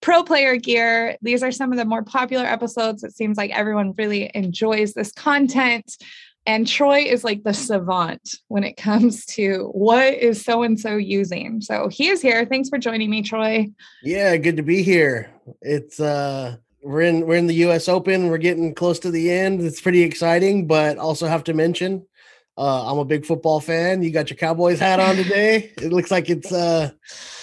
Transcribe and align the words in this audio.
pro 0.00 0.22
player 0.22 0.56
gear. 0.56 1.16
These 1.22 1.42
are 1.42 1.52
some 1.52 1.72
of 1.72 1.78
the 1.78 1.84
more 1.84 2.02
popular 2.02 2.44
episodes. 2.44 3.02
It 3.04 3.16
seems 3.16 3.36
like 3.36 3.50
everyone 3.50 3.94
really 3.96 4.30
enjoys 4.34 4.94
this 4.94 5.12
content. 5.12 5.96
And 6.46 6.66
Troy 6.66 7.00
is 7.00 7.24
like 7.24 7.42
the 7.42 7.52
savant 7.52 8.36
when 8.48 8.64
it 8.64 8.76
comes 8.76 9.26
to 9.26 9.70
what 9.74 10.14
is 10.14 10.42
so 10.42 10.62
and 10.62 10.80
so 10.80 10.96
using. 10.96 11.60
So 11.60 11.88
he 11.88 12.08
is 12.08 12.22
here. 12.22 12.46
Thanks 12.46 12.70
for 12.70 12.78
joining 12.78 13.10
me, 13.10 13.22
Troy. 13.22 13.68
Yeah, 14.02 14.36
good 14.38 14.56
to 14.56 14.62
be 14.62 14.82
here. 14.82 15.30
It's 15.60 16.00
uh 16.00 16.56
we're 16.80 17.02
in 17.02 17.26
we're 17.26 17.36
in 17.36 17.48
the 17.48 17.66
US 17.66 17.88
Open. 17.88 18.28
We're 18.28 18.38
getting 18.38 18.74
close 18.74 18.98
to 19.00 19.10
the 19.10 19.30
end. 19.30 19.60
It's 19.60 19.80
pretty 19.80 20.02
exciting, 20.02 20.66
but 20.66 20.96
also 20.96 21.26
have 21.26 21.44
to 21.44 21.54
mention 21.54 22.06
uh, 22.58 22.90
I'm 22.90 22.98
a 22.98 23.04
big 23.04 23.24
football 23.24 23.60
fan. 23.60 24.02
You 24.02 24.10
got 24.10 24.30
your 24.30 24.36
Cowboys 24.36 24.80
hat 24.80 24.98
on 24.98 25.14
today. 25.14 25.70
It 25.80 25.92
looks 25.92 26.10
like 26.10 26.28
it's 26.28 26.52
uh, 26.52 26.90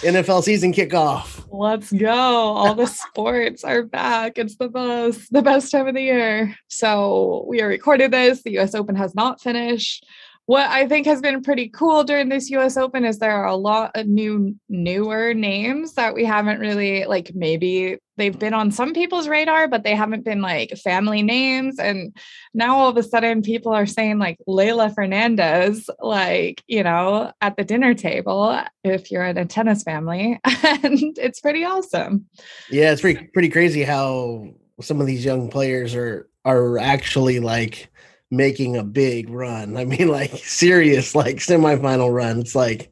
NFL 0.01 0.43
season 0.43 0.73
kickoff. 0.73 1.47
Let's 1.49 1.89
go! 1.89 2.09
All 2.11 2.75
the 2.75 2.85
sports 2.85 3.63
are 3.63 3.83
back. 3.83 4.37
It's 4.37 4.57
the 4.57 4.67
best, 4.67 5.31
the 5.31 5.41
best 5.41 5.71
time 5.71 5.87
of 5.87 5.95
the 5.95 6.01
year. 6.01 6.53
So 6.67 7.45
we 7.47 7.61
are 7.61 7.67
recorded 7.67 8.11
this. 8.11 8.43
The 8.43 8.51
U.S. 8.53 8.75
Open 8.75 8.95
has 8.97 9.15
not 9.15 9.41
finished 9.41 10.05
what 10.47 10.69
I 10.69 10.87
think 10.87 11.07
has 11.07 11.21
been 11.21 11.41
pretty 11.41 11.69
cool 11.69 12.03
during 12.03 12.29
this 12.29 12.49
US 12.51 12.77
Open 12.77 13.05
is 13.05 13.19
there 13.19 13.31
are 13.31 13.47
a 13.47 13.55
lot 13.55 13.91
of 13.95 14.07
new 14.07 14.55
newer 14.69 15.33
names 15.33 15.93
that 15.93 16.13
we 16.13 16.25
haven't 16.25 16.59
really 16.59 17.05
like 17.05 17.31
maybe 17.33 17.97
they've 18.17 18.37
been 18.37 18.53
on 18.53 18.71
some 18.71 18.93
people's 18.93 19.27
radar 19.27 19.67
but 19.67 19.83
they 19.83 19.95
haven't 19.95 20.23
been 20.23 20.41
like 20.41 20.77
family 20.77 21.21
names 21.23 21.79
and 21.79 22.15
now 22.53 22.77
all 22.77 22.89
of 22.89 22.97
a 22.97 23.03
sudden 23.03 23.41
people 23.41 23.73
are 23.73 23.85
saying 23.85 24.19
like 24.19 24.37
Leylah 24.47 24.93
Fernandez 24.93 25.89
like 25.99 26.63
you 26.67 26.83
know 26.83 27.31
at 27.41 27.57
the 27.57 27.63
dinner 27.63 27.93
table 27.93 28.61
if 28.83 29.11
you're 29.11 29.25
in 29.25 29.37
a 29.37 29.45
tennis 29.45 29.83
family 29.83 30.39
and 30.45 31.17
it's 31.17 31.39
pretty 31.39 31.63
awesome. 31.63 32.25
Yeah, 32.69 32.91
it's 32.91 33.01
pretty 33.01 33.27
pretty 33.33 33.49
crazy 33.49 33.83
how 33.83 34.49
some 34.81 35.01
of 35.01 35.07
these 35.07 35.25
young 35.25 35.49
players 35.49 35.95
are 35.95 36.29
are 36.43 36.77
actually 36.77 37.39
like 37.39 37.89
making 38.35 38.77
a 38.77 38.83
big 38.83 39.29
run. 39.29 39.77
I 39.77 39.85
mean, 39.85 40.07
like 40.09 40.31
serious, 40.37 41.15
like 41.15 41.37
semifinal 41.37 42.13
run. 42.13 42.39
It's 42.39 42.55
like 42.55 42.91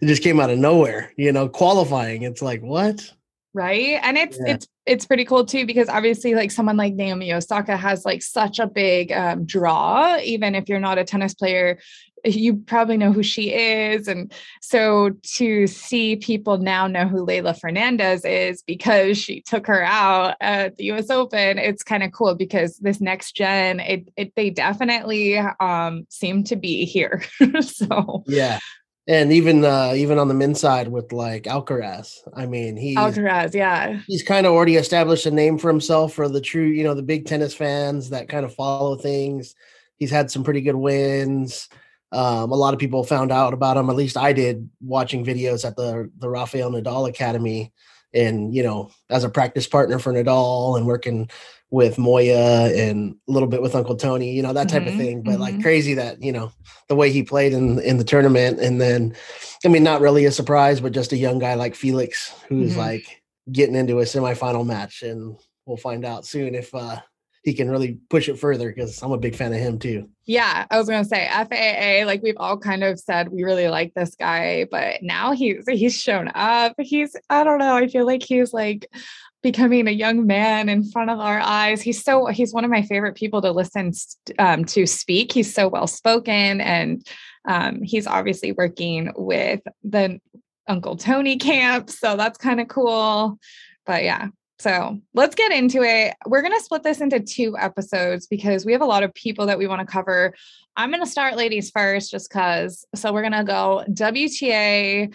it 0.00 0.06
just 0.06 0.22
came 0.22 0.40
out 0.40 0.50
of 0.50 0.58
nowhere, 0.58 1.12
you 1.16 1.32
know, 1.32 1.48
qualifying. 1.48 2.22
It's 2.22 2.42
like, 2.42 2.60
what? 2.60 3.10
Right. 3.52 4.00
And 4.02 4.18
it's 4.18 4.36
yeah. 4.38 4.54
it's 4.54 4.66
it's 4.84 5.06
pretty 5.06 5.24
cool 5.24 5.46
too, 5.46 5.64
because 5.64 5.88
obviously 5.88 6.34
like 6.34 6.50
someone 6.50 6.76
like 6.76 6.94
Naomi 6.94 7.32
Osaka 7.32 7.76
has 7.76 8.04
like 8.04 8.22
such 8.22 8.58
a 8.58 8.66
big 8.66 9.12
um, 9.12 9.46
draw, 9.46 10.18
even 10.18 10.54
if 10.54 10.68
you're 10.68 10.80
not 10.80 10.98
a 10.98 11.04
tennis 11.04 11.34
player, 11.34 11.78
you 12.24 12.56
probably 12.56 12.96
know 12.96 13.12
who 13.12 13.22
she 13.22 13.52
is. 13.52 14.08
And 14.08 14.32
so 14.60 15.10
to 15.36 15.66
see 15.66 16.16
people 16.16 16.58
now 16.58 16.86
know 16.86 17.06
who 17.06 17.24
Leylah 17.26 17.58
Fernandez 17.58 18.24
is 18.24 18.62
because 18.62 19.18
she 19.18 19.42
took 19.42 19.66
her 19.66 19.82
out 19.82 20.36
at 20.40 20.76
the 20.76 20.90
US 20.92 21.10
Open, 21.10 21.58
it's 21.58 21.82
kind 21.82 22.02
of 22.02 22.12
cool 22.12 22.34
because 22.34 22.78
this 22.78 23.00
next 23.00 23.36
gen, 23.36 23.80
it, 23.80 24.08
it 24.16 24.34
they 24.36 24.50
definitely 24.50 25.38
um, 25.60 26.06
seem 26.08 26.44
to 26.44 26.56
be 26.56 26.84
here. 26.84 27.22
so 27.60 28.24
yeah. 28.26 28.58
And 29.06 29.32
even 29.32 29.66
uh 29.66 29.92
even 29.94 30.18
on 30.18 30.28
the 30.28 30.34
men's 30.34 30.60
side 30.60 30.88
with 30.88 31.12
like 31.12 31.42
Alcaraz, 31.42 32.20
I 32.34 32.46
mean 32.46 32.74
he 32.74 32.96
Alcaraz, 32.96 33.52
yeah, 33.52 34.00
he's 34.06 34.22
kind 34.22 34.46
of 34.46 34.54
already 34.54 34.76
established 34.76 35.26
a 35.26 35.30
name 35.30 35.58
for 35.58 35.68
himself 35.68 36.14
for 36.14 36.26
the 36.26 36.40
true, 36.40 36.64
you 36.64 36.84
know, 36.84 36.94
the 36.94 37.02
big 37.02 37.26
tennis 37.26 37.54
fans 37.54 38.08
that 38.10 38.30
kind 38.30 38.46
of 38.46 38.54
follow 38.54 38.96
things. 38.96 39.54
He's 39.98 40.10
had 40.10 40.30
some 40.30 40.42
pretty 40.42 40.62
good 40.62 40.74
wins. 40.74 41.68
Um, 42.14 42.52
a 42.52 42.56
lot 42.56 42.74
of 42.74 42.80
people 42.80 43.04
found 43.04 43.32
out 43.32 43.52
about 43.52 43.76
him. 43.76 43.90
At 43.90 43.96
least 43.96 44.16
I 44.16 44.32
did, 44.32 44.70
watching 44.80 45.24
videos 45.24 45.64
at 45.64 45.76
the 45.76 46.10
the 46.18 46.28
Rafael 46.28 46.70
Nadal 46.70 47.08
Academy, 47.08 47.72
and 48.12 48.54
you 48.54 48.62
know, 48.62 48.90
as 49.10 49.24
a 49.24 49.28
practice 49.28 49.66
partner 49.66 49.98
for 49.98 50.12
Nadal 50.12 50.76
and 50.76 50.86
working 50.86 51.28
with 51.70 51.98
Moya 51.98 52.72
and 52.72 53.16
a 53.28 53.32
little 53.32 53.48
bit 53.48 53.60
with 53.60 53.74
Uncle 53.74 53.96
Tony, 53.96 54.32
you 54.32 54.42
know, 54.42 54.52
that 54.52 54.68
type 54.68 54.82
mm-hmm, 54.82 54.92
of 54.92 54.96
thing. 54.96 55.22
But 55.22 55.32
mm-hmm. 55.32 55.40
like 55.40 55.62
crazy 55.62 55.94
that 55.94 56.22
you 56.22 56.32
know 56.32 56.52
the 56.88 56.94
way 56.94 57.10
he 57.10 57.22
played 57.22 57.52
in 57.52 57.80
in 57.80 57.98
the 57.98 58.04
tournament, 58.04 58.60
and 58.60 58.80
then, 58.80 59.16
I 59.64 59.68
mean, 59.68 59.82
not 59.82 60.00
really 60.00 60.24
a 60.24 60.30
surprise, 60.30 60.80
but 60.80 60.92
just 60.92 61.12
a 61.12 61.16
young 61.16 61.38
guy 61.40 61.54
like 61.54 61.74
Felix 61.74 62.32
who's 62.48 62.70
mm-hmm. 62.70 62.80
like 62.80 63.22
getting 63.50 63.74
into 63.74 63.98
a 63.98 64.04
semifinal 64.04 64.64
match, 64.64 65.02
and 65.02 65.36
we'll 65.66 65.76
find 65.76 66.04
out 66.04 66.24
soon 66.24 66.54
if 66.54 66.74
uh 66.74 67.00
he 67.44 67.52
can 67.52 67.70
really 67.70 67.98
push 68.08 68.28
it 68.28 68.38
further 68.38 68.72
because 68.72 69.02
I'm 69.02 69.12
a 69.12 69.18
big 69.18 69.36
fan 69.36 69.52
of 69.52 69.58
him 69.58 69.78
too. 69.78 70.08
Yeah, 70.24 70.66
I 70.70 70.78
was 70.78 70.88
gonna 70.88 71.04
say 71.04 71.28
FAA. 71.28 72.06
Like 72.06 72.22
we've 72.22 72.38
all 72.38 72.58
kind 72.58 72.82
of 72.82 72.98
said, 72.98 73.28
we 73.28 73.44
really 73.44 73.68
like 73.68 73.92
this 73.94 74.14
guy, 74.14 74.66
but 74.70 75.02
now 75.02 75.32
he's 75.32 75.64
he's 75.68 76.00
shown 76.00 76.30
up. 76.34 76.74
He's 76.78 77.14
I 77.28 77.44
don't 77.44 77.58
know. 77.58 77.76
I 77.76 77.86
feel 77.86 78.06
like 78.06 78.22
he's 78.22 78.54
like 78.54 78.90
becoming 79.42 79.86
a 79.86 79.90
young 79.90 80.26
man 80.26 80.70
in 80.70 80.90
front 80.90 81.10
of 81.10 81.20
our 81.20 81.38
eyes. 81.38 81.82
He's 81.82 82.02
so 82.02 82.26
he's 82.26 82.54
one 82.54 82.64
of 82.64 82.70
my 82.70 82.80
favorite 82.80 83.14
people 83.14 83.42
to 83.42 83.52
listen 83.52 83.92
um, 84.38 84.64
to 84.64 84.86
speak. 84.86 85.30
He's 85.30 85.52
so 85.52 85.68
well 85.68 85.86
spoken, 85.86 86.62
and 86.62 87.06
um, 87.44 87.82
he's 87.82 88.06
obviously 88.06 88.52
working 88.52 89.12
with 89.16 89.60
the 89.82 90.18
Uncle 90.66 90.96
Tony 90.96 91.36
camp, 91.36 91.90
so 91.90 92.16
that's 92.16 92.38
kind 92.38 92.58
of 92.58 92.68
cool. 92.68 93.38
But 93.84 94.02
yeah, 94.02 94.28
so 94.58 95.00
let's 95.14 95.34
get 95.34 95.52
into 95.52 95.82
it. 95.82 96.14
We're 96.26 96.42
going 96.42 96.56
to 96.56 96.64
split 96.64 96.82
this 96.82 97.00
into 97.00 97.20
two 97.20 97.56
episodes 97.58 98.26
because 98.26 98.64
we 98.64 98.72
have 98.72 98.82
a 98.82 98.86
lot 98.86 99.02
of 99.02 99.12
people 99.14 99.46
that 99.46 99.58
we 99.58 99.66
want 99.66 99.80
to 99.80 99.86
cover. 99.86 100.34
I'm 100.76 100.90
going 100.90 101.02
to 101.02 101.10
start 101.10 101.36
ladies 101.36 101.70
first 101.70 102.10
just 102.10 102.30
because. 102.30 102.86
So 102.94 103.12
we're 103.12 103.22
going 103.22 103.32
to 103.32 103.44
go 103.44 103.84
WTA 103.88 105.14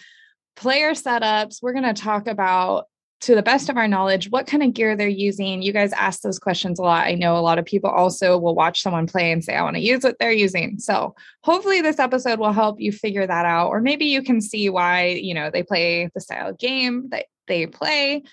player 0.56 0.92
setups. 0.92 1.62
We're 1.62 1.74
going 1.74 1.94
to 1.94 2.00
talk 2.00 2.28
about, 2.28 2.86
to 3.22 3.36
the 3.36 3.44
best 3.44 3.70
of 3.70 3.76
our 3.76 3.88
knowledge, 3.88 4.30
what 4.30 4.48
kind 4.48 4.64
of 4.64 4.74
gear 4.74 4.96
they're 4.96 5.08
using. 5.08 5.62
You 5.62 5.74
guys 5.74 5.92
ask 5.94 6.22
those 6.22 6.40
questions 6.40 6.80
a 6.80 6.84
lot. 6.84 7.06
I 7.06 7.16
know 7.16 7.38
a 7.38 7.40
lot 7.40 7.60
of 7.60 7.66
people 7.66 7.90
also 7.90 8.38
will 8.38 8.56
watch 8.56 8.82
someone 8.82 9.08
play 9.08 9.32
and 9.32 9.44
say, 9.44 9.56
I 9.56 9.62
want 9.62 9.76
to 9.76 9.82
use 9.82 10.04
what 10.04 10.18
they're 10.20 10.32
using. 10.32 10.80
So 10.80 11.16
hopefully 11.44 11.82
this 11.82 12.00
episode 12.00 12.40
will 12.40 12.54
help 12.54 12.80
you 12.80 12.94
figure 12.94 13.28
that 13.28 13.46
out. 13.46 13.70
Or 13.70 13.82
maybe 13.82 14.06
you 14.06 14.22
can 14.22 14.40
see 14.40 14.70
why, 14.70 15.08
you 15.08 15.34
know, 15.34 15.50
they 15.52 15.64
play 15.64 16.10
the 16.14 16.22
style 16.22 16.50
of 16.50 16.58
game 16.58 17.10
that 17.10 17.26
they 17.48 17.68
play. 17.68 18.24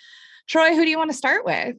Troy, 0.46 0.74
who 0.74 0.84
do 0.84 0.90
you 0.90 0.98
want 0.98 1.10
to 1.10 1.16
start 1.16 1.44
with? 1.44 1.76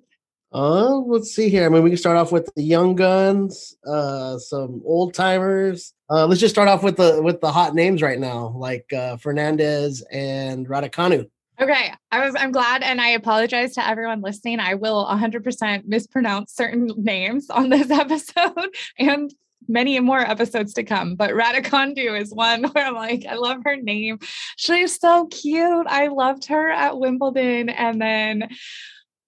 Uh, 0.54 0.96
let's 1.00 1.36
see 1.36 1.50
here. 1.50 1.66
I 1.66 1.70
mean, 1.70 1.84
we 1.84 1.90
can 1.90 1.98
start 1.98 2.18
off 2.18 2.32
with 2.32 2.50
the 2.56 2.64
young 2.64 2.96
guns, 2.96 3.76
uh, 3.86 4.38
some 4.38 4.82
old 4.86 5.14
timers. 5.14 5.94
Uh, 6.10 6.26
let's 6.26 6.40
just 6.40 6.56
start 6.56 6.70
off 6.70 6.84
with 6.84 6.96
the 6.96 7.22
with 7.22 7.42
the 7.42 7.52
hot 7.52 7.76
names 7.76 8.02
right 8.02 8.20
now, 8.20 8.54
like 8.56 8.92
uh, 8.94 9.18
Fernandez 9.18 10.04
and 10.12 10.68
Raducanu. 10.68 11.30
Okay, 11.60 11.92
I 12.12 12.26
was 12.26 12.36
I'm 12.36 12.52
glad, 12.52 12.84
and 12.84 13.02
I 13.02 13.10
apologize 13.10 13.74
to 13.76 13.86
everyone 13.86 14.22
listening. 14.22 14.60
I 14.60 14.76
will 14.76 15.06
100% 15.06 15.86
mispronounce 15.86 16.54
certain 16.54 16.92
names 16.98 17.50
on 17.50 17.70
this 17.70 17.90
episode 17.92 18.76
and 18.98 19.34
many 19.68 20.00
more 20.00 20.20
episodes 20.20 20.74
to 20.74 20.84
come. 20.84 21.16
But 21.16 21.32
Raducanu 21.32 22.20
is 22.20 22.34
one 22.34 22.64
where 22.72 22.88
I'm 22.88 22.96
like, 22.96 23.26
I 23.28 23.36
love 23.36 23.60
her 23.64 23.76
name. 23.76 24.20
She's 24.58 25.00
so 25.00 25.28
cute. 25.28 25.88
I 25.88 26.08
loved 26.08 26.46
her 26.46 26.70
at 26.70 26.98
Wimbledon. 27.00 27.70
And 27.70 28.02
then 28.02 28.50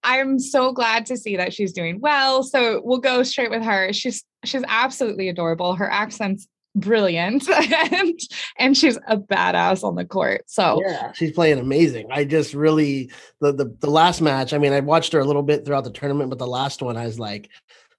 I'm 0.02 0.38
so 0.38 0.72
glad 0.72 1.06
to 1.06 1.16
see 1.16 1.36
that 1.36 1.52
she's 1.52 1.72
doing 1.72 2.00
well. 2.00 2.42
So 2.42 2.80
we'll 2.84 2.98
go 2.98 3.22
straight 3.22 3.50
with 3.50 3.62
her. 3.62 3.92
She's 3.92 4.24
she's 4.44 4.64
absolutely 4.66 5.28
adorable. 5.28 5.74
Her 5.74 5.90
accent's 5.90 6.48
brilliant 6.76 7.48
and 7.92 8.18
and 8.58 8.76
she's 8.76 8.96
a 9.08 9.16
badass 9.16 9.82
on 9.82 9.96
the 9.96 10.04
court 10.04 10.42
so 10.46 10.80
yeah 10.86 11.10
she's 11.12 11.32
playing 11.32 11.58
amazing 11.58 12.06
i 12.12 12.24
just 12.24 12.54
really 12.54 13.10
the, 13.40 13.52
the 13.52 13.76
the 13.80 13.90
last 13.90 14.20
match 14.20 14.52
i 14.52 14.58
mean 14.58 14.72
i 14.72 14.78
watched 14.78 15.12
her 15.12 15.18
a 15.18 15.24
little 15.24 15.42
bit 15.42 15.64
throughout 15.64 15.82
the 15.82 15.90
tournament 15.90 16.30
but 16.30 16.38
the 16.38 16.46
last 16.46 16.80
one 16.80 16.96
i 16.96 17.04
was 17.04 17.18
like 17.18 17.50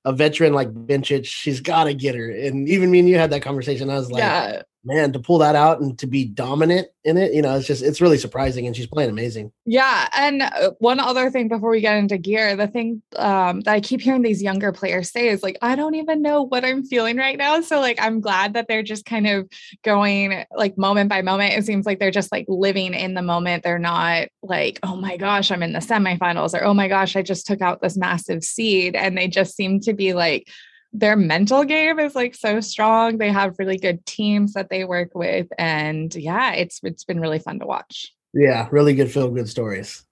a 0.05 0.13
veteran 0.13 0.53
like 0.53 0.69
Bencic, 0.73 1.25
she's 1.25 1.61
got 1.61 1.85
to 1.85 1.93
get 1.93 2.15
her. 2.15 2.29
And 2.29 2.67
even 2.67 2.89
me 2.89 2.99
and 2.99 3.09
you 3.09 3.17
had 3.17 3.31
that 3.31 3.41
conversation. 3.41 3.89
I 3.89 3.95
was 3.95 4.11
like, 4.11 4.23
yeah. 4.23 4.61
Man, 4.83 5.13
to 5.13 5.19
pull 5.19 5.37
that 5.37 5.55
out 5.55 5.79
and 5.79 5.97
to 5.99 6.07
be 6.07 6.25
dominant 6.25 6.87
in 7.03 7.17
it, 7.17 7.33
you 7.33 7.41
know, 7.41 7.55
it's 7.55 7.67
just 7.67 7.83
it's 7.83 8.01
really 8.01 8.17
surprising, 8.17 8.65
and 8.65 8.75
she's 8.75 8.87
playing 8.87 9.09
amazing. 9.09 9.51
Yeah, 9.65 10.07
and 10.15 10.41
uh, 10.41 10.71
one 10.79 10.99
other 10.99 11.29
thing 11.29 11.47
before 11.47 11.69
we 11.69 11.81
get 11.81 11.97
into 11.97 12.17
gear, 12.17 12.55
the 12.55 12.67
thing 12.67 13.01
um, 13.15 13.61
that 13.61 13.73
I 13.73 13.79
keep 13.79 14.01
hearing 14.01 14.21
these 14.21 14.41
younger 14.41 14.71
players 14.71 15.11
say 15.11 15.27
is 15.27 15.43
like, 15.43 15.57
I 15.61 15.75
don't 15.75 15.95
even 15.95 16.21
know 16.21 16.43
what 16.43 16.65
I'm 16.65 16.83
feeling 16.83 17.17
right 17.17 17.37
now. 17.37 17.61
So 17.61 17.79
like, 17.79 17.99
I'm 18.01 18.21
glad 18.21 18.53
that 18.53 18.67
they're 18.67 18.83
just 18.83 19.05
kind 19.05 19.27
of 19.27 19.47
going 19.83 20.45
like 20.55 20.77
moment 20.77 21.09
by 21.09 21.21
moment. 21.21 21.53
It 21.53 21.65
seems 21.65 21.85
like 21.85 21.99
they're 21.99 22.11
just 22.11 22.31
like 22.31 22.45
living 22.47 22.93
in 22.93 23.13
the 23.13 23.21
moment. 23.21 23.63
They're 23.63 23.79
not 23.79 24.29
like, 24.41 24.79
oh 24.83 24.95
my 24.95 25.17
gosh, 25.17 25.51
I'm 25.51 25.63
in 25.63 25.73
the 25.73 25.79
semifinals, 25.79 26.53
or 26.53 26.63
oh 26.63 26.73
my 26.73 26.87
gosh, 26.87 27.15
I 27.15 27.21
just 27.21 27.45
took 27.45 27.61
out 27.61 27.81
this 27.81 27.97
massive 27.97 28.43
seed, 28.43 28.95
and 28.95 29.17
they 29.17 29.27
just 29.27 29.55
seem 29.55 29.79
to 29.81 29.93
be 29.93 30.13
like 30.13 30.47
their 30.93 31.15
mental 31.15 31.63
game 31.63 31.99
is 31.99 32.15
like 32.15 32.35
so 32.35 32.59
strong. 32.59 33.17
They 33.17 33.31
have 33.31 33.57
really 33.59 33.77
good 33.77 34.05
teams 34.05 34.53
that 34.53 34.69
they 34.69 34.83
work 34.83 35.15
with. 35.15 35.47
And 35.57 36.13
yeah, 36.15 36.53
it's 36.53 36.79
it's 36.83 37.03
been 37.03 37.19
really 37.19 37.39
fun 37.39 37.59
to 37.59 37.65
watch. 37.65 38.13
Yeah, 38.33 38.67
really 38.71 38.93
good 38.93 39.11
feel 39.11 39.29
good 39.29 39.49
stories. 39.49 40.05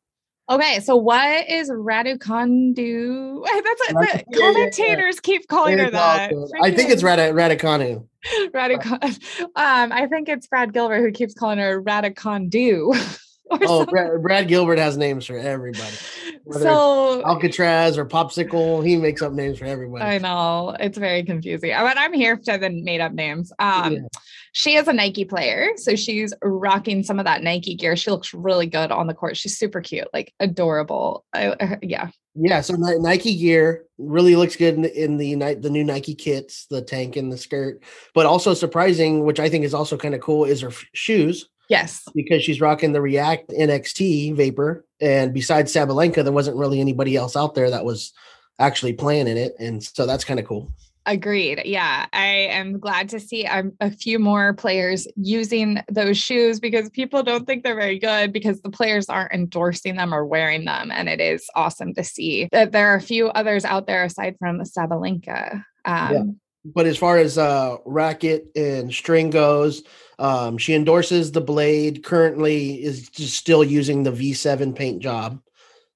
Okay, 0.49 0.79
so 0.79 0.95
what 0.95 1.47
is 1.47 1.69
Raducandu? 1.69 3.45
That's 3.63 3.93
what 3.93 4.11
the 4.11 4.23
yeah, 4.29 4.39
commentators 4.39 5.15
yeah, 5.17 5.21
keep 5.21 5.47
calling 5.47 5.77
her 5.77 5.91
that. 5.91 6.33
I 6.63 6.71
think 6.71 6.89
it's 6.89 7.03
Rad- 7.03 7.35
Raducanu. 7.35 8.07
Raducan. 8.53 9.19
Um, 9.55 9.91
I 9.91 10.07
think 10.07 10.27
it's 10.29 10.47
Brad 10.47 10.73
Gilbert 10.73 11.01
who 11.01 11.11
keeps 11.11 11.33
calling 11.33 11.59
her 11.59 11.81
Raducandu. 11.81 13.19
oh, 13.63 13.85
Brad, 13.85 14.21
Brad, 14.21 14.47
Gilbert 14.47 14.77
has 14.77 14.97
names 14.97 15.25
for 15.25 15.37
everybody. 15.37 15.95
Whether 16.43 16.63
so 16.63 17.23
Alcatraz 17.25 17.97
or 17.97 18.05
Popsicle, 18.05 18.85
he 18.85 18.95
makes 18.95 19.21
up 19.21 19.33
names 19.33 19.59
for 19.59 19.65
everybody. 19.65 20.03
I 20.03 20.17
know 20.19 20.75
it's 20.79 20.97
very 20.97 21.23
confusing. 21.23 21.71
But 21.71 21.97
I'm 21.97 22.13
here 22.13 22.37
for 22.37 22.57
the 22.57 22.69
made 22.69 23.01
up 23.01 23.13
names. 23.13 23.51
Um, 23.59 23.93
yeah. 23.93 24.01
She 24.51 24.75
is 24.75 24.87
a 24.87 24.93
Nike 24.93 25.25
player, 25.25 25.71
so 25.77 25.95
she's 25.95 26.33
rocking 26.43 27.03
some 27.03 27.19
of 27.19 27.25
that 27.25 27.43
Nike 27.43 27.75
gear. 27.75 27.95
She 27.95 28.11
looks 28.11 28.33
really 28.33 28.67
good 28.67 28.91
on 28.91 29.07
the 29.07 29.13
court. 29.13 29.37
She's 29.37 29.57
super 29.57 29.81
cute, 29.81 30.07
like 30.13 30.33
adorable. 30.39 31.25
I, 31.33 31.77
yeah. 31.81 32.09
Yeah, 32.35 32.61
so 32.61 32.75
Nike 32.75 33.35
gear 33.35 33.85
really 33.97 34.35
looks 34.35 34.55
good 34.55 34.75
in 34.75 34.81
the, 34.83 35.03
in 35.03 35.17
the 35.17 35.55
the 35.55 35.69
new 35.69 35.83
Nike 35.83 36.15
kits, 36.15 36.67
the 36.69 36.81
tank 36.81 37.15
and 37.15 37.31
the 37.31 37.37
skirt. 37.37 37.83
But 38.13 38.25
also 38.25 38.53
surprising, 38.53 39.23
which 39.23 39.39
I 39.39 39.49
think 39.49 39.65
is 39.65 39.73
also 39.73 39.97
kind 39.97 40.15
of 40.15 40.21
cool, 40.21 40.45
is 40.45 40.61
her 40.61 40.69
f- 40.69 40.85
shoes. 40.93 41.49
Yes. 41.69 42.03
Because 42.15 42.43
she's 42.43 42.59
rocking 42.59 42.91
the 42.91 43.01
React 43.01 43.51
NXT 43.51 44.35
Vapor. 44.35 44.85
And 44.99 45.33
besides 45.33 45.73
Sabalenka, 45.73 46.23
there 46.23 46.33
wasn't 46.33 46.57
really 46.57 46.81
anybody 46.81 47.15
else 47.15 47.37
out 47.37 47.55
there 47.55 47.69
that 47.69 47.85
was 47.85 48.11
actually 48.57 48.93
playing 48.93 49.27
in 49.27 49.37
it. 49.37 49.53
And 49.59 49.81
so 49.81 50.05
that's 50.05 50.25
kind 50.25 50.39
of 50.39 50.47
cool. 50.47 50.73
Agreed. 51.05 51.61
Yeah, 51.65 52.05
I 52.11 52.25
am 52.25 52.77
glad 52.77 53.09
to 53.09 53.19
see 53.19 53.45
um, 53.45 53.71
a 53.79 53.89
few 53.89 54.19
more 54.19 54.53
players 54.53 55.07
using 55.15 55.81
those 55.89 56.17
shoes 56.17 56.59
because 56.59 56.89
people 56.89 57.23
don't 57.23 57.47
think 57.47 57.63
they're 57.63 57.73
very 57.73 57.97
good 57.97 58.33
because 58.33 58.61
the 58.61 58.69
players 58.69 59.09
aren't 59.09 59.33
endorsing 59.33 59.95
them 59.95 60.13
or 60.13 60.25
wearing 60.25 60.65
them. 60.65 60.91
And 60.91 61.07
it 61.07 61.19
is 61.19 61.49
awesome 61.55 61.93
to 61.95 62.03
see 62.03 62.49
that 62.51 62.73
there 62.73 62.89
are 62.89 62.95
a 62.95 63.01
few 63.01 63.29
others 63.29 63.65
out 63.65 63.87
there 63.87 64.03
aside 64.03 64.35
from 64.37 64.59
Sabalenka. 64.59 65.63
Um, 65.85 66.13
yeah. 66.13 66.23
But 66.65 66.85
as 66.85 66.97
far 66.97 67.17
as 67.17 67.37
uh, 67.37 67.77
racket 67.85 68.51
and 68.55 68.93
string 68.93 69.29
goes, 69.29 69.83
um, 70.19 70.57
she 70.57 70.73
endorses 70.73 71.31
the 71.31 71.41
blade. 71.41 72.03
Currently, 72.03 72.83
is 72.83 73.09
just 73.09 73.35
still 73.35 73.63
using 73.63 74.03
the 74.03 74.11
V7 74.11 74.75
paint 74.75 75.01
job, 75.01 75.41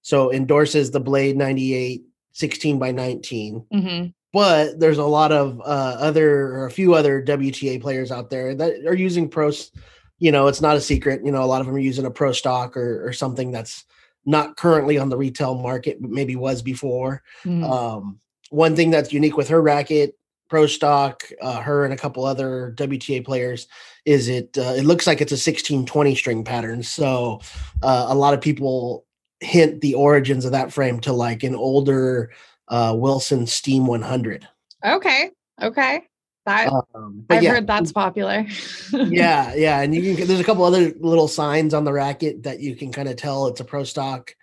so 0.02 0.32
endorses 0.32 0.92
the 0.92 1.00
blade 1.00 1.38
98 1.38 2.04
16 2.32 2.80
by 2.80 2.92
19. 2.92 3.66
Mm-hmm. 3.72 4.08
But 4.32 4.80
there's 4.80 4.98
a 4.98 5.06
lot 5.06 5.32
of 5.32 5.60
uh, 5.60 5.98
other, 6.00 6.48
or 6.48 6.66
a 6.66 6.72
few 6.72 6.96
other 6.96 7.22
WTA 7.22 7.80
players 7.80 8.12
out 8.12 8.30
there 8.30 8.56
that 8.56 8.86
are 8.88 8.96
using 8.96 9.30
pros. 9.30 9.72
You 10.18 10.32
know, 10.32 10.48
it's 10.48 10.62
not 10.62 10.78
a 10.78 10.82
secret. 10.82 11.24
You 11.24 11.32
know, 11.32 11.44
a 11.44 11.46
lot 11.46 11.62
of 11.62 11.68
them 11.68 11.76
are 11.76 11.80
using 11.80 12.06
a 12.06 12.12
pro 12.12 12.32
stock 12.32 12.76
or, 12.76 13.06
or 13.06 13.14
something 13.14 13.52
that's 13.52 13.86
not 14.26 14.56
currently 14.58 14.98
on 14.98 15.10
the 15.10 15.18
retail 15.18 15.56
market, 15.56 16.02
but 16.02 16.10
maybe 16.10 16.36
was 16.36 16.62
before. 16.62 17.22
Mm-hmm. 17.46 17.64
Um, 17.64 18.20
one 18.50 18.76
thing 18.76 18.90
that's 18.90 19.14
unique 19.14 19.38
with 19.38 19.50
her 19.50 19.62
racket 19.62 20.18
pro 20.54 20.68
stock, 20.68 21.28
uh, 21.42 21.60
her 21.62 21.84
and 21.84 21.92
a 21.92 21.98
couple 21.98 22.24
other 22.24 22.76
WTA 22.78 23.26
players, 23.26 23.68
is 24.06 24.28
it 24.28 24.56
uh, 24.56 24.76
it 24.78 24.86
looks 24.86 25.08
like 25.08 25.20
it's 25.20 25.32
a 25.32 25.38
16 25.38 25.84
20 25.84 26.14
string 26.14 26.44
pattern. 26.44 26.84
So 26.84 27.42
uh, 27.82 28.06
a 28.08 28.14
lot 28.14 28.36
of 28.36 28.42
people 28.42 29.04
hint 29.40 29.82
the 29.82 29.96
origins 29.96 30.46
of 30.46 30.52
that 30.52 30.72
frame 30.72 31.00
to 31.00 31.12
like 31.12 31.42
an 31.42 31.56
older 31.56 32.30
uh, 32.68 32.94
Wilson 32.96 33.48
Steam 33.48 33.88
100. 33.88 34.48
Okay. 34.86 35.32
Okay. 35.60 36.04
That, 36.46 36.72
um, 36.94 37.26
I've 37.32 37.42
yeah. 37.42 37.50
heard 37.50 37.66
that's 37.66 37.92
popular. 38.04 38.46
yeah, 38.94 39.56
yeah, 39.56 39.82
and 39.82 39.96
you 39.96 40.16
can. 40.16 40.28
There's 40.28 40.40
a 40.40 40.44
couple 40.44 40.66
other 40.66 40.94
little 41.00 41.28
signs 41.28 41.74
on 41.74 41.84
the 41.84 41.94
racket 41.94 42.44
that 42.44 42.60
you 42.60 42.76
can 42.76 42.92
kind 42.92 43.10
of 43.10 43.16
tell 43.16 43.48
it's 43.48 43.60
a 43.60 43.66
pro 43.66 43.86
stock. 43.86 44.36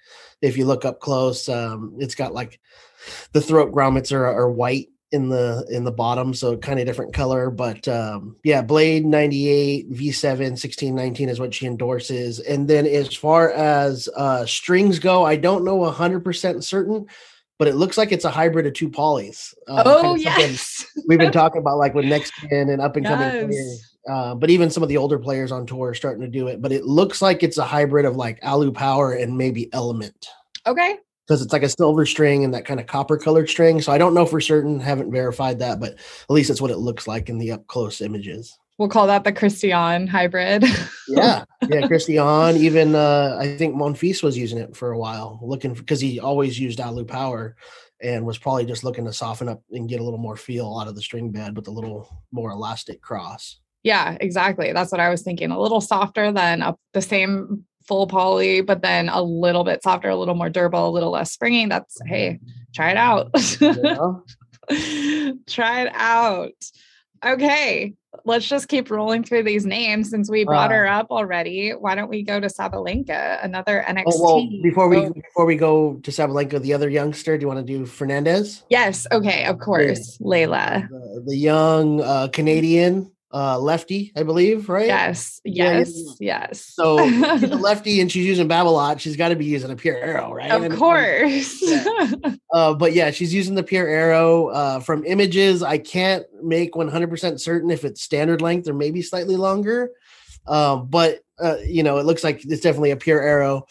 If 0.43 0.59
you 0.59 0.65
look 0.65 0.85
up 0.85 0.99
close, 0.99 1.49
um, 1.49 1.95
it's 2.01 2.17
got 2.17 2.35
like 2.35 2.59
the 3.31 3.41
throat 3.41 3.73
grommets 3.73 4.11
are, 4.11 4.27
are 4.27 4.51
white 4.51 4.89
in 5.13 5.29
the 5.29 5.67
in 5.71 5.83
the 5.83 5.91
bottom 5.91 6.33
so 6.33 6.57
kind 6.57 6.79
of 6.79 6.87
different 6.87 7.13
color 7.13 7.51
but 7.51 7.87
um 7.89 8.37
yeah 8.45 8.63
blade 8.63 9.05
98 9.05 9.91
v7 9.91 10.39
1619 10.51 11.29
is 11.29 11.41
what 11.41 11.53
she 11.53 11.67
endorses. 11.67 12.39
And 12.39 12.69
then 12.69 12.87
as 12.87 13.15
far 13.15 13.51
as 13.51 14.09
uh 14.17 14.47
strings 14.47 14.99
go 14.99 15.25
i 15.25 15.37
don't 15.37 15.65
know 15.65 15.79
100% 15.79 16.63
certain 16.63 17.07
but 17.59 17.69
it 17.69 17.75
looks 17.75 17.99
like 17.99 18.11
it's 18.11 18.25
a 18.25 18.31
hybrid 18.31 18.67
of 18.67 18.73
two 18.73 18.89
polys. 18.89 19.53
Uh, 19.69 19.83
oh 19.85 20.01
kind 20.01 20.17
of 20.17 20.23
yes. 20.23 20.87
we've 21.09 21.19
been 21.19 21.33
talking 21.33 21.61
about 21.61 21.77
like 21.77 21.93
with 21.95 22.07
next 22.07 22.33
gen 22.49 22.71
and 22.71 22.81
up 22.81 22.97
and 22.97 23.05
coming 23.05 23.53
yes. 23.53 23.97
uh, 24.09 24.35
but 24.35 24.49
even 24.49 24.71
some 24.71 24.83
of 24.83 24.89
the 24.89 24.97
older 24.97 25.19
players 25.19 25.51
on 25.51 25.67
tour 25.67 25.91
are 25.91 25.95
starting 25.95 26.23
to 26.23 26.29
do 26.29 26.47
it 26.47 26.63
but 26.63 26.73
it 26.73 26.85
looks 26.85 27.21
like 27.21 27.43
it's 27.43 27.59
a 27.59 27.65
hybrid 27.65 28.05
of 28.05 28.17
like 28.17 28.39
alu 28.43 28.71
power 28.71 29.13
and 29.13 29.37
maybe 29.37 29.73
element. 29.73 30.29
Okay 30.67 30.99
because 31.31 31.43
it's 31.43 31.53
like 31.53 31.63
a 31.63 31.69
silver 31.69 32.05
string 32.05 32.43
and 32.43 32.53
that 32.53 32.65
kind 32.65 32.81
of 32.81 32.89
copper 32.89 33.17
colored 33.17 33.49
string. 33.49 33.81
So 33.81 33.93
I 33.93 33.99
don't 33.99 34.15
know 34.15 34.27
for 34.27 34.41
certain, 34.41 34.81
haven't 34.81 35.13
verified 35.13 35.61
that, 35.61 35.79
but 35.79 35.93
at 35.93 36.31
least 36.31 36.49
that's 36.49 36.61
what 36.61 36.73
it 36.73 36.79
looks 36.79 37.07
like 37.07 37.29
in 37.29 37.39
the 37.39 37.53
up 37.53 37.69
close 37.69 38.01
images. 38.01 38.59
We'll 38.79 38.89
call 38.89 39.07
that 39.07 39.23
the 39.23 39.31
Christian 39.31 40.09
hybrid. 40.09 40.65
yeah, 41.07 41.45
yeah, 41.69 41.87
Christian. 41.87 42.57
Even 42.57 42.97
uh, 42.97 43.37
I 43.41 43.57
think 43.57 43.77
Monfils 43.77 44.25
was 44.25 44.37
using 44.37 44.59
it 44.59 44.75
for 44.75 44.91
a 44.91 44.99
while, 44.99 45.39
looking 45.41 45.73
because 45.73 46.01
he 46.01 46.19
always 46.19 46.59
used 46.59 46.81
Alu 46.81 47.05
power 47.05 47.55
and 48.03 48.27
was 48.27 48.39
probably 48.39 48.65
just 48.65 48.83
looking 48.83 49.05
to 49.05 49.13
soften 49.13 49.49
up 49.49 49.63
and 49.71 49.89
get 49.89 50.01
a 50.01 50.03
little 50.03 50.19
more 50.19 50.37
feel 50.37 50.79
out 50.81 50.89
of 50.89 50.97
the 50.97 51.03
string 51.03 51.31
bed 51.31 51.55
with 51.55 51.69
a 51.69 51.71
little 51.71 52.25
more 52.33 52.51
elastic 52.51 53.03
cross. 53.03 53.61
Yeah, 53.85 54.17
exactly. 54.21 54.73
That's 54.73 54.91
what 54.91 55.01
I 55.01 55.11
was 55.11 55.23
thinking. 55.23 55.53
A 55.53 55.61
little 55.61 55.81
softer 55.81 56.33
than 56.33 56.61
up 56.61 56.81
the 56.93 57.03
same 57.03 57.67
full 57.91 58.07
poly, 58.07 58.61
but 58.61 58.83
then 58.83 59.09
a 59.09 59.21
little 59.21 59.65
bit 59.65 59.83
softer, 59.83 60.09
a 60.09 60.17
little 60.17 60.37
more 60.37 60.49
durable, 60.49 60.89
a 60.89 60.93
little 60.93 61.11
less 61.11 61.33
springy. 61.33 61.67
That's 61.67 61.99
hey, 62.07 62.39
try 62.73 62.93
it 62.93 62.97
out. 62.97 63.35
try 65.49 65.83
it 65.83 65.93
out. 65.93 66.53
Okay, 67.27 67.95
let's 68.25 68.47
just 68.47 68.69
keep 68.69 68.93
rolling 68.93 69.25
through 69.25 69.43
these 69.43 69.67
names 69.67 70.09
since 70.09 70.31
we 70.31 70.45
brought 70.45 70.71
uh, 70.71 70.77
her 70.77 70.87
up 70.87 71.09
already. 71.11 71.73
Why 71.73 71.97
don't 71.97 72.09
we 72.09 72.23
go 72.23 72.39
to 72.39 72.47
Sabalenka, 72.47 73.45
another 73.45 73.85
NXT? 73.89 74.05
Oh, 74.07 74.37
well, 74.37 74.49
before 74.63 74.89
we 74.89 74.99
oh. 74.99 75.11
before 75.11 75.45
we 75.45 75.57
go 75.57 75.97
to 75.97 76.11
Sabalenka, 76.13 76.63
the 76.63 76.73
other 76.73 76.89
youngster, 76.89 77.37
do 77.37 77.43
you 77.43 77.49
want 77.49 77.59
to 77.59 77.67
do 77.67 77.87
Fernandez? 77.87 78.63
Yes. 78.71 79.09
Okay. 79.11 79.47
Of 79.47 79.59
course, 79.59 80.17
yeah. 80.21 80.27
Leylah, 80.27 80.89
the, 80.89 81.25
the 81.27 81.37
young 81.37 82.03
uh, 82.03 82.29
Canadian 82.29 83.11
uh 83.33 83.59
lefty, 83.59 84.13
I 84.17 84.23
believe, 84.25 84.69
right? 84.69 84.87
Yes, 84.87 85.41
yes, 85.45 85.93
yeah. 86.19 86.47
yes. 86.49 86.65
So 86.65 86.97
lefty 86.97 88.01
and 88.01 88.11
she's 88.11 88.27
using 88.27 88.49
Babolat. 88.49 89.01
She's 89.01 89.17
got 89.17 89.29
to 89.29 89.37
be 89.37 89.45
using 89.45 89.71
a 89.71 89.77
Pure 89.77 89.97
Aero, 89.97 90.33
right? 90.33 90.51
Of 90.51 90.77
course. 90.77 91.63
Yeah. 91.63 92.13
uh, 92.53 92.75
but 92.75 92.93
yeah, 92.93 93.11
she's 93.11 93.33
using 93.33 93.55
the 93.55 93.63
Pure 93.63 93.87
Aero. 93.87 94.49
Uh, 94.49 94.81
from 94.81 95.05
images, 95.05 95.63
I 95.63 95.79
can't 95.79 96.25
make 96.43 96.73
100% 96.73 97.41
certain 97.41 97.71
if 97.71 97.85
it's 97.85 98.03
standard 98.03 98.43
length 98.43 98.69
or 98.69 98.75
maybe 98.75 99.03
slightly 99.03 99.37
longer. 99.37 99.91
Um, 100.47 100.89
but 100.89 101.21
uh, 101.39 101.57
you 101.65 101.83
know, 101.83 101.99
it 101.99 102.07
looks 102.07 102.25
like 102.25 102.45
it's 102.45 102.63
definitely 102.63 102.91
a 102.91 102.97
Pure 102.97 103.21
Aero. 103.21 103.67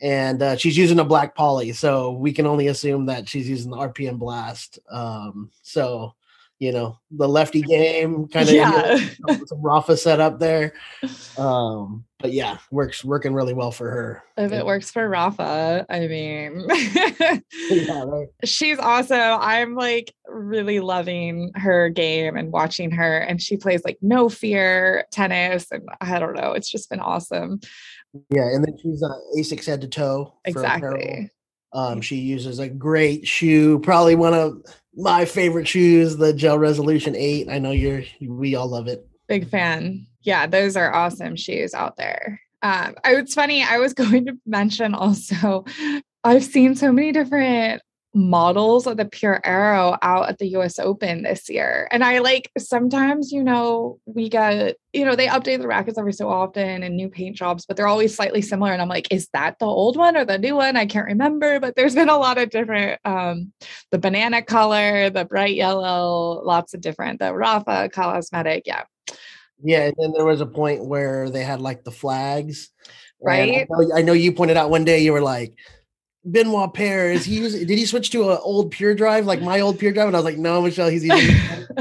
And 0.00 0.42
uh, 0.42 0.56
she's 0.56 0.76
using 0.76 1.00
a 1.00 1.04
black 1.04 1.34
poly, 1.34 1.72
so 1.72 2.12
we 2.12 2.32
can 2.32 2.46
only 2.46 2.68
assume 2.68 3.06
that 3.06 3.28
she's 3.28 3.48
using 3.48 3.72
the 3.72 3.78
RPM 3.78 4.16
blast. 4.16 4.78
Um, 4.88 5.50
so 5.62 6.14
you 6.58 6.72
know 6.72 6.98
the 7.10 7.28
lefty 7.28 7.62
game 7.62 8.26
kind 8.28 8.48
of 8.48 8.54
yeah. 8.54 8.96
you 8.96 9.10
know, 9.26 9.44
some 9.46 9.62
Rafa 9.62 9.96
set 9.96 10.20
up 10.20 10.38
there. 10.38 10.72
Um, 11.38 12.04
but 12.18 12.32
yeah, 12.32 12.58
works 12.72 13.04
working 13.04 13.32
really 13.32 13.54
well 13.54 13.70
for 13.70 13.88
her. 13.88 14.24
If 14.36 14.50
it 14.50 14.66
works 14.66 14.90
for 14.90 15.08
Rafa, 15.08 15.86
I 15.88 16.08
mean, 16.08 16.66
yeah, 17.70 18.02
right. 18.04 18.26
she's 18.44 18.76
awesome. 18.80 19.38
I'm 19.40 19.76
like 19.76 20.12
really 20.26 20.80
loving 20.80 21.52
her 21.54 21.90
game 21.90 22.36
and 22.36 22.50
watching 22.50 22.90
her, 22.90 23.18
and 23.18 23.40
she 23.40 23.56
plays 23.56 23.84
like 23.84 23.98
no 24.02 24.28
fear 24.28 25.04
tennis, 25.12 25.70
and 25.70 25.88
I 26.00 26.18
don't 26.18 26.34
know, 26.34 26.54
it's 26.54 26.68
just 26.68 26.90
been 26.90 26.98
awesome. 26.98 27.60
Yeah, 28.30 28.48
and 28.48 28.64
then 28.64 28.76
she's 28.82 29.00
uh, 29.00 29.14
Asics 29.38 29.66
head 29.66 29.82
to 29.82 29.88
toe. 29.88 30.34
Exactly. 30.44 31.30
Um, 31.72 32.00
she 32.00 32.16
uses 32.16 32.58
a 32.58 32.68
great 32.68 33.28
shoe, 33.28 33.78
probably 33.80 34.14
one 34.14 34.34
of 34.34 34.62
my 34.98 35.24
favorite 35.24 35.68
shoes, 35.68 36.16
the 36.16 36.32
Gel 36.32 36.58
Resolution 36.58 37.14
8. 37.16 37.48
I 37.48 37.58
know 37.58 37.70
you're 37.70 38.02
we 38.20 38.56
all 38.56 38.68
love 38.68 38.88
it. 38.88 39.06
big 39.28 39.48
fan. 39.48 40.06
Yeah, 40.22 40.46
those 40.46 40.76
are 40.76 40.92
awesome 40.92 41.36
shoes 41.36 41.72
out 41.72 41.96
there. 41.96 42.40
Um, 42.62 42.96
it's 43.04 43.34
funny. 43.34 43.62
I 43.62 43.78
was 43.78 43.94
going 43.94 44.26
to 44.26 44.36
mention 44.44 44.94
also, 44.94 45.64
I've 46.24 46.44
seen 46.44 46.74
so 46.74 46.92
many 46.92 47.12
different 47.12 47.80
models 48.18 48.86
of 48.86 48.96
the 48.96 49.04
Pure 49.04 49.40
Aero 49.44 49.96
out 50.02 50.28
at 50.28 50.38
the 50.38 50.48
US 50.48 50.78
Open 50.78 51.22
this 51.22 51.48
year. 51.48 51.88
And 51.92 52.02
I 52.02 52.18
like 52.18 52.50
sometimes, 52.58 53.30
you 53.30 53.44
know, 53.44 54.00
we 54.06 54.28
get, 54.28 54.76
you 54.92 55.04
know, 55.04 55.14
they 55.14 55.28
update 55.28 55.60
the 55.60 55.68
rackets 55.68 55.98
every 55.98 56.12
so 56.12 56.28
often 56.28 56.82
and 56.82 56.96
new 56.96 57.08
paint 57.08 57.36
jobs, 57.36 57.64
but 57.64 57.76
they're 57.76 57.86
always 57.86 58.14
slightly 58.14 58.42
similar. 58.42 58.72
And 58.72 58.82
I'm 58.82 58.88
like, 58.88 59.12
is 59.12 59.28
that 59.32 59.60
the 59.60 59.66
old 59.66 59.96
one 59.96 60.16
or 60.16 60.24
the 60.24 60.36
new 60.36 60.56
one? 60.56 60.76
I 60.76 60.86
can't 60.86 61.06
remember, 61.06 61.60
but 61.60 61.76
there's 61.76 61.94
been 61.94 62.08
a 62.08 62.18
lot 62.18 62.38
of 62.38 62.50
different 62.50 63.00
um 63.04 63.52
the 63.92 63.98
banana 63.98 64.42
color, 64.42 65.10
the 65.10 65.24
bright 65.24 65.54
yellow, 65.54 66.42
lots 66.44 66.74
of 66.74 66.80
different, 66.80 67.20
the 67.20 67.32
Rafa 67.32 67.88
cosmetic. 67.88 68.64
Yeah. 68.66 68.82
Yeah, 69.62 69.86
and 69.86 69.94
then 69.98 70.12
there 70.12 70.24
was 70.24 70.40
a 70.40 70.46
point 70.46 70.84
where 70.84 71.30
they 71.30 71.42
had 71.44 71.60
like 71.60 71.84
the 71.84 71.90
flags. 71.90 72.70
Right. 73.20 73.62
I 73.62 73.66
know, 73.68 73.92
I 73.96 74.02
know 74.02 74.12
you 74.12 74.32
pointed 74.32 74.56
out 74.56 74.70
one 74.70 74.84
day 74.84 75.00
you 75.00 75.12
were 75.12 75.20
like, 75.20 75.54
Benoit 76.32 76.72
Paire 76.74 77.10
is 77.10 77.24
he 77.24 77.36
using, 77.36 77.66
did 77.66 77.78
he 77.78 77.86
switch 77.86 78.10
to 78.10 78.30
an 78.30 78.38
old 78.42 78.70
pure 78.70 78.94
drive 78.94 79.26
like 79.26 79.40
my 79.40 79.60
old 79.60 79.78
pure 79.78 79.92
drive? 79.92 80.08
And 80.08 80.16
I 80.16 80.20
was 80.20 80.24
like, 80.24 80.38
no, 80.38 80.60
Michelle, 80.62 80.88
he's 80.88 81.04
using 81.04 81.36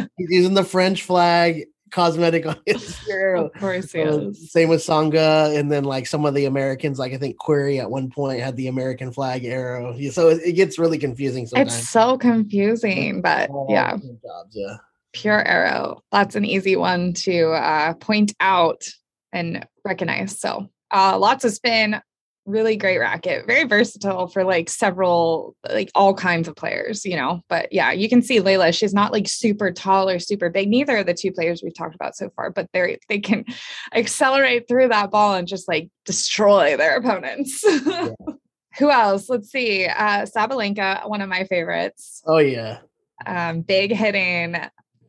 he's 0.18 0.30
using 0.30 0.54
the 0.54 0.64
French 0.64 1.04
flag 1.04 1.66
cosmetic 1.92 2.46
on 2.46 2.58
his 2.66 2.98
pure. 3.06 3.36
Of 3.36 3.54
course, 3.54 3.92
he 3.92 4.02
Uh, 4.02 4.18
is. 4.18 4.52
same 4.52 4.70
with 4.70 4.82
Tsonga, 4.82 5.58
and 5.58 5.72
then 5.72 5.84
like 5.84 6.06
some 6.06 6.26
of 6.26 6.34
the 6.34 6.46
Americans, 6.46 7.00
like 7.00 7.14
I 7.14 7.18
think 7.18 7.38
Querrey 7.38 7.80
at 7.80 7.90
one 7.90 8.10
point 8.10 8.42
had 8.42 8.56
the 8.58 8.68
American 8.68 9.12
flag 9.12 9.46
arrow. 9.46 9.98
So 10.12 10.30
it, 10.30 10.42
it 10.44 10.52
gets 10.54 10.78
really 10.78 10.98
confusing 10.98 11.48
sometimes. 11.48 11.76
It's 11.78 11.90
so 11.90 12.18
confusing, 12.18 13.22
but 13.22 13.50
yeah. 13.70 13.92
jobs, 13.98 14.52
yeah. 14.52 14.78
Pure 15.14 15.48
Aero. 15.48 16.04
That's 16.12 16.36
an 16.36 16.46
easy 16.46 16.76
one 16.76 17.14
to 17.14 17.52
uh, 17.52 17.94
point 17.96 18.34
out 18.40 18.84
and 19.32 19.66
recognize. 19.84 20.40
So 20.40 20.70
uh, 20.92 21.18
lots 21.18 21.44
of 21.46 21.54
spin, 21.54 22.00
really 22.48 22.78
great 22.78 22.98
racket, 22.98 23.46
very 23.46 23.66
versatile 23.66 24.28
for 24.28 24.44
like 24.44 24.70
several, 24.70 25.56
like 25.70 25.92
all 25.94 26.14
kinds 26.14 26.48
of 26.48 26.56
players, 26.56 27.06
you 27.06 27.16
know. 27.16 27.42
But 27.50 27.72
yeah, 27.72 27.92
you 27.92 28.10
can 28.10 28.22
see 28.24 28.40
Leylah. 28.40 28.74
She's 28.76 28.94
not 28.94 29.12
like 29.12 29.28
super 29.28 29.70
tall 29.72 30.10
or 30.10 30.18
super 30.18 30.50
big. 30.50 30.70
Neither 30.70 30.98
of 30.98 31.06
the 31.06 31.14
two 31.14 31.32
players 31.32 31.62
we've 31.62 31.76
talked 31.76 31.94
about 31.94 32.16
so 32.16 32.30
far, 32.36 32.50
but 32.50 32.68
they 32.74 32.98
they 33.10 33.20
can 33.20 33.46
accelerate 33.94 34.68
through 34.68 34.88
that 34.88 35.12
ball 35.12 35.36
and 35.36 35.48
just 35.48 35.68
like 35.68 35.90
destroy 36.06 36.78
their 36.78 36.98
opponents. 36.98 37.64
Who 38.80 38.90
else? 38.92 39.28
Let's 39.30 39.50
see. 39.52 39.86
Uh, 39.86 40.26
Sabalenka, 40.26 41.08
one 41.10 41.22
of 41.22 41.30
my 41.30 41.44
favorites 41.46 42.22
Oh 42.26 42.38
yeah. 42.38 42.80
um, 43.26 43.62
big 43.62 43.92
hitting, 43.92 44.56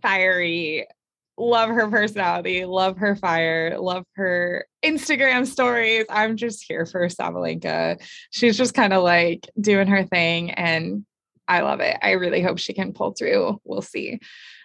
fiery. 0.03 0.87
Love 1.39 1.71
her 1.71 1.89
personality, 1.89 2.65
love 2.65 2.97
her 2.99 3.15
fire, 3.15 3.79
love 3.79 4.05
her 4.17 4.67
Instagram 4.85 5.47
stories. 5.47 6.05
I'm 6.11 6.37
just 6.37 6.65
here 6.67 6.85
for 6.85 7.07
Sabalenka. 7.09 8.03
She's 8.31 8.57
just 8.57 8.75
kind 8.75 8.93
of 8.93 9.03
like 9.03 9.49
doing 9.61 9.87
her 9.87 10.05
thing, 10.05 10.51
and 10.51 11.05
I 11.47 11.61
love 11.61 11.81
it. 11.81 11.97
I 12.03 12.13
really 12.13 12.43
hope 12.43 12.59
she 12.59 12.75
can 12.75 12.93
pull 12.93 13.13
through. 13.13 13.61
We'll 13.65 13.83
see. 13.83 14.19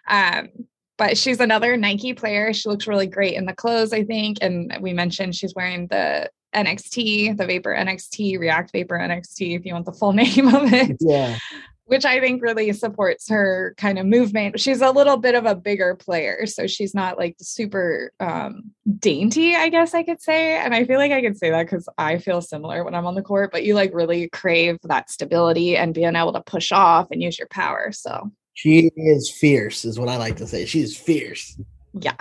Um, 0.07 0.49
but 0.97 1.17
she's 1.17 1.39
another 1.39 1.77
Nike 1.77 2.13
player. 2.13 2.53
She 2.53 2.69
looks 2.69 2.87
really 2.87 3.07
great 3.07 3.35
in 3.35 3.45
the 3.45 3.53
clothes, 3.53 3.93
I 3.93 4.03
think. 4.03 4.37
And 4.41 4.77
we 4.81 4.93
mentioned 4.93 5.35
she's 5.35 5.55
wearing 5.55 5.87
the 5.87 6.29
NXT, 6.53 7.37
the 7.37 7.45
Vapor 7.47 7.75
NXT, 7.75 8.39
React 8.39 8.71
Vapor 8.71 8.97
NXT, 8.97 9.57
if 9.57 9.65
you 9.65 9.73
want 9.73 9.85
the 9.85 9.91
full 9.91 10.13
name 10.13 10.53
of 10.53 10.71
it 10.73 10.97
Yeah. 10.99 11.37
Which 11.85 12.05
I 12.05 12.19
think 12.19 12.41
really 12.41 12.71
supports 12.73 13.29
her 13.29 13.73
kind 13.77 13.99
of 13.99 14.05
movement. 14.05 14.59
She's 14.59 14.81
a 14.81 14.91
little 14.91 15.17
bit 15.17 15.35
of 15.35 15.45
a 15.45 15.53
bigger 15.55 15.95
player, 15.95 16.45
so 16.45 16.65
she's 16.65 16.95
not 16.95 17.17
like 17.17 17.35
super 17.41 18.11
um, 18.19 18.71
dainty, 18.99 19.55
I 19.55 19.69
guess 19.69 19.93
I 19.93 20.03
could 20.03 20.21
say. 20.21 20.55
And 20.57 20.73
I 20.73 20.85
feel 20.85 20.97
like 20.97 21.11
I 21.11 21.21
could 21.21 21.37
say 21.37 21.49
that 21.49 21.63
because 21.63 21.89
I 21.97 22.19
feel 22.19 22.41
similar 22.41 22.83
when 22.83 22.95
I'm 22.95 23.05
on 23.05 23.15
the 23.15 23.21
court, 23.21 23.51
but 23.51 23.63
you 23.65 23.75
like 23.75 23.93
really 23.93 24.29
crave 24.29 24.77
that 24.83 25.09
stability 25.09 25.75
and 25.75 25.93
being 25.93 26.15
able 26.15 26.33
to 26.33 26.41
push 26.41 26.71
off 26.71 27.07
and 27.11 27.21
use 27.21 27.37
your 27.37 27.49
power. 27.49 27.91
So, 27.91 28.31
She 28.53 28.89
is 28.95 29.29
fierce, 29.29 29.83
is 29.83 29.99
what 29.99 30.09
I 30.09 30.17
like 30.17 30.37
to 30.37 30.47
say. 30.47 30.65
She's 30.65 30.95
fierce. 30.97 31.59
yeah. 31.99 32.15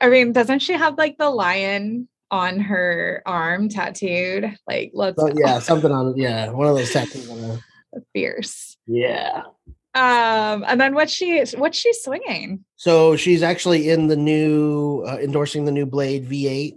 I 0.00 0.08
mean, 0.08 0.32
doesn't 0.32 0.58
she 0.60 0.72
have 0.72 0.98
like 0.98 1.18
the 1.18 1.30
lion 1.30 2.08
on 2.30 2.58
her 2.60 3.22
arm 3.26 3.68
tattooed? 3.68 4.56
Like, 4.66 4.90
let's 4.94 5.20
So, 5.20 5.28
go. 5.28 5.34
yeah, 5.38 5.60
something 5.60 5.90
on 5.92 6.16
yeah, 6.16 6.50
one 6.50 6.66
of 6.66 6.74
those 6.76 6.90
tattoos 6.92 7.30
on 7.30 7.38
her. 7.38 7.58
Fierce. 8.12 8.76
Yeah. 8.86 9.42
Um, 9.94 10.64
and 10.68 10.80
then 10.80 10.94
what's 10.94 11.12
she 11.12 11.42
what's 11.56 11.78
she 11.78 11.92
swinging? 11.92 12.64
So 12.76 13.16
she's 13.16 13.42
actually 13.42 13.88
in 13.88 14.06
the 14.06 14.16
new 14.16 15.02
uh, 15.06 15.18
endorsing 15.18 15.64
the 15.64 15.72
new 15.72 15.86
Blade 15.86 16.28
V8. 16.28 16.74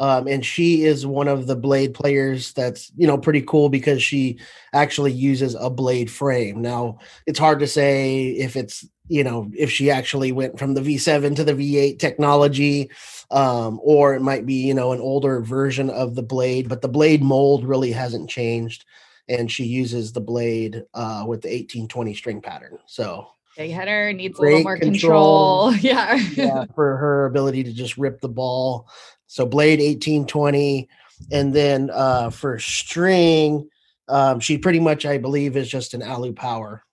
Um, 0.00 0.28
and 0.28 0.46
she 0.46 0.84
is 0.84 1.04
one 1.04 1.26
of 1.26 1.48
the 1.48 1.56
blade 1.56 1.92
players 1.92 2.52
that's 2.52 2.92
you 2.96 3.06
know 3.06 3.18
pretty 3.18 3.42
cool 3.42 3.68
because 3.68 4.02
she 4.02 4.38
actually 4.72 5.12
uses 5.12 5.56
a 5.56 5.70
blade 5.70 6.10
frame. 6.10 6.62
Now 6.62 6.98
it's 7.26 7.38
hard 7.38 7.58
to 7.60 7.66
say 7.66 8.28
if 8.28 8.54
it's 8.54 8.86
you 9.08 9.24
know 9.24 9.50
if 9.56 9.70
she 9.70 9.90
actually 9.90 10.30
went 10.30 10.58
from 10.58 10.74
the 10.74 10.80
V7 10.80 11.34
to 11.36 11.44
the 11.44 11.54
V8 11.54 11.98
technology, 11.98 12.90
um, 13.32 13.80
or 13.82 14.14
it 14.14 14.22
might 14.22 14.46
be 14.46 14.66
you 14.66 14.74
know 14.74 14.92
an 14.92 15.00
older 15.00 15.40
version 15.40 15.90
of 15.90 16.14
the 16.14 16.22
blade, 16.22 16.68
but 16.68 16.80
the 16.80 16.88
blade 16.88 17.22
mold 17.22 17.64
really 17.64 17.90
hasn't 17.90 18.30
changed, 18.30 18.84
and 19.28 19.50
she 19.50 19.64
uses 19.64 20.12
the 20.12 20.20
blade 20.20 20.84
uh, 20.94 21.24
with 21.26 21.42
the 21.42 21.48
1820 21.48 22.14
string 22.14 22.40
pattern. 22.40 22.78
So 22.86 23.28
Big 23.56 23.72
header 23.72 24.12
needs 24.12 24.38
a 24.38 24.42
little 24.42 24.62
more 24.62 24.78
control. 24.78 25.72
control. 25.72 25.74
Yeah. 25.82 26.14
yeah, 26.34 26.64
for 26.74 26.96
her 26.96 27.26
ability 27.26 27.64
to 27.64 27.72
just 27.72 27.98
rip 27.98 28.20
the 28.20 28.28
ball. 28.28 28.88
So 29.26 29.44
blade 29.46 29.80
1820. 29.80 30.88
And 31.32 31.52
then 31.52 31.90
uh 31.92 32.30
for 32.30 32.58
string, 32.60 33.68
um, 34.08 34.38
she 34.40 34.56
pretty 34.58 34.80
much, 34.80 35.04
I 35.04 35.18
believe, 35.18 35.56
is 35.56 35.68
just 35.68 35.92
an 35.92 36.02
Alu 36.02 36.32
Power, 36.32 36.84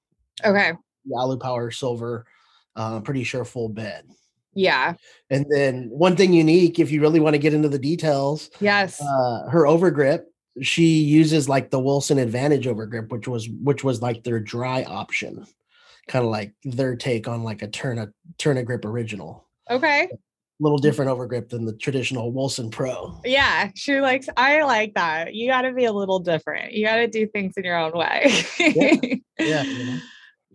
okay. 0.44 0.74
Alu 1.16 1.38
Power 1.38 1.70
silver, 1.72 2.26
uh, 2.76 3.00
pretty 3.02 3.24
sure 3.24 3.46
full 3.46 3.70
bed. 3.70 4.06
Yeah. 4.54 4.96
And 5.30 5.46
then 5.50 5.90
one 5.92 6.16
thing 6.16 6.34
unique, 6.34 6.80
if 6.80 6.92
you 6.92 7.00
really 7.02 7.20
want 7.20 7.36
to 7.36 7.38
get 7.40 7.54
into 7.54 7.70
the 7.70 7.78
details, 7.80 8.50
Yes. 8.60 9.00
uh, 9.00 9.48
her 9.50 9.64
overgrip, 9.64 10.24
she 10.62 11.00
uses 11.00 11.50
like 11.50 11.70
the 11.70 11.80
Wilson 11.80 12.18
Advantage 12.18 12.66
overgrip, 12.66 13.10
which 13.10 13.28
was 13.28 13.50
which 13.50 13.84
was 13.84 14.02
like 14.02 14.24
their 14.24 14.40
dry 14.40 14.84
option, 14.84 15.46
kind 16.08 16.24
of 16.26 16.32
like 16.32 16.54
their 16.64 16.96
take 16.96 17.28
on 17.28 17.44
like 17.44 17.62
a 17.62 17.68
turn 17.68 17.98
a 17.98 18.10
turn 18.38 18.58
a 18.58 18.64
grip 18.64 18.86
original. 18.86 19.48
okay. 19.70 20.10
A 20.12 20.64
little 20.64 20.78
different 20.78 21.12
overgrip 21.12 21.50
than 21.50 21.66
the 21.66 21.74
traditional 21.74 22.32
Wilson 22.32 22.72
Pro. 22.72 23.20
Yeah. 23.26 23.72
She 23.76 24.00
likes, 24.00 24.30
I 24.38 24.62
like 24.64 24.94
that. 24.94 25.34
You 25.34 25.50
got 25.50 25.64
to 25.64 25.74
be 25.74 25.84
a 25.84 25.92
little 25.92 26.20
different. 26.20 26.72
You 26.72 26.86
got 26.86 26.96
to 26.96 27.08
do 27.08 27.28
things 27.28 27.56
in 27.58 27.66
your 27.66 27.78
own 27.78 27.92
way. 27.92 28.32
Yeah, 29.38 29.64
you 29.64 29.86
know. 29.86 29.98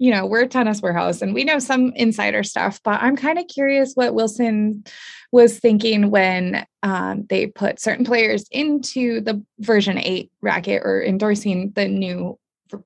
You 0.01 0.11
know, 0.11 0.25
we're 0.25 0.47
tennis 0.47 0.81
warehouse 0.81 1.21
and 1.21 1.35
we 1.35 1.45
know 1.45 1.59
some 1.59 1.93
insider 1.95 2.43
stuff, 2.43 2.81
but 2.83 3.03
I'm 3.03 3.17
kind 3.17 3.39
of 3.39 3.47
curious 3.49 3.93
what 3.93 4.15
Wilson 4.15 4.83
was 5.31 5.59
thinking 5.59 6.11
when 6.11 6.65
um, 6.83 7.27
they 7.29 7.49
put 7.49 7.79
certain 7.79 8.07
players 8.07 8.47
into 8.51 9.21
the 9.21 9.45
version 9.59 9.99
8 9.99 10.33
racket 10.41 10.81
or 10.87 11.05
endorsing 11.05 11.73
the 11.77 11.87
new 11.87 12.39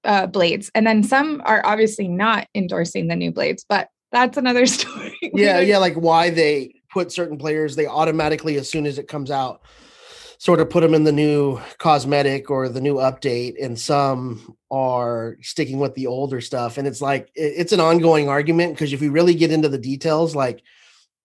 uh, 0.02 0.26
blades. 0.26 0.73
And 0.75 0.85
then 0.85 1.04
some 1.04 1.40
are 1.44 1.64
obviously 1.64 2.09
not 2.09 2.49
endorsing 2.52 3.06
the 3.06 3.14
new 3.14 3.30
blades, 3.30 3.64
but 3.68 3.88
that's 4.11 4.37
another 4.37 4.66
story. 4.66 5.16
Yeah, 5.23 5.61
yeah, 5.61 5.78
like 5.78 5.94
why 5.94 6.30
they 6.30 6.75
put 6.92 7.12
certain 7.12 7.38
players, 7.38 7.76
they 7.76 7.87
automatically, 7.87 8.56
as 8.56 8.68
soon 8.68 8.87
as 8.87 8.99
it 8.99 9.06
comes 9.06 9.30
out, 9.30 9.62
sort 10.44 10.60
of 10.60 10.68
put 10.68 10.82
them 10.82 10.92
in 10.92 11.04
the 11.04 11.12
new 11.12 11.58
cosmetic 11.78 12.50
or 12.50 12.68
the 12.68 12.80
new 12.80 12.96
update, 12.96 13.54
and 13.64 13.80
some 13.80 14.54
are 14.70 15.38
sticking 15.40 15.78
with 15.78 15.94
the 15.94 16.06
older 16.06 16.42
stuff. 16.42 16.76
And 16.76 16.86
it's 16.86 17.00
like 17.00 17.30
it's 17.34 17.72
an 17.72 17.80
ongoing 17.80 18.28
argument 18.28 18.74
because 18.74 18.92
if 18.92 19.00
you 19.00 19.10
really 19.10 19.34
get 19.34 19.50
into 19.50 19.70
the 19.70 19.78
details, 19.78 20.36
like 20.36 20.62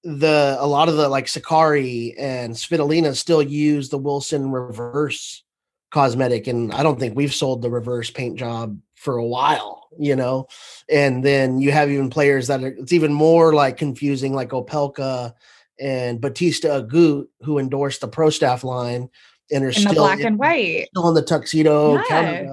the 0.06 0.56
a 0.58 0.66
lot 0.66 0.88
of 0.88 0.96
the 0.96 1.10
like 1.10 1.26
Sakkari 1.26 2.14
and 2.18 2.54
Svitolina 2.54 3.14
still 3.14 3.44
use 3.44 3.90
the 3.90 3.98
Wilson 3.98 4.52
reverse 4.52 5.44
cosmetic, 5.92 6.48
and 6.48 6.74
I 6.74 6.82
don't 6.82 6.98
think 6.98 7.18
we've 7.18 7.34
sold 7.34 7.62
the 7.62 7.70
reverse 7.70 8.10
paint 8.10 8.40
job 8.40 8.80
for 8.96 9.18
a 9.18 9.26
while, 9.26 9.90
you 10.00 10.16
know. 10.16 10.48
And 10.90 11.26
then 11.26 11.60
you 11.60 11.74
have 11.74 11.92
even 11.92 12.10
players 12.10 12.48
that 12.48 12.64
are 12.64 12.68
it's 12.68 12.94
even 12.94 13.12
more 13.12 13.54
like 13.54 13.76
confusing, 13.76 14.34
like 14.34 14.52
Opelka 14.52 15.34
and 15.80 16.20
Bautista 16.22 16.68
Agut, 16.68 17.26
who 17.42 17.58
endorsed 17.60 18.02
the 18.02 18.08
pro 18.08 18.30
staff 18.30 18.64
line 18.64 19.10
and 19.52 19.64
are 19.64 19.68
in 19.70 19.74
still 19.74 19.90
the 19.94 20.00
black 20.00 20.20
in- 20.20 20.26
and 20.28 20.40
white. 20.40 20.88
still 20.90 21.08
in 21.10 21.16
the 21.16 21.22
tuxedo 21.22 21.96
Yeah. 22.10 22.48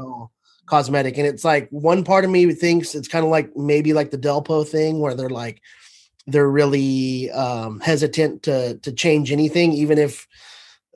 cosmetic. 0.66 1.18
And 1.18 1.26
it's 1.26 1.44
like 1.44 1.68
one 1.70 2.04
part 2.04 2.24
of 2.24 2.30
me 2.30 2.52
thinks 2.52 2.94
it's 2.94 3.08
kind 3.08 3.24
of 3.24 3.30
like 3.30 3.54
maybe 3.56 3.92
like 3.92 4.10
the 4.10 4.18
Delpo 4.18 4.66
thing 4.66 4.98
where 5.00 5.14
they're 5.14 5.28
like 5.30 5.60
they're 6.26 6.50
really 6.50 7.30
um 7.30 7.78
hesitant 7.80 8.42
to 8.44 8.78
to 8.78 8.92
change 8.92 9.30
anything, 9.30 9.72
even 9.72 9.96
if 9.98 10.26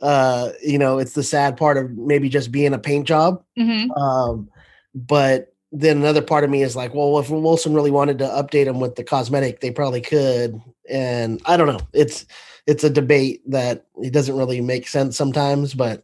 uh 0.02 0.50
you 0.62 0.78
know 0.78 0.98
it's 0.98 1.12
the 1.12 1.22
sad 1.22 1.56
part 1.56 1.76
of 1.76 1.90
maybe 1.92 2.28
just 2.28 2.50
being 2.50 2.72
a 2.74 2.78
paint 2.78 3.06
job. 3.06 3.42
Mhm. 3.58 3.96
Um, 3.96 4.48
but 4.94 5.49
then 5.72 5.98
another 5.98 6.22
part 6.22 6.44
of 6.44 6.50
me 6.50 6.62
is 6.62 6.74
like, 6.74 6.94
well, 6.94 7.18
if 7.18 7.30
Wilson 7.30 7.74
really 7.74 7.90
wanted 7.90 8.18
to 8.18 8.24
update 8.24 8.64
them 8.64 8.80
with 8.80 8.96
the 8.96 9.04
cosmetic, 9.04 9.60
they 9.60 9.70
probably 9.70 10.00
could. 10.00 10.60
And 10.88 11.40
I 11.46 11.56
don't 11.56 11.68
know. 11.68 11.80
It's 11.92 12.26
it's 12.66 12.84
a 12.84 12.90
debate 12.90 13.42
that 13.50 13.86
it 14.02 14.12
doesn't 14.12 14.36
really 14.36 14.60
make 14.60 14.88
sense 14.88 15.16
sometimes, 15.16 15.74
but 15.74 16.02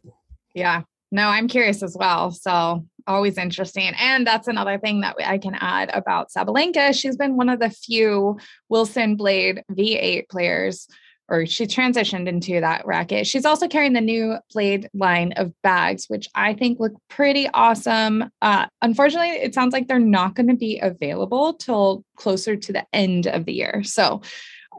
yeah. 0.53 0.83
No, 1.11 1.27
I'm 1.27 1.47
curious 1.47 1.83
as 1.83 1.95
well. 1.97 2.31
So 2.31 2.85
always 3.05 3.37
interesting. 3.37 3.93
And 3.97 4.27
that's 4.27 4.47
another 4.47 4.77
thing 4.77 5.01
that 5.01 5.15
I 5.25 5.37
can 5.37 5.55
add 5.55 5.89
about 5.93 6.29
Sabalenka. 6.31 6.93
She's 6.93 7.15
been 7.15 7.37
one 7.37 7.49
of 7.49 7.59
the 7.59 7.69
few 7.69 8.37
Wilson 8.67 9.15
Blade 9.15 9.63
V8 9.71 10.27
players 10.29 10.87
or 11.29 11.45
she 11.45 11.65
transitioned 11.65 12.27
into 12.27 12.59
that 12.61 12.85
racket. 12.85 13.27
She's 13.27 13.45
also 13.45 13.67
carrying 13.67 13.93
the 13.93 14.01
new 14.01 14.37
Blade 14.53 14.89
line 14.93 15.33
of 15.33 15.53
bags, 15.61 16.05
which 16.07 16.27
I 16.35 16.53
think 16.53 16.79
look 16.79 16.93
pretty 17.09 17.47
awesome. 17.53 18.29
Uh, 18.41 18.67
unfortunately, 18.81 19.31
it 19.31 19.53
sounds 19.53 19.73
like 19.73 19.87
they're 19.87 19.99
not 19.99 20.35
going 20.35 20.47
to 20.47 20.55
be 20.55 20.79
available 20.79 21.53
till 21.53 22.03
closer 22.15 22.55
to 22.55 22.73
the 22.73 22.85
end 22.93 23.27
of 23.27 23.45
the 23.45 23.53
year. 23.53 23.83
So 23.83 24.21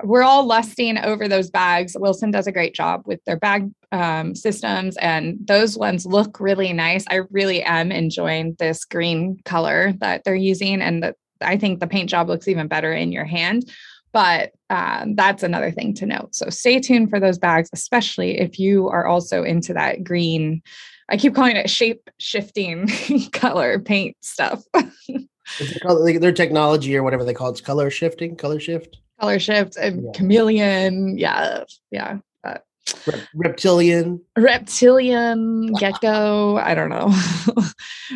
we're 0.05 0.23
all 0.23 0.47
lusting 0.47 0.97
over 0.99 1.28
those 1.28 1.50
bags. 1.50 1.97
Wilson 1.99 2.31
does 2.31 2.47
a 2.47 2.52
great 2.52 2.75
job 2.75 3.02
with 3.05 3.23
their 3.25 3.37
bag 3.37 3.71
um, 3.90 4.35
systems, 4.35 4.97
and 4.99 5.38
those 5.45 5.76
ones 5.76 6.07
look 6.07 6.40
really 6.40 6.73
nice. 6.73 7.05
I 7.11 7.23
really 7.31 7.62
am 7.62 7.90
enjoying 7.90 8.55
this 8.59 8.85
green 8.85 9.40
color 9.45 9.93
that 10.00 10.25
they're 10.25 10.35
using, 10.35 10.81
and 10.81 11.02
the, 11.02 11.14
I 11.40 11.57
think 11.57 11.81
the 11.81 11.87
paint 11.87 12.11
job 12.11 12.28
looks 12.28 12.49
even 12.49 12.69
better 12.69 12.93
in 12.93 13.12
your 13.12 13.25
hand. 13.25 13.69
But 14.12 14.53
um, 14.71 15.15
that's 15.15 15.43
another 15.43 15.71
thing 15.71 15.95
to 15.95 16.07
note. 16.07 16.35
So 16.35 16.49
stay 16.50 16.81
tuned 16.81 17.11
for 17.11 17.21
those 17.21 17.38
bags, 17.38 17.69
especially 17.73 18.41
if 18.41 18.59
you 18.59 18.88
are 18.88 19.07
also 19.07 19.43
into 19.43 19.75
that 19.75 20.03
green. 20.03 20.62
I 21.11 21.17
keep 21.17 21.35
calling 21.35 21.57
it 21.57 21.71
shape 21.71 22.09
shifting 22.19 22.88
color 23.33 23.79
paint 23.79 24.17
stuff. 24.21 24.62
their 26.21 26.33
technology 26.33 26.97
or 26.97 27.03
whatever 27.03 27.25
they 27.25 27.35
call 27.35 27.49
it? 27.49 27.53
It's 27.53 27.61
color 27.61 27.91
shifting, 27.91 28.37
color 28.37 28.61
shift, 28.61 28.99
color 29.21 29.38
shift, 29.38 29.77
and 29.77 30.05
yeah. 30.05 30.11
chameleon. 30.15 31.19
Yeah, 31.19 31.65
yeah. 31.91 32.19
Uh, 32.45 32.59
reptilian, 33.35 34.21
reptilian, 34.37 35.73
gecko. 35.79 36.57
I 36.57 36.75
don't 36.75 36.91
know. 36.91 37.09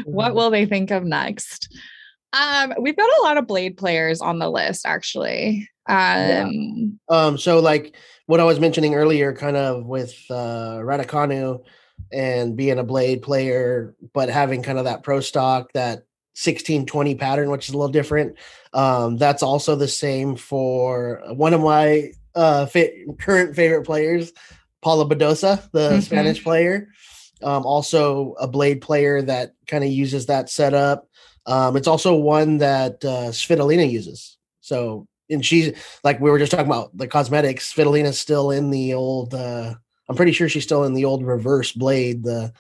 what 0.05 0.29
mm-hmm. 0.29 0.37
will 0.37 0.51
they 0.51 0.67
think 0.67 0.91
of 0.91 1.05
next? 1.05 1.75
Um, 2.33 2.75
we've 2.81 2.97
got 2.97 3.11
a 3.21 3.23
lot 3.23 3.37
of 3.37 3.47
blade 3.47 3.77
players 3.77 4.21
on 4.21 4.39
the 4.39 4.51
list, 4.51 4.87
actually. 4.87 5.69
Um, 5.89 5.97
yeah. 5.97 6.77
um, 7.09 7.39
so 7.39 7.61
like 7.61 7.97
what 8.27 8.41
I 8.41 8.45
was 8.45 8.61
mentioning 8.61 8.95
earlier, 8.95 9.33
kind 9.33 9.57
of 9.57 9.87
with 9.87 10.15
uh 10.31 10.79
Raducanu 10.83 11.63
and 12.13 12.57
being 12.57 12.79
a 12.79 12.85
blade 12.85 13.23
player, 13.23 13.95
but 14.13 14.29
having 14.29 14.63
kind 14.63 14.79
of 14.79 14.85
that 14.85 15.03
pro 15.03 15.21
stock, 15.21 15.73
that 15.73 16.05
1620 16.35 17.15
pattern, 17.17 17.51
which 17.51 17.69
is 17.69 17.75
a 17.75 17.79
little 17.79 17.93
different. 17.93 18.37
Um, 18.73 19.17
that's 19.17 19.43
also 19.43 19.77
the 19.77 19.89
same 19.89 20.37
for 20.37 21.23
one 21.35 21.55
of 21.55 21.61
my 21.61 22.13
uh 22.35 22.67
fit, 22.67 22.95
current 23.19 23.57
favorite 23.57 23.85
players, 23.85 24.33
Paula 24.83 25.09
Badosa, 25.09 25.71
the 25.73 25.91
mm-hmm. 25.91 26.01
Spanish 26.01 26.43
player. 26.43 26.89
Um, 27.43 27.67
also 27.67 28.35
a 28.39 28.47
blade 28.47 28.81
player 28.81 29.21
that 29.23 29.55
kind 29.67 29.83
of 29.83 29.91
uses 29.91 30.27
that 30.27 30.49
setup. 30.49 31.09
Um, 31.47 31.77
it's 31.77 31.89
also 31.89 32.15
one 32.15 32.59
that 32.59 33.05
uh, 33.05 33.31
Svitolina 33.31 33.91
uses. 33.91 34.37
So, 34.61 35.09
and 35.33 35.45
she's 35.45 35.73
like 36.05 36.21
we 36.21 36.31
were 36.31 36.39
just 36.39 36.53
talking 36.53 36.67
about 36.67 36.97
the 36.97 37.09
cosmetics. 37.09 37.73
Svitolina's 37.73 38.21
still 38.21 38.51
in 38.51 38.71
the 38.71 38.95
old. 38.95 39.35
Uh, 39.35 39.75
I'm 40.09 40.17
pretty 40.17 40.33
sure 40.33 40.49
she's 40.49 40.65
still 40.65 40.85
in 40.85 40.95
the 40.95 41.05
old 41.05 41.25
reverse 41.25 41.73
blade, 41.73 42.25
the 42.25 42.53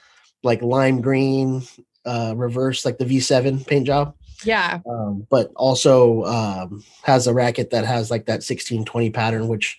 like 0.43 0.63
lime 0.63 1.01
green 1.01 1.63
uh, 2.05 2.35
reverse, 2.37 2.85
like 2.85 2.99
the 2.99 3.05
V7 3.05 3.67
paint 3.67 3.87
job. 3.87 4.15
Yeah. 4.45 4.81
Um, 4.89 5.27
but 5.31 5.53
also 5.55 6.25
um, 6.25 6.85
has 7.03 7.27
a 7.27 7.35
racket 7.35 7.71
that 7.71 7.85
has 7.85 8.11
like 8.11 8.27
that 8.27 8.43
1620 8.43 9.11
pattern, 9.11 9.49
which 9.49 9.79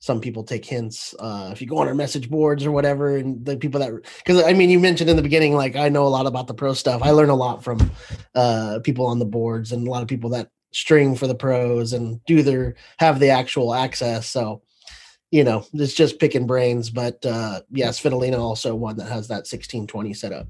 some 0.00 0.20
people 0.20 0.44
take 0.44 0.64
hints 0.64 1.14
uh, 1.18 1.50
if 1.52 1.60
you 1.60 1.66
go 1.66 1.78
on 1.78 1.88
our 1.88 1.94
message 1.94 2.30
boards 2.30 2.64
or 2.64 2.70
whatever 2.70 3.16
and 3.16 3.44
the 3.44 3.56
people 3.56 3.80
that 3.80 3.90
because 4.18 4.42
i 4.44 4.52
mean 4.52 4.70
you 4.70 4.78
mentioned 4.78 5.10
in 5.10 5.16
the 5.16 5.22
beginning 5.22 5.54
like 5.54 5.74
i 5.74 5.88
know 5.88 6.06
a 6.06 6.08
lot 6.08 6.26
about 6.26 6.46
the 6.46 6.54
pro 6.54 6.72
stuff 6.72 7.02
i 7.02 7.10
learn 7.10 7.30
a 7.30 7.34
lot 7.34 7.64
from 7.64 7.90
uh, 8.34 8.78
people 8.84 9.06
on 9.06 9.18
the 9.18 9.24
boards 9.24 9.72
and 9.72 9.86
a 9.86 9.90
lot 9.90 10.02
of 10.02 10.08
people 10.08 10.30
that 10.30 10.48
string 10.72 11.14
for 11.14 11.26
the 11.26 11.34
pros 11.34 11.92
and 11.92 12.24
do 12.26 12.42
their 12.42 12.74
have 12.98 13.20
the 13.20 13.30
actual 13.30 13.74
access 13.74 14.28
so 14.28 14.62
you 15.30 15.44
know 15.44 15.64
it's 15.74 15.94
just 15.94 16.18
picking 16.18 16.46
brains 16.46 16.90
but 16.90 17.24
uh 17.24 17.60
yes 17.70 18.00
Svitolina 18.00 18.38
also 18.38 18.74
one 18.74 18.96
that 18.96 19.08
has 19.08 19.28
that 19.28 19.46
1620 19.46 20.14
setup 20.14 20.48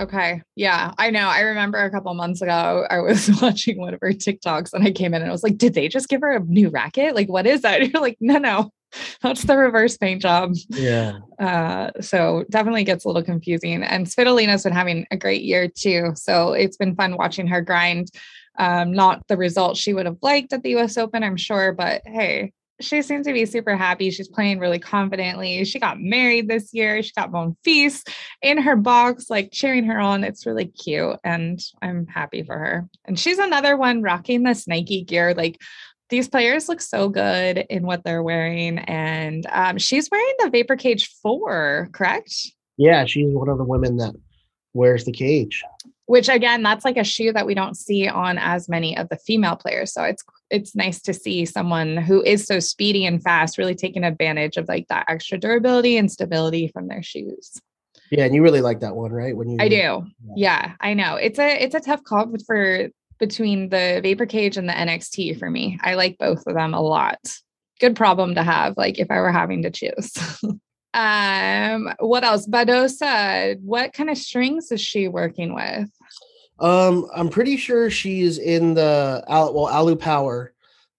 Okay. 0.00 0.40
Yeah, 0.56 0.94
I 0.96 1.10
know. 1.10 1.28
I 1.28 1.40
remember 1.40 1.78
a 1.78 1.90
couple 1.90 2.14
months 2.14 2.40
ago, 2.40 2.86
I 2.88 3.00
was 3.00 3.30
watching 3.42 3.78
one 3.78 3.92
of 3.92 4.00
her 4.00 4.12
TikToks 4.12 4.72
and 4.72 4.82
I 4.82 4.92
came 4.92 5.12
in 5.12 5.20
and 5.20 5.30
I 5.30 5.32
was 5.32 5.42
like, 5.42 5.58
did 5.58 5.74
they 5.74 5.88
just 5.88 6.08
give 6.08 6.22
her 6.22 6.32
a 6.32 6.40
new 6.40 6.70
racket? 6.70 7.14
Like, 7.14 7.28
what 7.28 7.46
is 7.46 7.60
that? 7.62 7.86
you're 7.92 8.00
like, 8.00 8.16
no, 8.18 8.38
no, 8.38 8.72
that's 9.22 9.42
the 9.42 9.58
reverse 9.58 9.98
paint 9.98 10.22
job. 10.22 10.54
Yeah. 10.70 11.18
Uh, 11.38 11.90
so 12.00 12.44
definitely 12.48 12.84
gets 12.84 13.04
a 13.04 13.08
little 13.08 13.22
confusing. 13.22 13.82
And 13.82 14.06
Svitolina's 14.06 14.62
been 14.62 14.72
having 14.72 15.06
a 15.10 15.18
great 15.18 15.42
year 15.42 15.68
too. 15.68 16.12
So 16.14 16.54
it's 16.54 16.78
been 16.78 16.94
fun 16.94 17.18
watching 17.18 17.46
her 17.48 17.60
grind. 17.60 18.08
Um, 18.60 18.92
not 18.92 19.26
the 19.26 19.38
results 19.38 19.80
she 19.80 19.94
would 19.94 20.04
have 20.04 20.18
liked 20.20 20.52
at 20.52 20.62
the 20.62 20.76
US 20.76 20.98
Open, 20.98 21.24
I'm 21.24 21.38
sure, 21.38 21.72
but 21.72 22.02
hey, 22.04 22.52
she 22.78 23.00
seems 23.00 23.26
to 23.26 23.32
be 23.32 23.46
super 23.46 23.74
happy. 23.74 24.10
She's 24.10 24.28
playing 24.28 24.58
really 24.58 24.78
confidently. 24.78 25.64
She 25.64 25.78
got 25.78 25.98
married 25.98 26.46
this 26.46 26.74
year. 26.74 27.02
She 27.02 27.12
got 27.16 27.30
Monfils 27.30 28.06
in 28.42 28.58
her 28.58 28.76
box, 28.76 29.30
like 29.30 29.50
cheering 29.50 29.84
her 29.84 29.98
on. 29.98 30.24
It's 30.24 30.44
really 30.44 30.66
cute. 30.66 31.16
And 31.24 31.58
I'm 31.80 32.06
happy 32.06 32.42
for 32.42 32.58
her. 32.58 32.86
And 33.06 33.18
she's 33.18 33.38
another 33.38 33.78
one 33.78 34.02
rocking 34.02 34.42
this 34.42 34.68
Nike 34.68 35.04
gear. 35.04 35.32
Like 35.32 35.58
these 36.10 36.28
players 36.28 36.68
look 36.68 36.82
so 36.82 37.08
good 37.08 37.64
in 37.70 37.86
what 37.86 38.04
they're 38.04 38.22
wearing. 38.22 38.78
And 38.80 39.46
um, 39.50 39.78
she's 39.78 40.10
wearing 40.10 40.34
the 40.38 40.50
Vapor 40.50 40.76
Cage 40.76 41.10
4, 41.22 41.88
correct? 41.92 42.34
Yeah, 42.76 43.06
she's 43.06 43.32
one 43.32 43.48
of 43.48 43.56
the 43.56 43.64
women 43.64 43.96
that 43.96 44.14
wears 44.74 45.04
the 45.06 45.12
cage 45.12 45.64
which 46.10 46.28
again 46.28 46.64
that's 46.64 46.84
like 46.84 46.96
a 46.96 47.04
shoe 47.04 47.32
that 47.32 47.46
we 47.46 47.54
don't 47.54 47.76
see 47.76 48.08
on 48.08 48.36
as 48.36 48.68
many 48.68 48.96
of 48.96 49.08
the 49.10 49.16
female 49.16 49.54
players. 49.54 49.92
So 49.92 50.02
it's 50.02 50.24
it's 50.50 50.74
nice 50.74 51.00
to 51.02 51.14
see 51.14 51.44
someone 51.44 51.98
who 51.98 52.20
is 52.24 52.44
so 52.44 52.58
speedy 52.58 53.06
and 53.06 53.22
fast 53.22 53.58
really 53.58 53.76
taking 53.76 54.02
advantage 54.02 54.56
of 54.56 54.66
like 54.66 54.88
that 54.88 55.04
extra 55.06 55.38
durability 55.38 55.96
and 55.96 56.10
stability 56.10 56.66
from 56.66 56.88
their 56.88 57.00
shoes. 57.00 57.60
Yeah 58.10 58.24
and 58.24 58.34
you 58.34 58.42
really 58.42 58.60
like 58.60 58.80
that 58.80 58.96
one 58.96 59.12
right? 59.12 59.36
When 59.36 59.50
you 59.50 59.58
i 59.60 59.68
do. 59.68 59.76
Yeah, 59.76 60.02
yeah 60.34 60.72
i 60.80 60.94
know. 60.94 61.14
It's 61.14 61.38
a 61.38 61.62
it's 61.62 61.76
a 61.76 61.80
tough 61.80 62.02
call 62.02 62.26
for 62.44 62.88
between 63.20 63.68
the 63.68 64.00
vapor 64.02 64.26
cage 64.26 64.56
and 64.56 64.68
the 64.68 64.72
nxt 64.72 65.38
for 65.38 65.48
me. 65.48 65.78
I 65.80 65.94
like 65.94 66.18
both 66.18 66.44
of 66.44 66.54
them 66.54 66.74
a 66.74 66.80
lot. 66.80 67.20
Good 67.78 67.94
problem 67.94 68.34
to 68.34 68.42
have 68.42 68.76
like 68.76 68.98
if 68.98 69.12
i 69.12 69.20
were 69.20 69.30
having 69.30 69.62
to 69.62 69.70
choose. 69.70 70.12
Um 70.92 71.88
what 72.00 72.24
else? 72.24 72.48
Badosa 72.48 73.60
what 73.60 73.92
kind 73.92 74.10
of 74.10 74.18
strings 74.18 74.72
is 74.72 74.80
she 74.80 75.06
working 75.06 75.54
with 75.54 75.88
um, 76.60 77.08
I'm 77.14 77.28
pretty 77.28 77.56
sure 77.56 77.90
she's 77.90 78.38
in 78.38 78.74
the 78.74 79.24
well 79.28 79.68
Alu 79.68 79.96
Power. 79.96 80.52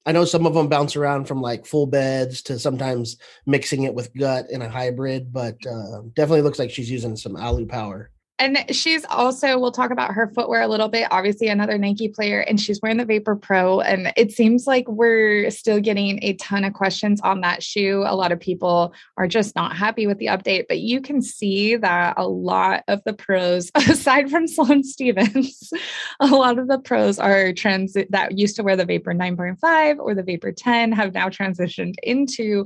I 0.05 0.11
know 0.11 0.25
some 0.25 0.47
of 0.47 0.55
them 0.55 0.67
bounce 0.67 0.95
around 0.95 1.25
from 1.25 1.41
like 1.41 1.65
full 1.65 1.85
beds 1.85 2.41
to 2.43 2.57
sometimes 2.57 3.17
mixing 3.45 3.83
it 3.83 3.93
with 3.93 4.13
gut 4.15 4.47
in 4.49 4.63
a 4.63 4.69
hybrid, 4.69 5.31
but 5.31 5.57
uh, 5.67 6.01
definitely 6.15 6.41
looks 6.41 6.57
like 6.57 6.71
she's 6.71 6.89
using 6.89 7.15
some 7.15 7.35
Alu 7.35 7.67
Power. 7.67 8.09
And 8.41 8.65
she's 8.71 9.05
also, 9.05 9.59
we'll 9.59 9.71
talk 9.71 9.91
about 9.91 10.15
her 10.15 10.25
footwear 10.33 10.63
a 10.63 10.67
little 10.67 10.87
bit. 10.87 11.07
Obviously, 11.11 11.47
another 11.47 11.77
Nike 11.77 12.07
player, 12.07 12.39
and 12.39 12.59
she's 12.59 12.81
wearing 12.81 12.97
the 12.97 13.05
Vapor 13.05 13.35
Pro. 13.35 13.81
And 13.81 14.11
it 14.17 14.31
seems 14.31 14.65
like 14.65 14.87
we're 14.87 15.51
still 15.51 15.79
getting 15.79 16.17
a 16.23 16.33
ton 16.33 16.63
of 16.63 16.73
questions 16.73 17.21
on 17.21 17.41
that 17.41 17.61
shoe. 17.61 18.03
A 18.03 18.15
lot 18.15 18.31
of 18.31 18.39
people 18.39 18.95
are 19.15 19.27
just 19.27 19.55
not 19.55 19.77
happy 19.77 20.07
with 20.07 20.17
the 20.17 20.25
update, 20.25 20.65
but 20.67 20.79
you 20.79 21.01
can 21.01 21.21
see 21.21 21.75
that 21.75 22.15
a 22.17 22.27
lot 22.27 22.83
of 22.87 23.03
the 23.05 23.13
pros, 23.13 23.69
aside 23.75 24.31
from 24.31 24.47
Sloane 24.47 24.83
Stevens, 24.83 25.71
a 26.19 26.25
lot 26.25 26.57
of 26.57 26.67
the 26.67 26.79
pros 26.79 27.19
are 27.19 27.53
trans 27.53 27.95
that 28.09 28.39
used 28.39 28.55
to 28.55 28.63
wear 28.63 28.75
the 28.75 28.85
Vapor 28.85 29.13
9.5 29.13 29.99
or 29.99 30.15
the 30.15 30.23
Vapor 30.23 30.51
10 30.51 30.93
have 30.93 31.13
now 31.13 31.29
transitioned 31.29 31.93
into 32.01 32.65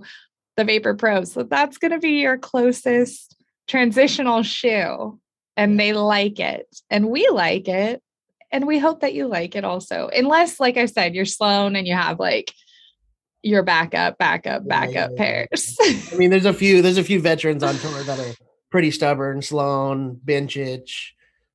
the 0.55 0.63
Vapor 0.63 0.93
Pro. 0.93 1.25
So 1.25 1.43
that's 1.43 1.77
going 1.77 1.91
to 1.91 1.99
be 1.99 2.21
your 2.21 2.37
closest 2.37 3.35
transitional 3.67 4.41
shoe 4.41 5.19
and 5.57 5.79
they 5.79 5.93
like 5.93 6.39
it 6.39 6.67
and 6.89 7.09
we 7.09 7.27
like 7.29 7.67
it 7.67 8.01
and 8.51 8.67
we 8.67 8.79
hope 8.79 9.01
that 9.01 9.13
you 9.13 9.27
like 9.27 9.55
it 9.55 9.63
also 9.63 10.09
unless 10.15 10.59
like 10.59 10.77
i 10.77 10.85
said 10.85 11.15
you're 11.15 11.25
Sloane 11.25 11.75
and 11.75 11.87
you 11.87 11.93
have 11.93 12.19
like 12.19 12.53
your 13.43 13.63
backup 13.63 14.17
backup 14.17 14.67
backup 14.67 15.11
yeah, 15.11 15.17
pairs. 15.17 15.77
I 16.11 16.15
mean 16.15 16.31
there's 16.31 16.45
a 16.45 16.53
few 16.53 16.81
there's 16.81 16.97
a 16.97 17.03
few 17.03 17.21
veterans 17.21 17.63
on 17.63 17.75
tour 17.75 18.03
that 18.03 18.19
are 18.19 18.33
pretty 18.71 18.91
stubborn 18.91 19.41
Sloane 19.41 20.19
Bencic. 20.25 20.89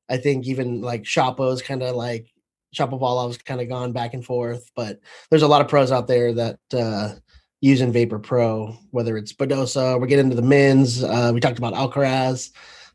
i 0.09 0.17
think 0.17 0.47
even 0.47 0.81
like 0.83 1.03
shapo's 1.03 1.63
kind 1.63 1.83
of 1.83 1.97
like 1.97 2.31
shapovalov's 2.77 3.39
kind 3.39 3.61
of 3.61 3.69
gone 3.69 3.93
back 3.93 4.15
and 4.15 4.25
forth 4.25 4.71
but 4.77 5.01
there's 5.31 5.43
a 5.43 5.49
lot 5.49 5.61
of 5.61 5.69
pros 5.69 5.91
out 5.91 6.07
there 6.07 6.33
that 6.33 6.59
uh 6.73 7.15
using 7.61 7.93
vapor 7.93 8.19
pro 8.19 8.73
whether 8.91 9.17
it's 9.17 9.33
badosa 9.33 10.01
we're 10.01 10.07
getting 10.07 10.27
into 10.27 10.37
the 10.37 10.43
men's 10.43 11.03
uh 11.03 11.31
we 11.35 11.41
talked 11.41 11.59
about 11.59 11.75
alcaraz 11.75 12.51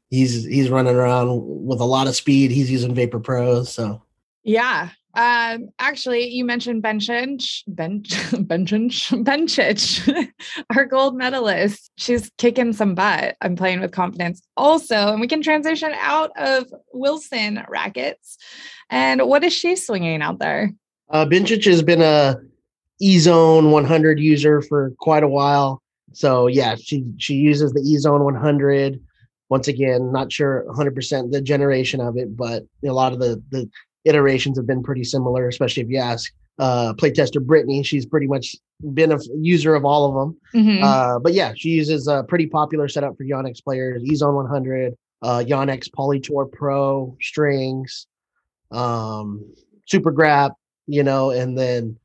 he's 0.09 0.45
he's 0.45 0.69
running 0.69 0.95
around 0.95 1.41
with 1.43 1.79
a 1.79 1.85
lot 1.85 2.07
of 2.07 2.15
speed. 2.15 2.51
He's 2.51 2.71
using 2.71 2.95
Vapor 2.95 3.19
Pro, 3.19 3.63
so 3.63 4.01
Yeah. 4.43 4.89
Um, 5.15 5.69
actually, 5.79 6.27
you 6.27 6.43
mentioned 6.43 6.83
Bencic, 6.83 7.63
Bench, 7.67 8.09
Bencic, 8.31 9.23
Bencic, 9.23 10.31
our 10.75 10.85
gold 10.85 11.15
medalist. 11.15 11.89
She's 11.95 12.29
kicking 12.37 12.73
some 12.73 12.95
butt. 12.95 13.37
I'm 13.39 13.55
playing 13.55 13.79
with 13.79 13.93
confidence. 13.93 14.45
Also, 14.57 15.13
and 15.13 15.21
we 15.21 15.27
can 15.29 15.41
transition 15.41 15.93
out 15.99 16.31
of 16.37 16.65
Wilson 16.91 17.63
rackets. 17.69 18.37
And 18.89 19.21
what 19.21 19.45
is 19.45 19.53
she 19.53 19.77
swinging 19.77 20.21
out 20.21 20.39
there? 20.39 20.73
Uh, 21.09 21.25
Bencic 21.25 21.63
has 21.63 21.81
been 21.81 22.01
a 22.01 22.35
E 22.99 23.19
Zone 23.19 23.71
100 23.71 24.19
user 24.19 24.61
for 24.61 24.91
quite 24.99 25.23
a 25.23 25.29
while. 25.29 25.81
So 26.11 26.47
yeah, 26.47 26.75
she 26.75 27.05
she 27.17 27.35
uses 27.35 27.71
the 27.71 27.81
E 27.81 27.97
Zone 27.97 28.23
100. 28.23 29.01
Once 29.49 29.67
again, 29.67 30.12
not 30.12 30.31
sure 30.31 30.65
100% 30.69 31.31
the 31.31 31.41
generation 31.41 32.01
of 32.01 32.17
it, 32.17 32.36
but 32.36 32.63
a 32.84 32.91
lot 32.91 33.13
of 33.13 33.19
the 33.19 33.41
the 33.51 33.69
iterations 34.05 34.58
have 34.58 34.67
been 34.67 34.84
pretty 34.84 35.03
similar, 35.03 35.47
especially 35.47 35.84
if 35.84 35.89
you 35.89 35.97
ask 35.97 36.31
uh, 36.60 36.93
playtester 36.93 37.43
Brittany. 37.43 37.84
She's 37.84 38.05
pretty 38.05 38.27
much 38.27 38.55
been 38.93 39.12
a 39.12 39.19
user 39.39 39.75
of 39.75 39.86
all 39.86 40.08
of 40.08 40.15
them. 40.15 40.63
Mm-hmm. 40.63 40.84
Uh, 40.84 41.19
but 41.19 41.34
yeah, 41.34 41.53
she 41.55 41.69
uses 41.69 42.08
a 42.08 42.23
pretty 42.23 42.47
popular 42.47 42.88
setup 42.88 43.17
for 43.17 43.23
Yonex 43.23 43.63
players: 43.63 44.03
Ezone 44.03 44.36
100, 44.36 44.95
uh, 45.21 45.43
Yonex 45.45 45.89
Polytour 45.91 46.51
Pro 46.51 47.15
strings, 47.21 48.08
um, 48.71 49.43
Super 49.86 50.12
Grap, 50.12 50.51
you 50.88 51.03
know, 51.03 51.31
and 51.31 51.58
then 51.58 51.97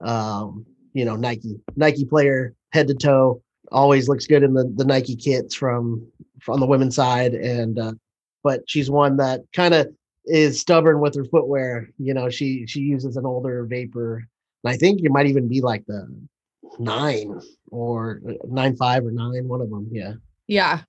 um, 0.00 0.64
you 0.92 1.04
know 1.04 1.16
Nike 1.16 1.56
Nike 1.74 2.04
player 2.04 2.54
head 2.72 2.88
to 2.88 2.94
toe 2.94 3.42
always 3.72 4.08
looks 4.08 4.26
good 4.26 4.42
in 4.42 4.54
the 4.54 4.72
the 4.76 4.84
Nike 4.84 5.16
kits 5.16 5.54
from 5.54 6.06
from 6.40 6.60
the 6.60 6.66
women's 6.66 6.96
side 6.96 7.34
and 7.34 7.78
uh, 7.78 7.92
but 8.42 8.62
she's 8.68 8.88
one 8.90 9.16
that 9.16 9.40
kind 9.52 9.74
of 9.74 9.88
is 10.24 10.60
stubborn 10.60 11.00
with 11.00 11.14
her 11.14 11.24
footwear. 11.24 11.90
You 11.98 12.14
know, 12.14 12.28
she 12.28 12.66
she 12.66 12.80
uses 12.80 13.16
an 13.16 13.26
older 13.26 13.64
vapor. 13.64 14.26
And 14.64 14.72
I 14.72 14.76
think 14.76 15.02
it 15.02 15.10
might 15.10 15.26
even 15.26 15.48
be 15.48 15.60
like 15.60 15.84
the 15.86 16.08
nine 16.78 17.40
or 17.70 18.20
uh, 18.28 18.32
nine 18.46 18.76
five 18.76 19.04
or 19.04 19.10
nine, 19.10 19.48
one 19.48 19.60
of 19.60 19.70
them. 19.70 19.88
Yeah. 19.90 20.14
Yeah. 20.46 20.82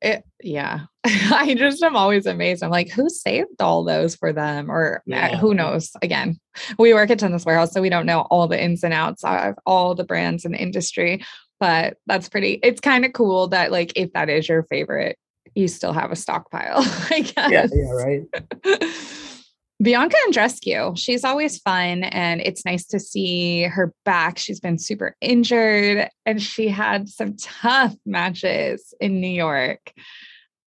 It, 0.00 0.24
yeah. 0.42 0.80
I 1.04 1.54
just 1.54 1.82
am 1.82 1.96
always 1.96 2.26
amazed. 2.26 2.62
I'm 2.62 2.70
like, 2.70 2.90
who 2.90 3.08
saved 3.08 3.60
all 3.60 3.84
those 3.84 4.14
for 4.14 4.32
them? 4.32 4.70
Or 4.70 5.02
yeah. 5.06 5.36
who 5.36 5.54
knows? 5.54 5.92
Again, 6.02 6.38
we 6.78 6.94
work 6.94 7.10
at 7.10 7.18
Tennis 7.18 7.44
Warehouse, 7.44 7.72
so 7.72 7.80
we 7.80 7.90
don't 7.90 8.06
know 8.06 8.22
all 8.22 8.48
the 8.48 8.62
ins 8.62 8.84
and 8.84 8.92
outs 8.92 9.24
of 9.24 9.54
all 9.64 9.94
the 9.94 10.04
brands 10.04 10.44
in 10.44 10.52
the 10.52 10.58
industry. 10.58 11.24
But 11.64 11.96
that's 12.04 12.28
pretty, 12.28 12.60
it's 12.62 12.82
kind 12.82 13.06
of 13.06 13.14
cool 13.14 13.48
that, 13.48 13.72
like, 13.72 13.94
if 13.96 14.12
that 14.12 14.28
is 14.28 14.46
your 14.46 14.64
favorite, 14.64 15.16
you 15.54 15.66
still 15.66 15.94
have 15.94 16.12
a 16.12 16.16
stockpile, 16.16 16.76
I 17.10 17.20
guess. 17.20 17.50
Yeah, 17.50 17.66
yeah, 17.72 17.90
right. 17.90 18.20
Bianca 19.82 20.14
Andreescu 20.28 20.98
she's 20.98 21.24
always 21.24 21.58
fun 21.60 22.04
and 22.04 22.42
it's 22.42 22.66
nice 22.66 22.84
to 22.88 23.00
see 23.00 23.62
her 23.62 23.94
back. 24.04 24.36
She's 24.36 24.60
been 24.60 24.78
super 24.78 25.16
injured 25.22 26.10
and 26.26 26.42
she 26.42 26.68
had 26.68 27.08
some 27.08 27.34
tough 27.38 27.94
matches 28.04 28.92
in 29.00 29.22
New 29.22 29.26
York. 29.26 29.90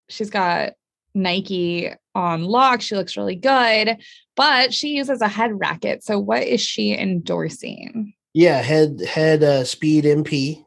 She's 0.10 0.32
got 0.32 0.74
Nike 1.14 1.94
on 2.16 2.44
lock. 2.44 2.82
She 2.82 2.96
looks 2.96 3.16
really 3.16 3.36
good, 3.36 3.98
but 4.36 4.74
she 4.74 4.96
uses 4.96 5.22
a 5.22 5.28
head 5.28 5.52
racket. 5.60 6.04
So 6.04 6.18
what 6.18 6.42
is 6.42 6.62
she 6.62 6.98
endorsing? 6.98 8.16
Yeah, 8.34 8.64
head 8.64 9.02
head 9.02 9.44
uh, 9.44 9.64
speed 9.64 10.04
MP 10.04 10.64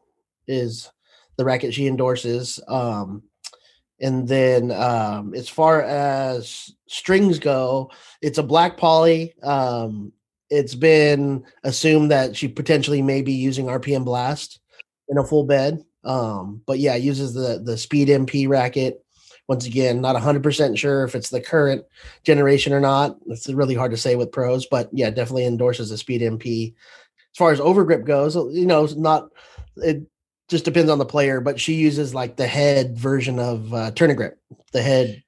is 0.50 0.90
the 1.36 1.44
racket 1.44 1.72
she 1.72 1.86
endorses. 1.86 2.60
Um 2.68 3.22
and 4.00 4.26
then 4.26 4.70
um, 4.70 5.34
as 5.34 5.48
far 5.48 5.82
as 5.82 6.72
strings 6.88 7.38
go, 7.38 7.90
it's 8.22 8.38
a 8.38 8.42
black 8.42 8.78
poly. 8.78 9.34
Um, 9.42 10.12
it's 10.48 10.74
been 10.74 11.44
assumed 11.64 12.10
that 12.10 12.34
she 12.34 12.48
potentially 12.48 13.02
may 13.02 13.22
be 13.22 13.34
using 13.34 13.66
RPM 13.66 14.04
Blast 14.04 14.58
in 15.08 15.18
a 15.18 15.24
full 15.24 15.44
bed. 15.44 15.84
Um, 16.02 16.62
but 16.66 16.78
yeah, 16.78 16.96
uses 16.96 17.34
the 17.34 17.60
the 17.62 17.76
Speed 17.76 18.08
MP 18.08 18.48
racket. 18.48 19.04
Once 19.48 19.66
again, 19.66 20.00
not 20.00 20.14
100% 20.14 20.78
sure 20.78 21.02
if 21.02 21.16
it's 21.16 21.30
the 21.30 21.40
current 21.40 21.84
generation 22.22 22.72
or 22.72 22.78
not. 22.78 23.16
It's 23.26 23.48
really 23.48 23.74
hard 23.74 23.90
to 23.90 23.96
say 23.96 24.14
with 24.14 24.30
pros, 24.30 24.66
but 24.66 24.88
yeah, 24.92 25.10
definitely 25.10 25.44
endorses 25.44 25.90
the 25.90 25.98
Speed 25.98 26.22
MP. 26.22 26.72
As 27.32 27.36
far 27.36 27.50
as 27.50 27.58
overgrip 27.58 28.04
goes, 28.04 28.36
you 28.36 28.66
know, 28.66 28.86
not 28.96 29.28
it 29.76 30.02
just 30.50 30.64
depends 30.64 30.90
on 30.90 30.98
the 30.98 31.06
player, 31.06 31.40
but 31.40 31.60
she 31.60 31.74
uses 31.74 32.14
like 32.14 32.36
the 32.36 32.46
head 32.46 32.98
version 32.98 33.38
of 33.38 33.72
uh, 33.72 33.92
Tourna 33.92 34.16
Grip, 34.16 34.38
the 34.72 34.82
head 34.82 35.22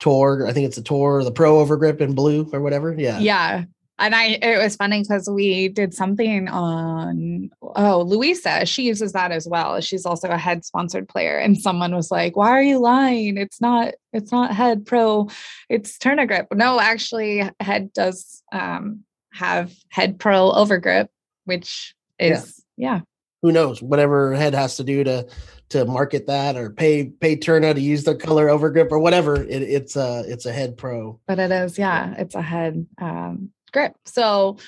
Tour. 0.00 0.46
I 0.48 0.52
think 0.52 0.66
it's 0.66 0.76
the 0.76 0.82
Tour, 0.82 1.22
the 1.22 1.30
Pro 1.30 1.64
Overgrip 1.64 2.00
in 2.00 2.14
blue 2.14 2.48
or 2.52 2.60
whatever. 2.60 2.92
Yeah. 2.92 3.18
Yeah. 3.20 3.64
And 3.98 4.14
I, 4.16 4.38
it 4.42 4.60
was 4.60 4.74
funny 4.74 5.02
because 5.02 5.30
we 5.30 5.68
did 5.68 5.94
something 5.94 6.48
on, 6.48 7.50
oh, 7.62 8.00
Louisa, 8.00 8.66
she 8.66 8.82
uses 8.82 9.12
that 9.12 9.30
as 9.30 9.46
well. 9.46 9.80
She's 9.80 10.06
also 10.06 10.28
a 10.28 10.38
head 10.38 10.64
sponsored 10.64 11.08
player. 11.08 11.38
And 11.38 11.56
someone 11.56 11.94
was 11.94 12.10
like, 12.10 12.34
why 12.34 12.50
are 12.50 12.62
you 12.62 12.78
lying? 12.78 13.36
It's 13.36 13.60
not, 13.60 13.94
it's 14.12 14.32
not 14.32 14.54
head 14.54 14.86
pro, 14.86 15.28
it's 15.68 15.98
Tourna 15.98 16.26
Grip. 16.26 16.48
No, 16.52 16.80
actually, 16.80 17.48
head 17.60 17.92
does 17.92 18.42
um, 18.50 19.04
have 19.32 19.72
head 19.90 20.18
pro 20.18 20.50
overgrip, 20.50 21.08
which 21.44 21.94
is, 22.18 22.64
yeah. 22.76 22.94
yeah 22.94 23.00
who 23.42 23.50
knows? 23.50 23.82
Whatever 23.82 24.34
head 24.34 24.54
has 24.54 24.76
to 24.76 24.84
do 24.84 25.04
to 25.04 25.26
to 25.70 25.84
market 25.84 26.26
that 26.26 26.56
or 26.56 26.70
pay 26.70 27.06
pay 27.06 27.36
Tourna 27.36 27.74
to 27.74 27.80
use 27.80 28.04
the 28.04 28.14
color 28.14 28.46
overgrip 28.46 28.92
or 28.92 28.98
whatever 28.98 29.42
it, 29.42 29.62
it's 29.62 29.96
a 29.96 30.22
it's 30.26 30.46
a 30.46 30.52
head 30.52 30.78
pro. 30.78 31.18
But 31.26 31.38
it 31.38 31.50
is 31.50 31.76
yeah 31.76 32.14
it's 32.16 32.34
a 32.34 32.42
head 32.42 32.86
um, 33.00 33.50
grip. 33.72 33.94
So 34.06 34.58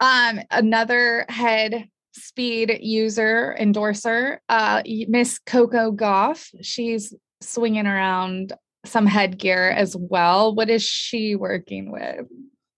um 0.00 0.40
another 0.50 1.24
head 1.28 1.88
speed 2.12 2.78
user 2.82 3.56
endorser 3.58 4.40
uh 4.48 4.82
miss 5.08 5.38
coco 5.38 5.92
Gauff. 5.92 6.50
she's 6.62 7.14
swinging 7.40 7.86
around 7.86 8.52
some 8.84 9.06
headgear 9.06 9.70
as 9.70 9.96
well. 9.96 10.54
What 10.54 10.68
is 10.68 10.82
she 10.82 11.34
working 11.36 11.90
with? 11.90 12.26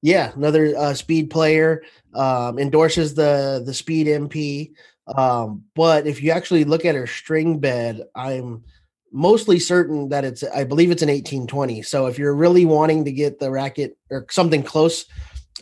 Yeah 0.02 0.32
another 0.34 0.76
uh, 0.76 0.94
speed 0.94 1.30
player 1.30 1.82
um 2.14 2.58
endorses 2.58 3.14
the 3.14 3.62
the 3.64 3.74
speed 3.74 4.06
mp 4.06 4.72
um, 5.16 5.64
but 5.74 6.06
if 6.06 6.22
you 6.22 6.30
actually 6.30 6.64
look 6.64 6.84
at 6.84 6.94
her 6.94 7.06
string 7.06 7.58
bed, 7.58 8.02
I'm 8.14 8.64
mostly 9.12 9.58
certain 9.58 10.08
that 10.10 10.24
it's 10.24 10.44
I 10.44 10.64
believe 10.64 10.90
it's 10.90 11.02
an 11.02 11.08
1820. 11.08 11.82
So 11.82 12.06
if 12.06 12.18
you're 12.18 12.34
really 12.34 12.64
wanting 12.64 13.04
to 13.04 13.12
get 13.12 13.38
the 13.38 13.50
racket 13.50 13.96
or 14.10 14.26
something 14.30 14.62
close 14.62 15.06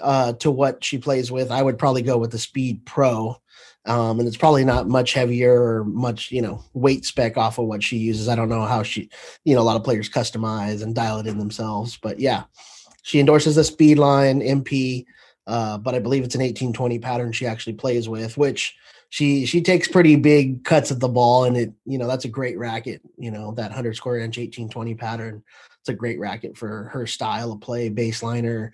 uh, 0.02 0.34
to 0.34 0.50
what 0.50 0.84
she 0.84 0.98
plays 0.98 1.32
with, 1.32 1.50
I 1.50 1.62
would 1.62 1.78
probably 1.78 2.02
go 2.02 2.18
with 2.18 2.30
the 2.30 2.38
Speed 2.38 2.84
Pro. 2.84 3.36
Um, 3.86 4.18
and 4.18 4.28
it's 4.28 4.36
probably 4.36 4.66
not 4.66 4.86
much 4.86 5.14
heavier 5.14 5.62
or 5.62 5.84
much, 5.84 6.30
you 6.30 6.42
know, 6.42 6.62
weight 6.74 7.06
spec 7.06 7.38
off 7.38 7.58
of 7.58 7.66
what 7.66 7.82
she 7.82 7.96
uses. 7.96 8.28
I 8.28 8.36
don't 8.36 8.50
know 8.50 8.66
how 8.66 8.82
she, 8.82 9.08
you 9.44 9.54
know, 9.54 9.62
a 9.62 9.64
lot 9.64 9.76
of 9.76 9.84
players 9.84 10.10
customize 10.10 10.82
and 10.82 10.94
dial 10.94 11.20
it 11.20 11.26
in 11.26 11.38
themselves, 11.38 11.96
but 11.96 12.20
yeah, 12.20 12.44
she 13.02 13.18
endorses 13.18 13.54
the 13.54 13.62
Speedline 13.62 14.46
MP, 14.46 15.06
uh, 15.46 15.78
but 15.78 15.94
I 15.94 16.00
believe 16.00 16.22
it's 16.22 16.34
an 16.34 16.42
1820 16.42 16.98
pattern 16.98 17.32
she 17.32 17.46
actually 17.46 17.72
plays 17.72 18.10
with, 18.10 18.36
which 18.36 18.76
she 19.10 19.46
she 19.46 19.62
takes 19.62 19.88
pretty 19.88 20.16
big 20.16 20.64
cuts 20.64 20.90
at 20.90 21.00
the 21.00 21.08
ball 21.08 21.44
and 21.44 21.56
it 21.56 21.72
you 21.86 21.98
know 21.98 22.06
that's 22.06 22.26
a 22.26 22.28
great 22.28 22.58
racket 22.58 23.00
you 23.16 23.30
know 23.30 23.52
that 23.52 23.70
100 23.70 23.96
square 23.96 24.18
inch 24.18 24.38
1820 24.38 24.94
pattern. 24.94 25.42
It's 25.80 25.88
a 25.88 25.94
great 25.94 26.18
racket 26.18 26.56
for 26.56 26.84
her 26.92 27.06
style 27.06 27.52
of 27.52 27.60
play 27.60 27.88
baseliner 27.88 28.72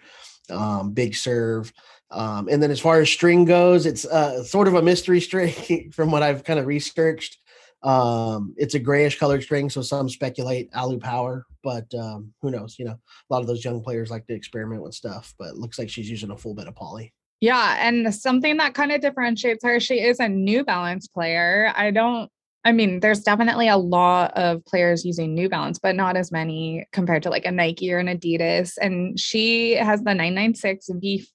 um, 0.50 0.92
big 0.92 1.14
serve. 1.14 1.72
Um, 2.10 2.48
and 2.50 2.62
then 2.62 2.70
as 2.70 2.80
far 2.80 3.00
as 3.00 3.10
string 3.10 3.44
goes 3.44 3.86
it's 3.86 4.04
uh, 4.04 4.42
sort 4.42 4.68
of 4.68 4.74
a 4.74 4.82
mystery 4.82 5.20
string 5.20 5.90
from 5.92 6.10
what 6.10 6.22
i've 6.22 6.44
kind 6.44 6.58
of 6.58 6.66
researched. 6.66 7.38
Um, 7.82 8.54
it's 8.56 8.74
a 8.74 8.78
grayish 8.78 9.18
colored 9.18 9.42
string 9.42 9.68
so 9.68 9.82
some 9.82 10.08
speculate 10.08 10.70
alu 10.74 10.98
power 10.98 11.44
but 11.62 11.92
um, 11.94 12.32
who 12.40 12.50
knows 12.50 12.76
you 12.78 12.86
know 12.86 12.92
a 12.92 13.32
lot 13.32 13.40
of 13.40 13.46
those 13.46 13.64
young 13.64 13.82
players 13.82 14.10
like 14.10 14.26
to 14.26 14.34
experiment 14.34 14.82
with 14.82 14.94
stuff 14.94 15.34
but 15.38 15.56
looks 15.56 15.78
like 15.78 15.90
she's 15.90 16.10
using 16.10 16.30
a 16.30 16.36
full 16.36 16.54
bit 16.54 16.66
of 16.66 16.74
poly 16.74 17.12
yeah. 17.44 17.76
And 17.78 18.14
something 18.14 18.56
that 18.56 18.72
kind 18.72 18.90
of 18.90 19.02
differentiates 19.02 19.62
her, 19.64 19.78
she 19.78 20.00
is 20.00 20.18
a 20.18 20.30
New 20.30 20.64
Balance 20.64 21.06
player. 21.06 21.70
I 21.76 21.90
don't, 21.90 22.30
I 22.64 22.72
mean, 22.72 23.00
there's 23.00 23.20
definitely 23.20 23.68
a 23.68 23.76
lot 23.76 24.32
of 24.34 24.64
players 24.64 25.04
using 25.04 25.34
New 25.34 25.50
Balance, 25.50 25.78
but 25.78 25.94
not 25.94 26.16
as 26.16 26.32
many 26.32 26.86
compared 26.90 27.22
to 27.24 27.28
like 27.28 27.44
a 27.44 27.50
Nike 27.50 27.92
or 27.92 27.98
an 27.98 28.06
Adidas. 28.06 28.78
And 28.80 29.20
she 29.20 29.72
has 29.72 30.00
the 30.00 30.14
996 30.14 30.88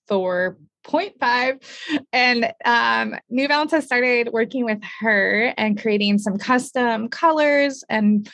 V4.5. 0.10 1.64
And 2.12 2.54
um, 2.66 3.16
New 3.30 3.48
Balance 3.48 3.70
has 3.74 3.86
started 3.86 4.30
working 4.34 4.66
with 4.66 4.82
her 5.02 5.54
and 5.58 5.80
creating 5.80 6.18
some 6.18 6.40
custom 6.40 7.10
colors. 7.10 7.84
And 7.88 8.28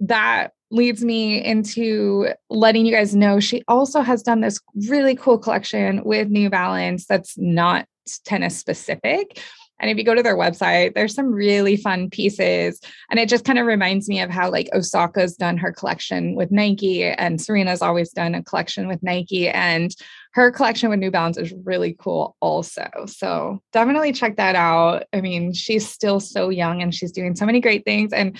that 0.00 0.52
leads 0.70 1.04
me 1.04 1.42
into 1.42 2.28
letting 2.50 2.84
you 2.84 2.92
guys 2.92 3.14
know 3.14 3.40
she 3.40 3.62
also 3.68 4.02
has 4.02 4.22
done 4.22 4.40
this 4.40 4.60
really 4.88 5.14
cool 5.14 5.38
collection 5.38 6.04
with 6.04 6.28
New 6.28 6.50
Balance 6.50 7.06
that's 7.06 7.36
not 7.38 7.86
tennis 8.24 8.56
specific. 8.56 9.40
And 9.80 9.90
if 9.90 9.96
you 9.96 10.04
go 10.04 10.14
to 10.14 10.22
their 10.22 10.36
website, 10.36 10.94
there's 10.94 11.14
some 11.14 11.32
really 11.32 11.76
fun 11.76 12.10
pieces. 12.10 12.80
And 13.10 13.20
it 13.20 13.28
just 13.28 13.44
kind 13.44 13.58
of 13.58 13.66
reminds 13.66 14.08
me 14.08 14.20
of 14.20 14.30
how 14.30 14.50
like 14.50 14.68
Osaka's 14.74 15.36
done 15.36 15.56
her 15.56 15.72
collection 15.72 16.34
with 16.34 16.50
Nike 16.50 17.04
and 17.04 17.40
Serena's 17.40 17.82
always 17.82 18.10
done 18.10 18.34
a 18.34 18.42
collection 18.42 18.88
with 18.88 19.02
Nike. 19.02 19.48
And 19.48 19.94
her 20.32 20.50
collection 20.50 20.90
with 20.90 20.98
New 20.98 21.10
Balance 21.10 21.38
is 21.38 21.54
really 21.64 21.96
cool 21.98 22.36
also. 22.40 22.88
So 23.06 23.62
definitely 23.72 24.12
check 24.12 24.36
that 24.36 24.56
out. 24.56 25.04
I 25.12 25.20
mean, 25.20 25.52
she's 25.52 25.88
still 25.88 26.18
so 26.18 26.48
young 26.48 26.82
and 26.82 26.92
she's 26.94 27.12
doing 27.12 27.36
so 27.36 27.46
many 27.46 27.60
great 27.60 27.84
things. 27.84 28.12
And 28.12 28.36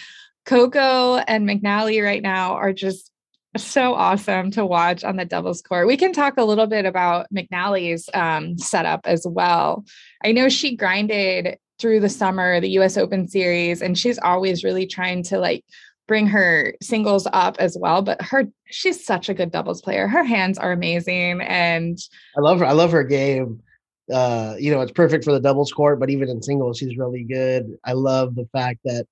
Coco 0.49 1.17
and 1.17 1.47
McNally 1.47 2.03
right 2.03 2.23
now 2.23 2.55
are 2.55 2.73
just 2.73 3.13
so 3.59 3.93
awesome 3.93 4.51
to 4.53 4.65
watch 4.65 5.05
on 5.05 5.17
the 5.17 5.27
doubles 5.27 5.61
court. 5.61 5.87
We 5.87 5.99
can 5.99 6.15
talk 6.15 6.39
a 6.39 6.45
little 6.45 6.67
bit 6.67 6.87
about 6.87 7.27
McNally's 7.31 8.09
um, 8.15 8.57
setup 8.57 9.03
as 9.05 9.27
well. 9.29 9.85
I 10.25 10.33
know 10.33 10.49
she 10.49 10.75
grinded 10.75 11.59
through 11.79 12.01
the 12.01 12.09
summer, 12.09 12.61
the 12.61 12.79
US 12.79 12.97
Open 12.97 13.29
series, 13.29 13.83
and 13.83 13.99
she's 13.99 14.19
always 14.19 14.65
really 14.65 14.87
trying 14.87 15.23
to 15.25 15.39
like 15.39 15.67
bring 16.07 16.27
her 16.29 16.75
singles 16.81 17.29
up 17.35 17.57
as 17.59 17.77
well. 17.79 18.01
But 18.01 18.23
her, 18.23 18.45
she's 18.71 19.05
such 19.05 19.29
a 19.29 19.35
good 19.35 19.51
doubles 19.51 19.83
player. 19.83 20.09
Her 20.09 20.25
hands 20.25 20.57
are 20.57 20.73
amazing. 20.73 21.43
And 21.43 21.99
I 22.39 22.41
love 22.41 22.61
her. 22.61 22.65
I 22.65 22.73
love 22.73 22.93
her 22.93 23.05
game. 23.05 23.61
Uh, 24.11 24.55
you 24.59 24.73
know, 24.73 24.81
it's 24.81 24.93
perfect 24.93 25.25
for 25.25 25.33
the 25.33 25.41
doubles 25.41 25.73
court, 25.73 26.01
but 26.01 26.09
even 26.09 26.31
in 26.31 26.43
singles, 26.43 26.79
she's 26.79 26.97
really 26.97 27.25
good. 27.25 27.77
I 27.85 27.93
love 27.93 28.35
the 28.35 28.49
fact 28.55 28.79
that 28.87 29.07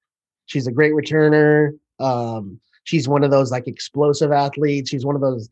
she's 0.46 0.66
a 0.66 0.72
great 0.72 0.92
returner. 0.92 1.78
Um, 1.98 2.60
she's 2.84 3.08
one 3.08 3.24
of 3.24 3.30
those 3.30 3.50
like 3.50 3.68
explosive 3.68 4.32
athletes. 4.32 4.90
She's 4.90 5.04
one 5.04 5.14
of 5.14 5.20
those, 5.20 5.48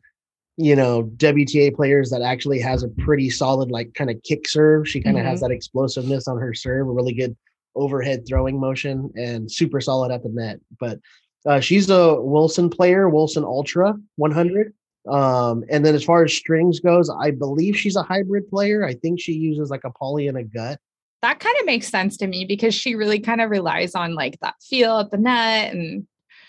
you 0.57 0.75
know, 0.75 1.03
WTA 1.17 1.75
players 1.75 2.09
that 2.09 2.21
actually 2.21 2.59
has 2.59 2.83
a 2.83 2.89
pretty 2.89 3.29
solid 3.29 3.71
like 3.71 3.93
kind 3.93 4.09
of 4.09 4.21
kick 4.23 4.47
serve. 4.47 4.87
She 4.87 5.01
kind 5.01 5.17
of 5.17 5.21
mm-hmm. 5.21 5.29
has 5.29 5.41
that 5.41 5.51
explosiveness 5.51 6.27
on 6.27 6.39
her 6.39 6.53
serve, 6.53 6.87
a 6.87 6.91
really 6.91 7.13
good 7.13 7.35
overhead 7.75 8.25
throwing 8.27 8.59
motion, 8.59 9.11
and 9.15 9.51
super 9.51 9.81
solid 9.81 10.11
at 10.11 10.23
the 10.23 10.29
net. 10.29 10.59
But 10.79 10.99
uh, 11.45 11.59
she's 11.59 11.89
a 11.89 12.19
Wilson 12.19 12.69
player, 12.69 13.09
Wilson 13.09 13.43
Ultra 13.43 13.95
100. 14.15 14.73
Um, 15.07 15.63
and 15.69 15.85
then 15.85 15.93
as 15.93 16.03
far 16.03 16.23
as 16.23 16.33
strings 16.33 16.79
goes, 16.79 17.09
I 17.09 17.31
believe 17.31 17.77
she's 17.77 17.95
a 17.95 18.01
hybrid 18.01 18.49
player. 18.49 18.83
I 18.83 18.95
think 18.95 19.19
she 19.19 19.33
uses 19.33 19.69
like 19.69 19.83
a 19.83 19.91
poly 19.91 20.27
and 20.27 20.37
a 20.37 20.43
gut. 20.43 20.79
That 21.25 21.39
kind 21.39 21.55
of 21.59 21.65
makes 21.65 21.87
sense 21.87 22.17
to 22.17 22.27
me 22.27 22.45
because 22.45 22.75
she 22.75 22.93
really 22.93 23.19
kind 23.19 23.41
of 23.41 23.49
relies 23.49 23.95
on 23.95 24.13
like 24.13 24.39
that 24.41 24.53
feel 24.61 24.99
at 24.99 25.09
the 25.09 25.17
net 25.17 25.73
and 25.73 26.05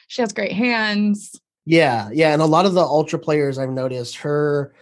she 0.07 0.21
has 0.21 0.35
great 0.35 0.53
hands. 0.53 1.41
Yeah, 1.65 2.11
yeah, 2.13 2.35
and 2.35 2.43
a 2.43 2.47
lot 2.47 2.67
of 2.67 2.75
the 2.75 2.83
ultra 2.83 3.19
players 3.19 3.57
I've 3.57 3.71
noticed 3.71 4.19
her, 4.19 4.75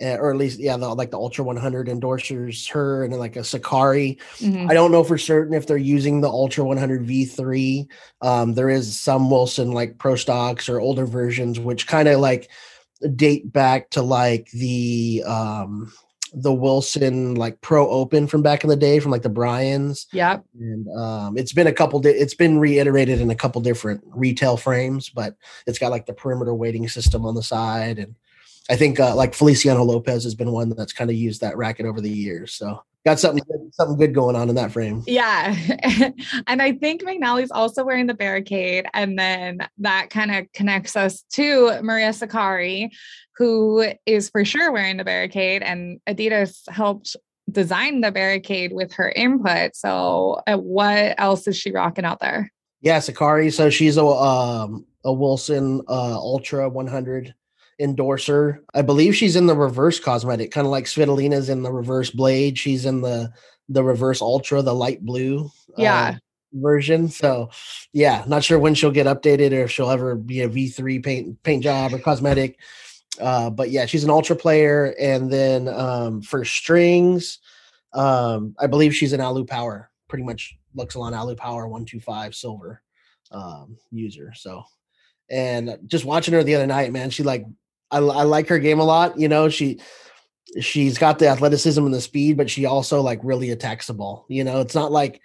uh, 0.00 0.16
or 0.16 0.30
at 0.30 0.38
least 0.38 0.60
yeah, 0.60 0.78
the, 0.78 0.88
like 0.94 1.10
the 1.10 1.18
ultra 1.18 1.44
100 1.44 1.88
endorsers, 1.88 2.70
her 2.70 3.04
and 3.04 3.12
then 3.12 3.20
like 3.20 3.36
a 3.36 3.40
Sakkari. 3.40 4.18
Mm-hmm. 4.38 4.70
I 4.70 4.72
don't 4.72 4.90
know 4.90 5.04
for 5.04 5.18
certain 5.18 5.52
if 5.52 5.66
they're 5.66 5.76
using 5.76 6.22
the 6.22 6.30
ultra 6.30 6.64
100 6.64 7.06
V3. 7.06 7.86
Um, 8.22 8.54
there 8.54 8.70
is 8.70 8.98
some 8.98 9.28
Wilson 9.30 9.72
like 9.72 9.98
pro 9.98 10.16
stocks 10.16 10.70
or 10.70 10.80
older 10.80 11.04
versions 11.04 11.60
which 11.60 11.86
kind 11.86 12.08
of 12.08 12.18
like 12.18 12.48
date 13.14 13.52
back 13.52 13.90
to 13.90 14.00
like 14.00 14.50
the 14.52 15.22
um 15.26 15.92
the 16.34 16.52
Wilson 16.52 17.34
like 17.34 17.60
Pro 17.60 17.88
Open 17.88 18.26
from 18.26 18.42
back 18.42 18.64
in 18.64 18.70
the 18.70 18.76
day 18.76 18.98
from 19.00 19.12
like 19.12 19.22
the 19.22 19.28
Bryans. 19.28 20.06
Yep. 20.12 20.44
And 20.58 20.88
um, 20.98 21.38
it's 21.38 21.52
been 21.52 21.66
a 21.66 21.72
couple. 21.72 22.00
Di- 22.00 22.10
it's 22.10 22.34
been 22.34 22.58
reiterated 22.58 23.20
in 23.20 23.30
a 23.30 23.34
couple 23.34 23.60
different 23.60 24.02
retail 24.06 24.56
frames, 24.56 25.08
but 25.08 25.36
it's 25.66 25.78
got 25.78 25.90
like 25.90 26.06
the 26.06 26.12
perimeter 26.12 26.54
weighting 26.54 26.88
system 26.88 27.24
on 27.24 27.34
the 27.34 27.42
side, 27.42 27.98
and 27.98 28.14
I 28.68 28.76
think 28.76 28.98
uh, 28.98 29.14
like 29.14 29.34
Feliciano 29.34 29.82
Lopez 29.82 30.24
has 30.24 30.34
been 30.34 30.50
one 30.50 30.70
that's 30.70 30.92
kind 30.92 31.10
of 31.10 31.16
used 31.16 31.40
that 31.42 31.56
racket 31.56 31.86
over 31.86 32.00
the 32.00 32.10
years. 32.10 32.54
So 32.54 32.82
got 33.04 33.20
something 33.20 33.42
good, 33.46 33.74
something 33.74 33.98
good 33.98 34.14
going 34.14 34.34
on 34.34 34.48
in 34.48 34.54
that 34.54 34.72
frame. 34.72 35.02
Yeah. 35.06 35.54
and 36.46 36.62
I 36.62 36.72
think 36.72 37.02
McNally's 37.02 37.50
also 37.50 37.84
wearing 37.84 38.06
the 38.06 38.14
barricade. 38.14 38.86
And 38.94 39.18
then 39.18 39.58
that 39.78 40.08
kind 40.08 40.34
of 40.34 40.50
connects 40.52 40.96
us 40.96 41.22
to 41.32 41.82
Maria 41.82 42.10
Sakkari, 42.10 42.90
who 43.36 43.92
is 44.06 44.30
for 44.30 44.44
sure 44.44 44.72
wearing 44.72 44.96
the 44.96 45.04
barricade. 45.04 45.62
And 45.62 46.00
Adidas 46.08 46.68
helped 46.68 47.16
design 47.50 48.00
the 48.00 48.12
barricade 48.12 48.72
with 48.72 48.92
her 48.94 49.10
input. 49.10 49.76
So 49.76 50.40
uh, 50.46 50.56
what 50.56 51.14
else 51.18 51.46
is 51.46 51.56
she 51.56 51.72
rocking 51.72 52.04
out 52.04 52.20
there? 52.20 52.52
Yeah, 52.80 52.98
Sakkari. 52.98 53.52
So 53.52 53.70
she's 53.70 53.96
a 53.96 54.04
um, 54.04 54.86
a 55.04 55.12
Wilson 55.12 55.82
uh, 55.88 56.16
Ultra 56.16 56.68
100 56.68 57.34
endorser. 57.78 58.62
I 58.74 58.82
believe 58.82 59.16
she's 59.16 59.36
in 59.36 59.46
the 59.46 59.56
reverse 59.56 59.98
cosmetic, 59.98 60.50
kind 60.50 60.66
of 60.66 60.70
like 60.70 60.84
Svitolina's 60.84 61.48
in 61.48 61.62
the 61.62 61.72
reverse 61.72 62.10
blade. 62.10 62.58
She's 62.58 62.84
in 62.84 63.00
the 63.00 63.32
the 63.68 63.82
reverse 63.82 64.20
ultra, 64.20 64.60
the 64.60 64.74
light 64.74 65.02
blue. 65.04 65.50
Yeah. 65.76 66.14
Uh, 66.14 66.18
version. 66.52 67.08
So 67.08 67.50
yeah, 67.92 68.24
not 68.26 68.44
sure 68.44 68.58
when 68.58 68.74
she'll 68.74 68.90
get 68.90 69.06
updated 69.06 69.52
or 69.52 69.64
if 69.64 69.70
she'll 69.70 69.90
ever 69.90 70.14
be 70.14 70.42
a 70.42 70.48
V3 70.48 71.04
paint 71.04 71.42
paint 71.42 71.62
job 71.62 71.92
or 71.92 71.98
cosmetic. 71.98 72.58
Uh, 73.20 73.50
but 73.50 73.70
yeah, 73.70 73.86
she's 73.86 74.04
an 74.04 74.10
ultra 74.10 74.36
player. 74.36 74.94
And 75.00 75.30
then 75.30 75.68
um, 75.68 76.22
for 76.22 76.44
strings, 76.44 77.38
um, 77.92 78.54
I 78.58 78.66
believe 78.66 78.94
she's 78.94 79.12
an 79.12 79.20
Alu 79.20 79.44
Power, 79.44 79.90
pretty 80.08 80.24
much 80.24 80.56
looks 80.74 80.94
Luxilon 80.94 81.16
Alu 81.16 81.36
Power 81.36 81.68
125 81.68 82.34
silver 82.34 82.82
um, 83.30 83.76
user. 83.90 84.32
So 84.34 84.64
and 85.30 85.78
just 85.86 86.04
watching 86.04 86.34
her 86.34 86.42
the 86.42 86.54
other 86.54 86.66
night, 86.66 86.92
man, 86.92 87.10
she 87.10 87.22
like 87.22 87.44
I, 87.90 87.98
I 87.98 88.24
like 88.24 88.48
her 88.48 88.58
game 88.58 88.80
a 88.80 88.84
lot. 88.84 89.18
You 89.18 89.28
know, 89.28 89.48
she 89.48 89.80
she's 90.60 90.98
got 90.98 91.18
the 91.18 91.28
athleticism 91.28 91.84
and 91.84 91.94
the 91.94 92.00
speed, 92.00 92.36
but 92.36 92.50
she 92.50 92.66
also 92.66 93.00
like 93.00 93.20
really 93.22 93.50
attacks 93.50 93.86
the 93.86 93.94
ball. 93.94 94.26
You 94.28 94.44
know, 94.44 94.60
it's 94.60 94.74
not 94.74 94.92
like 94.92 95.20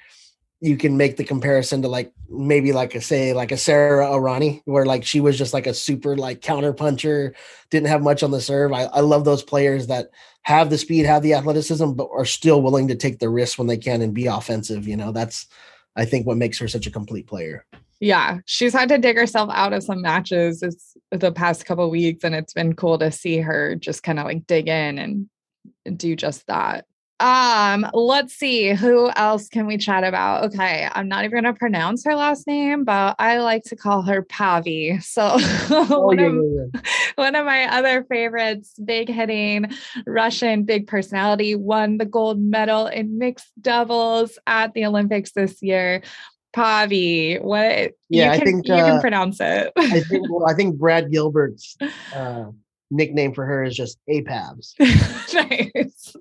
you 0.61 0.77
can 0.77 0.97
make 0.97 1.17
the 1.17 1.23
comparison 1.23 1.81
to 1.81 1.87
like 1.87 2.11
maybe 2.29 2.73
like 2.73 2.95
a 2.95 3.01
say 3.01 3.33
like 3.33 3.51
a 3.51 3.57
Sara 3.57 4.07
Errani, 4.07 4.61
where 4.65 4.85
like 4.85 5.05
she 5.05 5.21
was 5.21 5.37
just 5.37 5.53
like 5.53 5.67
a 5.67 5.73
super 5.73 6.17
like 6.17 6.41
counter 6.41 6.73
puncher, 6.73 7.33
didn't 7.69 7.87
have 7.87 8.01
much 8.01 8.23
on 8.23 8.31
the 8.31 8.41
serve. 8.41 8.73
I, 8.73 8.83
I 8.83 8.99
love 8.99 9.25
those 9.25 9.43
players 9.43 9.87
that 9.87 10.09
have 10.43 10.69
the 10.69 10.77
speed, 10.77 11.05
have 11.05 11.23
the 11.23 11.33
athleticism, 11.33 11.91
but 11.91 12.09
are 12.11 12.25
still 12.25 12.61
willing 12.61 12.87
to 12.89 12.95
take 12.95 13.19
the 13.19 13.29
risk 13.29 13.57
when 13.57 13.67
they 13.67 13.77
can 13.77 14.01
and 14.01 14.13
be 14.13 14.27
offensive. 14.27 14.87
You 14.87 14.97
know, 14.97 15.11
that's 15.11 15.47
I 15.95 16.05
think 16.05 16.27
what 16.27 16.37
makes 16.37 16.59
her 16.59 16.67
such 16.67 16.87
a 16.87 16.91
complete 16.91 17.27
player 17.27 17.65
yeah, 17.99 18.37
she's 18.45 18.73
had 18.73 18.89
to 18.89 18.97
dig 18.97 19.17
herself 19.17 19.49
out 19.53 19.73
of 19.73 19.83
some 19.83 20.01
matches 20.01 20.61
this, 20.61 20.95
the 21.11 21.31
past 21.31 21.65
couple 21.65 21.89
weeks, 21.89 22.23
and 22.23 22.33
it's 22.33 22.53
been 22.53 22.73
cool 22.73 22.97
to 22.99 23.11
see 23.11 23.39
her 23.39 23.75
just 23.75 24.03
kind 24.03 24.19
of 24.19 24.25
like 24.25 24.47
dig 24.47 24.67
in 24.67 24.97
and 24.97 25.29
do 25.97 26.15
just 26.15 26.47
that. 26.47 26.85
Um, 27.19 27.85
let's 27.93 28.33
see 28.33 28.73
who 28.73 29.09
else 29.15 29.49
can 29.49 29.67
we 29.67 29.77
chat 29.77 30.03
about. 30.03 30.45
Okay, 30.45 30.87
I'm 30.91 31.07
not 31.07 31.25
even 31.25 31.43
gonna 31.43 31.53
pronounce 31.53 32.05
her 32.05 32.15
last 32.15 32.47
name, 32.47 32.85
but 32.85 33.15
I 33.19 33.39
like 33.39 33.63
to 33.65 33.75
call 33.75 34.03
her 34.03 34.23
Pavi. 34.23 35.03
So 35.03 35.31
oh, 35.37 36.05
one, 36.05 36.19
yeah, 36.19 36.25
of, 36.25 36.71
yeah. 36.73 36.81
one 37.15 37.35
of 37.35 37.45
my 37.45 37.65
other 37.65 38.05
favorites, 38.05 38.73
big 38.83 39.09
hitting 39.09 39.71
Russian 40.05 40.63
big 40.63 40.87
personality, 40.87 41.55
won 41.55 41.97
the 41.97 42.05
gold 42.05 42.39
medal 42.39 42.87
in 42.87 43.17
mixed 43.17 43.51
doubles 43.61 44.39
at 44.47 44.73
the 44.73 44.85
Olympics 44.85 45.31
this 45.31 45.61
year. 45.61 46.01
Pavi. 46.55 47.41
What? 47.41 47.93
Yeah, 48.09 48.33
can, 48.33 48.41
I 48.41 48.43
think 48.43 48.67
you 48.67 48.73
uh, 48.73 48.85
can 48.85 49.01
pronounce 49.01 49.39
it. 49.39 49.71
I 49.77 49.99
think. 50.01 50.27
Well, 50.29 50.49
I 50.49 50.53
think 50.53 50.77
Brad 50.77 51.11
Gilbert's 51.11 51.77
uh, 52.15 52.45
nickname 52.91 53.33
for 53.33 53.45
her 53.45 53.63
is 53.63 53.75
just 53.75 53.97
APABS. 54.09 54.73
nice. 55.33 56.15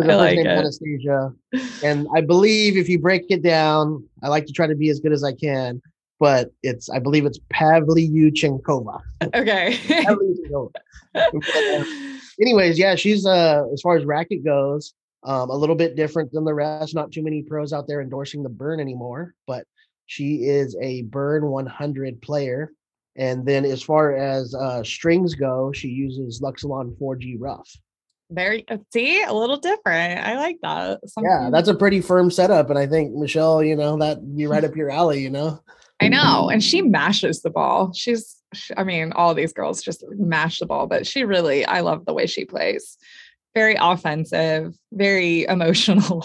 I 0.00 0.14
like 0.14 0.38
it. 0.38 0.46
Anastasia, 0.46 1.32
and 1.84 2.06
I 2.14 2.20
believe 2.20 2.76
if 2.76 2.88
you 2.88 2.98
break 2.98 3.26
it 3.30 3.42
down, 3.42 4.04
I 4.22 4.28
like 4.28 4.46
to 4.46 4.52
try 4.52 4.66
to 4.66 4.74
be 4.74 4.90
as 4.90 5.00
good 5.00 5.12
as 5.12 5.24
I 5.24 5.32
can. 5.32 5.82
But 6.20 6.50
it's, 6.64 6.90
I 6.90 6.98
believe 6.98 7.26
it's 7.26 7.38
Pavlyuchenkova. 7.52 9.00
Okay. 9.34 9.78
but, 11.14 11.32
uh, 11.32 11.84
anyways, 12.40 12.78
yeah, 12.78 12.96
she's 12.96 13.24
uh 13.24 13.64
as 13.72 13.80
far 13.80 13.96
as 13.96 14.04
racket 14.04 14.44
goes, 14.44 14.94
um, 15.24 15.50
a 15.50 15.56
little 15.56 15.76
bit 15.76 15.96
different 15.96 16.32
than 16.32 16.44
the 16.44 16.54
rest. 16.54 16.94
Not 16.94 17.12
too 17.12 17.22
many 17.22 17.42
pros 17.42 17.72
out 17.72 17.86
there 17.86 18.00
endorsing 18.00 18.42
the 18.42 18.48
Burn 18.48 18.80
anymore, 18.80 19.34
but 19.46 19.64
she 20.06 20.44
is 20.44 20.76
a 20.80 21.02
Burn 21.02 21.46
100 21.46 22.20
player. 22.20 22.72
And 23.18 23.44
then 23.44 23.64
as 23.64 23.82
far 23.82 24.16
as 24.16 24.54
uh, 24.54 24.82
strings 24.84 25.34
go, 25.34 25.72
she 25.72 25.88
uses 25.88 26.40
Luxilon 26.40 26.96
4G 26.98 27.36
Rough. 27.38 27.68
Very 28.30 28.66
uh, 28.68 28.76
see 28.92 29.22
a 29.22 29.32
little 29.32 29.56
different. 29.56 30.20
I 30.20 30.36
like 30.36 30.58
that. 30.62 31.00
Something... 31.08 31.30
Yeah, 31.30 31.50
that's 31.50 31.68
a 31.68 31.74
pretty 31.74 32.00
firm 32.00 32.30
setup, 32.30 32.70
and 32.70 32.78
I 32.78 32.86
think 32.86 33.14
Michelle, 33.14 33.62
you 33.62 33.74
know, 33.74 33.98
that 33.98 34.36
be 34.36 34.46
right 34.46 34.64
up 34.64 34.76
your 34.76 34.90
alley. 34.90 35.22
You 35.22 35.30
know, 35.30 35.60
I 36.00 36.08
know, 36.08 36.50
and 36.50 36.62
she 36.62 36.82
mashes 36.82 37.40
the 37.42 37.50
ball. 37.50 37.92
She's, 37.94 38.36
I 38.76 38.84
mean, 38.84 39.12
all 39.12 39.34
these 39.34 39.54
girls 39.54 39.82
just 39.82 40.04
mash 40.10 40.58
the 40.58 40.66
ball, 40.66 40.86
but 40.86 41.06
she 41.06 41.24
really, 41.24 41.64
I 41.64 41.80
love 41.80 42.04
the 42.04 42.14
way 42.14 42.26
she 42.26 42.44
plays 42.44 42.98
very 43.58 43.76
offensive, 43.78 44.74
very 44.92 45.44
emotional. 45.48 46.24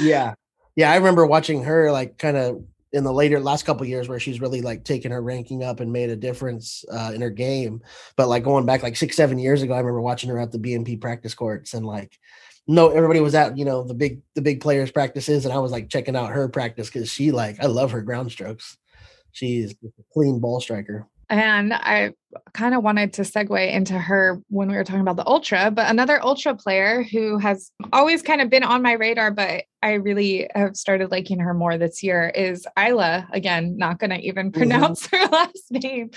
yeah. 0.00 0.34
Yeah. 0.76 0.92
I 0.92 0.96
remember 0.96 1.26
watching 1.26 1.64
her 1.64 1.90
like 1.90 2.18
kind 2.18 2.36
of 2.36 2.64
in 2.92 3.04
the 3.04 3.12
later 3.12 3.40
last 3.40 3.64
couple 3.64 3.84
years 3.86 4.08
where 4.08 4.20
she's 4.20 4.40
really 4.40 4.62
like 4.62 4.84
taken 4.84 5.12
her 5.12 5.22
ranking 5.22 5.62
up 5.62 5.80
and 5.80 5.92
made 5.92 6.10
a 6.10 6.16
difference 6.16 6.84
uh, 6.92 7.12
in 7.14 7.20
her 7.20 7.30
game. 7.30 7.82
But 8.16 8.28
like 8.28 8.44
going 8.44 8.66
back 8.66 8.82
like 8.82 8.96
six, 8.96 9.16
seven 9.16 9.38
years 9.38 9.62
ago, 9.62 9.74
I 9.74 9.78
remember 9.78 10.00
watching 10.00 10.30
her 10.30 10.38
at 10.38 10.52
the 10.52 10.58
BNP 10.58 11.00
practice 11.00 11.34
courts 11.34 11.74
and 11.74 11.84
like 11.84 12.18
no, 12.68 12.88
everybody 12.88 13.20
was 13.20 13.34
at, 13.34 13.56
you 13.56 13.64
know, 13.64 13.84
the 13.84 13.94
big 13.94 14.22
the 14.34 14.42
big 14.42 14.60
players 14.60 14.90
practices, 14.90 15.44
and 15.44 15.54
I 15.54 15.58
was 15.58 15.70
like 15.70 15.88
checking 15.88 16.16
out 16.16 16.32
her 16.32 16.48
practice 16.48 16.88
because 16.88 17.10
she 17.10 17.30
like 17.30 17.62
I 17.62 17.66
love 17.66 17.92
her 17.92 18.02
ground 18.02 18.32
strokes. 18.32 18.76
She's 19.32 19.72
a 19.72 20.02
clean 20.12 20.40
ball 20.40 20.60
striker. 20.60 21.06
And 21.28 21.72
I 21.74 22.12
kind 22.52 22.74
of 22.74 22.82
wanted 22.84 23.14
to 23.14 23.22
segue 23.22 23.72
into 23.72 23.98
her 23.98 24.40
when 24.48 24.68
we 24.68 24.76
were 24.76 24.84
talking 24.84 25.00
about 25.00 25.16
the 25.16 25.26
ultra, 25.26 25.70
but 25.70 25.90
another 25.90 26.22
ultra 26.22 26.54
player 26.54 27.02
who 27.02 27.38
has 27.38 27.70
always 27.92 28.22
kind 28.22 28.40
of 28.40 28.50
been 28.50 28.62
on 28.62 28.82
my 28.82 28.92
radar, 28.92 29.30
but 29.30 29.64
I 29.82 29.94
really 29.94 30.48
have 30.54 30.76
started 30.76 31.10
liking 31.10 31.38
her 31.40 31.54
more 31.54 31.78
this 31.78 32.02
year 32.02 32.28
is 32.28 32.66
Ajla. 32.78 33.26
Again, 33.32 33.76
not 33.78 33.98
going 33.98 34.10
to 34.10 34.20
even 34.20 34.52
Mm-hmm. 34.52 34.58
pronounce 34.58 35.06
her 35.06 35.26
last 35.32 35.64
name, 35.70 36.10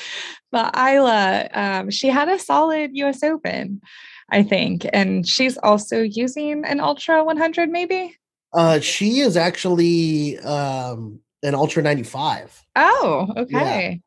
but 0.51 0.73
Ajla. 0.73 1.55
Um, 1.57 1.89
she 1.89 2.09
had 2.09 2.27
a 2.29 2.37
solid 2.37 2.91
US 2.93 3.23
Open, 3.23 3.81
I 4.29 4.43
think, 4.43 4.85
and 4.93 5.27
she's 5.27 5.57
also 5.57 6.01
using 6.01 6.65
an 6.65 6.79
Ultra 6.81 7.23
100, 7.23 7.69
maybe. 7.69 8.15
Uh, 8.53 8.79
she 8.79 9.19
is 9.21 9.37
actually 9.37 10.37
um 10.39 11.19
an 11.43 11.55
Ultra 11.55 11.81
95. 11.81 12.63
Oh, 12.75 13.27
okay. 13.37 14.01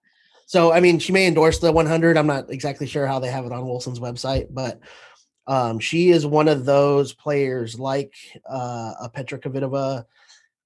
So 0.47 0.73
I 0.73 0.81
mean, 0.81 0.99
she 0.99 1.13
may 1.13 1.27
endorse 1.27 1.59
the 1.59 1.73
100. 1.73 2.17
I'm 2.17 2.27
not 2.27 2.51
exactly 2.51 2.87
sure 2.87 3.07
how 3.07 3.19
they 3.19 3.31
have 3.31 3.47
it 3.47 3.53
on 3.53 3.67
Wilson's 3.67 4.01
website, 4.01 4.49
but 4.51 4.81
um, 5.47 5.79
she 5.79 6.11
is 6.11 6.27
one 6.27 6.49
of 6.49 6.65
those 6.65 7.13
players 7.13 7.79
like 7.79 8.15
uh, 8.49 8.93
a 9.01 9.11
Petra 9.13 9.39
Kvitova. 9.39 10.05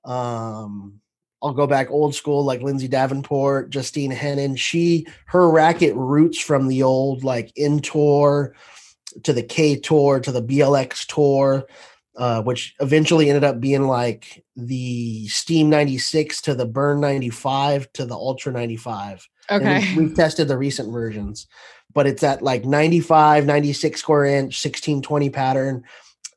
Um, 0.05 1.01
I'll 1.43 1.53
go 1.53 1.67
back 1.67 1.91
old 1.91 2.15
school, 2.15 2.45
like 2.45 2.63
Lindsay 2.63 2.89
Davenport, 2.89 3.71
Justine 3.71 4.13
Henin. 4.13 4.59
She 4.59 5.07
her 5.27 5.51
racket 5.51 5.95
roots 5.95 6.41
from 6.41 6.69
the 6.69 6.83
old 6.83 7.25
like 7.25 7.53
nTour 7.59 8.53
to 9.23 9.33
the 9.33 9.43
K 9.43 9.77
tour 9.77 10.21
to 10.21 10.33
the 10.33 10.43
BLX 10.43 11.07
tour. 11.07 11.67
Uh, 12.17 12.41
which 12.43 12.75
eventually 12.81 13.29
ended 13.29 13.45
up 13.45 13.61
being 13.61 13.87
like 13.87 14.43
the 14.57 15.29
Steam 15.29 15.69
96 15.69 16.41
to 16.41 16.55
the 16.55 16.65
Burn 16.65 16.99
95 16.99 17.93
to 17.93 18.07
the 18.07 18.15
Ultra 18.15 18.53
95. 18.53 19.29
And 19.51 19.63
we- 19.63 19.69
Okay. 19.71 19.97
we've 19.97 20.15
tested 20.15 20.49
the 20.49 20.57
recent 20.57 20.91
versions, 20.91 21.47
but 21.93 22.07
it's 22.07 22.23
at 22.23 22.41
like 22.41 22.65
95, 22.65 23.45
96 23.45 24.01
square 24.01 24.25
inch, 24.25 24.59
16, 24.61 25.03
20 25.03 25.29
pattern, 25.29 25.85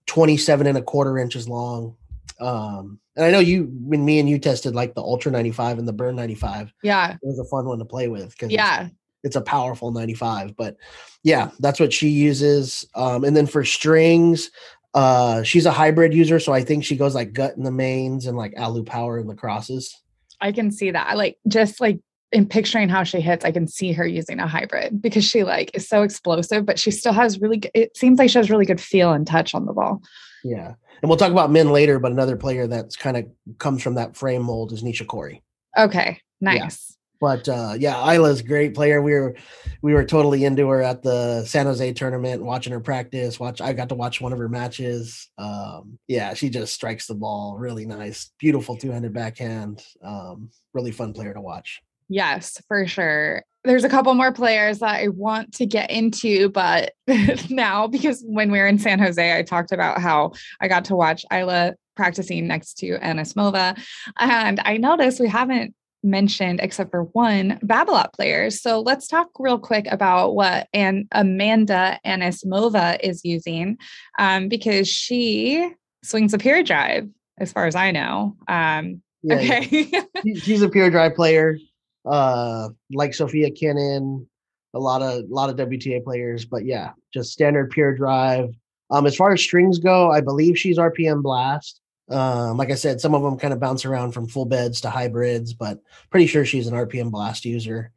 27 0.05 0.67
and 0.67 0.77
a 0.77 0.81
quarter 0.81 1.17
inches 1.17 1.47
long. 1.47 1.95
Um, 2.41 2.99
and 3.15 3.25
I 3.25 3.31
know 3.31 3.39
you, 3.39 3.71
when 3.81 4.03
me 4.03 4.19
and 4.19 4.29
you 4.29 4.37
tested 4.37 4.75
like 4.75 4.95
the 4.95 5.01
Ultra 5.01 5.31
95 5.31 5.79
and 5.79 5.87
the 5.87 5.93
Burn 5.93 6.15
95, 6.15 6.73
Yeah. 6.83 7.13
it 7.13 7.19
was 7.21 7.39
a 7.39 7.45
fun 7.45 7.65
one 7.65 7.79
to 7.79 7.85
play 7.85 8.09
with 8.09 8.31
because 8.31 8.51
Yeah. 8.51 8.89
it's 9.23 9.35
a 9.35 9.41
powerful 9.41 9.91
95 9.91 10.55
but 10.55 10.77
yeah 11.23 11.49
that's 11.59 11.77
what 11.77 11.91
she 11.91 12.07
uses 12.07 12.87
um 12.95 13.25
and 13.25 13.35
then 13.35 13.45
for 13.45 13.65
strings 13.65 14.49
uh 14.93 15.43
she's 15.43 15.65
a 15.65 15.71
hybrid 15.71 16.13
user 16.13 16.39
so 16.39 16.51
i 16.53 16.63
think 16.63 16.83
she 16.83 16.95
goes 16.95 17.13
like 17.13 17.31
gut 17.33 17.55
in 17.55 17.63
the 17.63 17.71
mains 17.71 18.25
and 18.25 18.35
like 18.37 18.53
alu 18.57 18.83
power 18.83 19.19
in 19.19 19.27
the 19.27 19.35
crosses 19.35 19.95
I 20.41 20.51
can 20.51 20.71
see 20.71 20.91
that. 20.91 21.07
I 21.07 21.15
like 21.15 21.37
just 21.47 21.81
like 21.81 21.99
in 22.31 22.45
picturing 22.47 22.89
how 22.89 23.03
she 23.03 23.19
hits, 23.19 23.43
I 23.43 23.51
can 23.51 23.67
see 23.67 23.91
her 23.91 24.05
using 24.05 24.39
a 24.39 24.47
hybrid 24.47 25.01
because 25.01 25.25
she 25.25 25.43
like 25.43 25.71
is 25.73 25.87
so 25.87 26.03
explosive, 26.03 26.65
but 26.65 26.79
she 26.79 26.91
still 26.91 27.13
has 27.13 27.41
really 27.41 27.57
good, 27.57 27.71
it 27.73 27.97
seems 27.97 28.19
like 28.19 28.29
she 28.29 28.37
has 28.37 28.49
really 28.49 28.65
good 28.65 28.79
feel 28.79 29.11
and 29.11 29.25
touch 29.25 29.53
on 29.53 29.65
the 29.65 29.73
ball. 29.73 30.01
yeah 30.43 30.75
and 31.01 31.09
we'll 31.09 31.17
talk 31.17 31.31
about 31.31 31.51
men 31.51 31.71
later 31.71 31.99
but 31.99 32.11
another 32.11 32.37
player 32.37 32.67
that's 32.67 32.95
kind 32.95 33.17
of 33.17 33.25
comes 33.57 33.81
from 33.81 33.95
that 33.95 34.15
frame 34.15 34.43
mold 34.43 34.71
is 34.71 34.83
Nishikori. 34.83 35.41
Okay. 35.77 36.21
Nice. 36.39 36.95
But 37.19 37.47
uh 37.49 37.75
yeah 37.77 37.99
Isla's 38.13 38.41
great 38.41 38.73
player. 38.73 39.01
We 39.01 39.13
were 39.13 39.35
we 39.81 39.93
were 39.93 40.05
totally 40.05 40.45
into 40.45 40.67
her 40.69 40.81
at 40.81 41.03
the 41.03 41.45
san 41.45 41.65
jose 41.65 41.93
tournament 41.93 42.43
watching 42.43 42.73
her 42.73 42.81
practice 42.81 43.39
watch 43.39 43.61
i 43.61 43.71
got 43.71 43.89
to 43.89 43.95
watch 43.95 44.21
one 44.21 44.33
of 44.33 44.39
her 44.39 44.49
matches. 44.49 45.29
Um 45.37 45.99
yeah 46.07 46.33
she 46.33 46.49
just 46.49 46.73
strikes 46.73 47.07
the 47.07 47.15
ball 47.15 47.57
really 47.57 47.85
nice. 47.85 48.31
Beautiful 48.39 48.75
two-handed 48.75 49.13
backhand. 49.13 49.83
Um 50.03 50.49
really 50.73 50.91
fun 50.91 51.13
player 51.13 51.33
to 51.33 51.41
watch. 51.41 51.81
Yes, 52.09 52.61
for 52.67 52.87
sure. 52.87 53.43
There's 53.63 53.83
a 53.83 53.89
couple 53.89 54.13
more 54.15 54.31
players 54.31 54.79
that 54.79 55.01
I 55.01 55.09
want 55.09 55.53
to 55.55 55.65
get 55.65 55.91
into, 55.91 56.49
but 56.49 56.93
now 57.49 57.87
because 57.87 58.23
when 58.25 58.51
we 58.51 58.57
were 58.57 58.67
in 58.67 58.79
San 58.79 58.99
Jose, 58.99 59.37
I 59.37 59.43
talked 59.43 59.71
about 59.71 59.99
how 59.99 60.31
I 60.59 60.67
got 60.67 60.85
to 60.85 60.95
watch 60.95 61.25
Isla 61.31 61.75
practicing 61.95 62.47
next 62.47 62.75
to 62.75 62.97
Anisimova. 62.99 63.77
And 64.17 64.61
I 64.63 64.77
noticed 64.77 65.19
we 65.19 65.27
haven't 65.27 65.75
mentioned, 66.03 66.59
except 66.61 66.91
for 66.91 67.03
one, 67.03 67.59
Babolat 67.63 68.13
players. 68.13 68.61
So 68.61 68.79
let's 68.81 69.07
talk 69.07 69.29
real 69.39 69.59
quick 69.59 69.85
about 69.91 70.35
what 70.35 70.67
and 70.73 71.07
Amanda 71.11 71.99
Anisimova 72.05 72.97
is 73.03 73.21
using, 73.25 73.77
um, 74.17 74.47
because 74.47 74.87
she 74.87 75.71
swings 76.03 76.33
a 76.33 76.37
pure 76.37 76.63
drive, 76.63 77.07
as 77.39 77.51
far 77.51 77.65
as 77.67 77.75
I 77.75 77.91
know. 77.91 78.35
Um, 78.47 79.01
Yeah, 79.23 79.39
yeah. 79.41 79.57
okay. 79.59 79.91
She- 80.23 80.35
she's 80.39 80.61
a 80.61 80.69
pure 80.69 80.89
drive 80.89 81.15
player 81.15 81.57
uh 82.05 82.69
like 82.91 83.13
Sofia 83.13 83.51
Kenin 83.51 84.25
a 84.73 84.79
lot 84.79 85.01
of 85.01 85.23
a 85.23 85.27
lot 85.29 85.49
of 85.49 85.57
wta 85.57 86.03
players 86.03 86.45
but 86.45 86.65
yeah 86.65 86.91
just 87.13 87.31
standard 87.31 87.69
pure 87.71 87.93
drive 87.95 88.49
um 88.89 89.05
as 89.05 89.15
far 89.15 89.33
as 89.33 89.41
strings 89.41 89.79
go 89.79 90.09
i 90.11 90.21
believe 90.21 90.57
she's 90.57 90.77
rpm 90.77 91.21
blast 91.21 91.81
um 92.09 92.57
like 92.57 92.71
i 92.71 92.75
said 92.75 92.99
some 92.99 93.13
of 93.13 93.21
them 93.21 93.37
kind 93.37 93.53
of 93.53 93.59
bounce 93.59 93.85
around 93.85 94.11
from 94.11 94.27
full 94.27 94.45
beds 94.45 94.81
to 94.81 94.89
hybrids 94.89 95.53
but 95.53 95.79
pretty 96.09 96.27
sure 96.27 96.45
she's 96.45 96.67
an 96.67 96.73
rpm 96.73 97.11
blast 97.11 97.45
user 97.45 97.91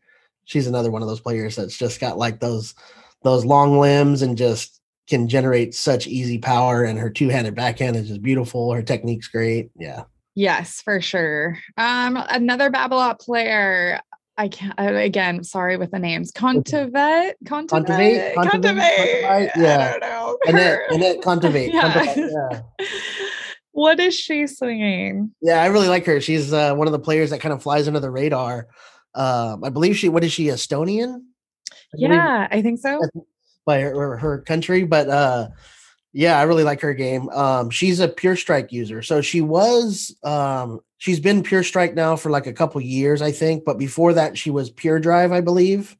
she's 0.45 0.67
another 0.67 0.91
one 0.91 1.03
of 1.03 1.09
those 1.09 1.21
players 1.21 1.57
that's 1.57 1.79
just 1.79 2.01
got 2.01 2.19
like 2.19 2.41
those 2.41 2.75
those 3.23 3.45
long 3.45 3.79
limbs 3.79 4.23
and 4.23 4.37
just 4.37 4.81
can 5.09 5.29
generate 5.29 5.75
such 5.75 6.07
easy 6.07 6.39
power 6.39 6.85
and 6.85 6.99
her 6.99 7.11
two-handed 7.11 7.55
backhand 7.55 7.97
is 7.97 8.09
just 8.09 8.23
beautiful 8.23 8.73
her 8.73 8.83
technique's 8.83 9.29
great 9.29 9.71
yeah 9.77 10.05
Yes, 10.35 10.81
for 10.81 11.01
sure. 11.01 11.59
Um, 11.77 12.17
another 12.17 12.71
Babolat 12.71 13.21
player. 13.21 14.01
I 14.39 14.49
can't 14.49 14.79
uh, 14.79 14.95
again. 14.95 15.45
Sorry 15.45 15.77
with 15.77 15.91
the 15.91 15.99
names. 15.99 16.33
Kontaveit? 16.33 17.35
Kontaveit, 17.45 18.35
Kontaveit? 18.35 18.35
Kontaveit. 18.35 19.51
Yeah. 19.57 19.93
I 19.95 19.99
don't 19.99 20.01
know. 20.01 20.39
Anett, 20.47 20.79
Anett 20.91 21.23
Kontaveit. 21.23 21.73
Yeah. 21.73 21.93
Kontaveit, 21.93 22.63
yeah. 22.81 22.87
What 23.73 23.99
is 24.01 24.15
she 24.15 24.47
swinging? 24.47 25.33
Yeah, 25.41 25.63
I 25.63 25.67
really 25.67 25.89
like 25.89 26.07
her. 26.07 26.21
She's 26.21 26.53
uh, 26.53 26.75
one 26.75 26.87
of 26.87 26.93
the 26.93 26.99
players 26.99 27.31
that 27.31 27.41
kind 27.41 27.53
of 27.53 27.63
flies 27.63 27.89
under 27.89 28.01
the 28.01 28.11
radar. 28.11 28.69
Um, 29.15 29.65
I 29.65 29.71
believe 29.71 29.97
she, 29.97 30.09
what 30.09 30.25
is 30.25 30.33
she, 30.33 30.47
Estonian? 30.47 31.23
I 31.95 31.97
Yeah, 31.97 32.49
I 32.51 32.63
think 32.63 32.79
so. 32.81 33.01
By 33.65 33.81
her, 33.81 34.17
her 34.17 34.41
country, 34.43 34.85
but 34.85 35.09
uh, 35.09 35.49
yeah, 36.13 36.39
I 36.39 36.43
really 36.43 36.65
like 36.65 36.81
her 36.83 36.95
game. 36.95 37.29
Um, 37.31 37.71
she's 37.71 38.01
a 38.01 38.09
pure 38.09 38.37
strike 38.37 38.73
user. 38.73 39.03
So 39.03 39.21
she 39.21 39.41
was, 39.41 40.15
um, 40.23 40.81
she's 40.99 41.21
been 41.21 41.43
pure 41.43 41.63
strike 41.63 41.95
now 41.95 42.17
for 42.17 42.31
like 42.31 42.47
a 42.47 42.53
couple 42.53 42.81
years, 42.81 43.23
I 43.23 43.33
think. 43.33 43.65
But 43.65 43.79
before 43.79 44.13
that, 44.15 44.37
she 44.37 44.51
was 44.51 44.71
pure 44.71 45.01
drive, 45.01 45.33
I 45.33 45.41
believe. 45.41 45.97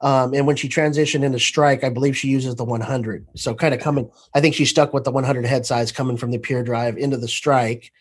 Um, 0.00 0.34
and 0.34 0.46
when 0.46 0.56
she 0.56 0.68
transitioned 0.68 1.24
into 1.24 1.38
strike, 1.38 1.82
I 1.82 1.88
believe 1.88 2.16
she 2.16 2.28
uses 2.28 2.54
the 2.54 2.64
100. 2.64 3.26
So 3.34 3.54
kind 3.54 3.74
of 3.74 3.80
coming, 3.80 4.10
I 4.34 4.40
think 4.40 4.54
she 4.54 4.64
stuck 4.64 4.92
with 4.92 5.04
the 5.04 5.10
100 5.10 5.46
head 5.46 5.64
size 5.64 5.90
coming 5.90 6.16
from 6.16 6.30
the 6.30 6.38
pure 6.38 6.62
drive 6.62 6.98
into 6.98 7.16
the 7.16 7.28
strike. 7.28 7.92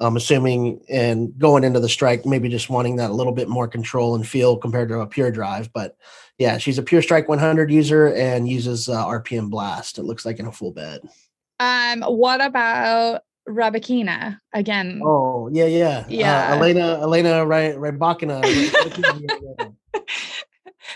I'm 0.00 0.16
assuming 0.16 0.80
and 0.88 1.38
going 1.38 1.62
into 1.62 1.78
the 1.78 1.88
strike, 1.88 2.26
maybe 2.26 2.48
just 2.48 2.68
wanting 2.68 2.96
that 2.96 3.10
a 3.10 3.14
little 3.14 3.32
bit 3.32 3.48
more 3.48 3.68
control 3.68 4.16
and 4.16 4.26
feel 4.26 4.56
compared 4.56 4.88
to 4.88 5.00
a 5.00 5.06
pure 5.06 5.30
drive. 5.30 5.72
But 5.72 5.96
yeah, 6.38 6.58
she's 6.58 6.78
a 6.78 6.82
pure 6.82 7.02
strike 7.02 7.28
100 7.28 7.70
user 7.70 8.12
and 8.12 8.48
uses 8.48 8.88
uh, 8.88 9.04
RPM 9.06 9.50
blast. 9.50 9.98
It 9.98 10.02
looks 10.02 10.26
like 10.26 10.40
in 10.40 10.46
a 10.46 10.52
full 10.52 10.72
bed. 10.72 11.02
Um, 11.60 12.02
what 12.02 12.44
about 12.44 13.22
Rabakina? 13.48 14.40
Again, 14.52 15.00
Oh 15.04 15.48
yeah, 15.52 15.66
yeah, 15.66 16.04
Yeah. 16.08 16.50
Uh, 16.50 16.56
Elena, 16.56 17.00
Elena 17.00 17.46
Rybakina. 17.46 18.42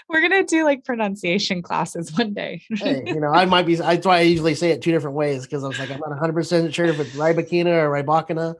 we're 0.09 0.21
gonna 0.21 0.45
do 0.45 0.65
like 0.65 0.85
pronunciation 0.85 1.63
classes 1.63 2.17
one 2.17 2.35
day. 2.35 2.63
hey, 2.71 3.03
you 3.07 3.21
know, 3.21 3.29
I 3.33 3.45
might 3.45 3.67
be. 3.67 3.75
That's 3.77 4.07
why 4.07 4.19
I 4.19 4.21
usually 4.23 4.55
say 4.55 4.71
it 4.71 4.83
two 4.83 4.93
different 4.93 5.17
ways 5.17 5.45
because 5.45 5.65
I 5.65 5.69
was 5.69 5.79
like, 5.79 5.91
I'm 5.91 6.01
not 6.01 6.11
100 6.11 6.33
percent 6.33 6.75
sure 6.75 6.87
if 6.87 6.99
it's 7.01 7.11
Rybakina 7.17 7.67
or 7.85 7.91
Rybakina, 7.91 8.55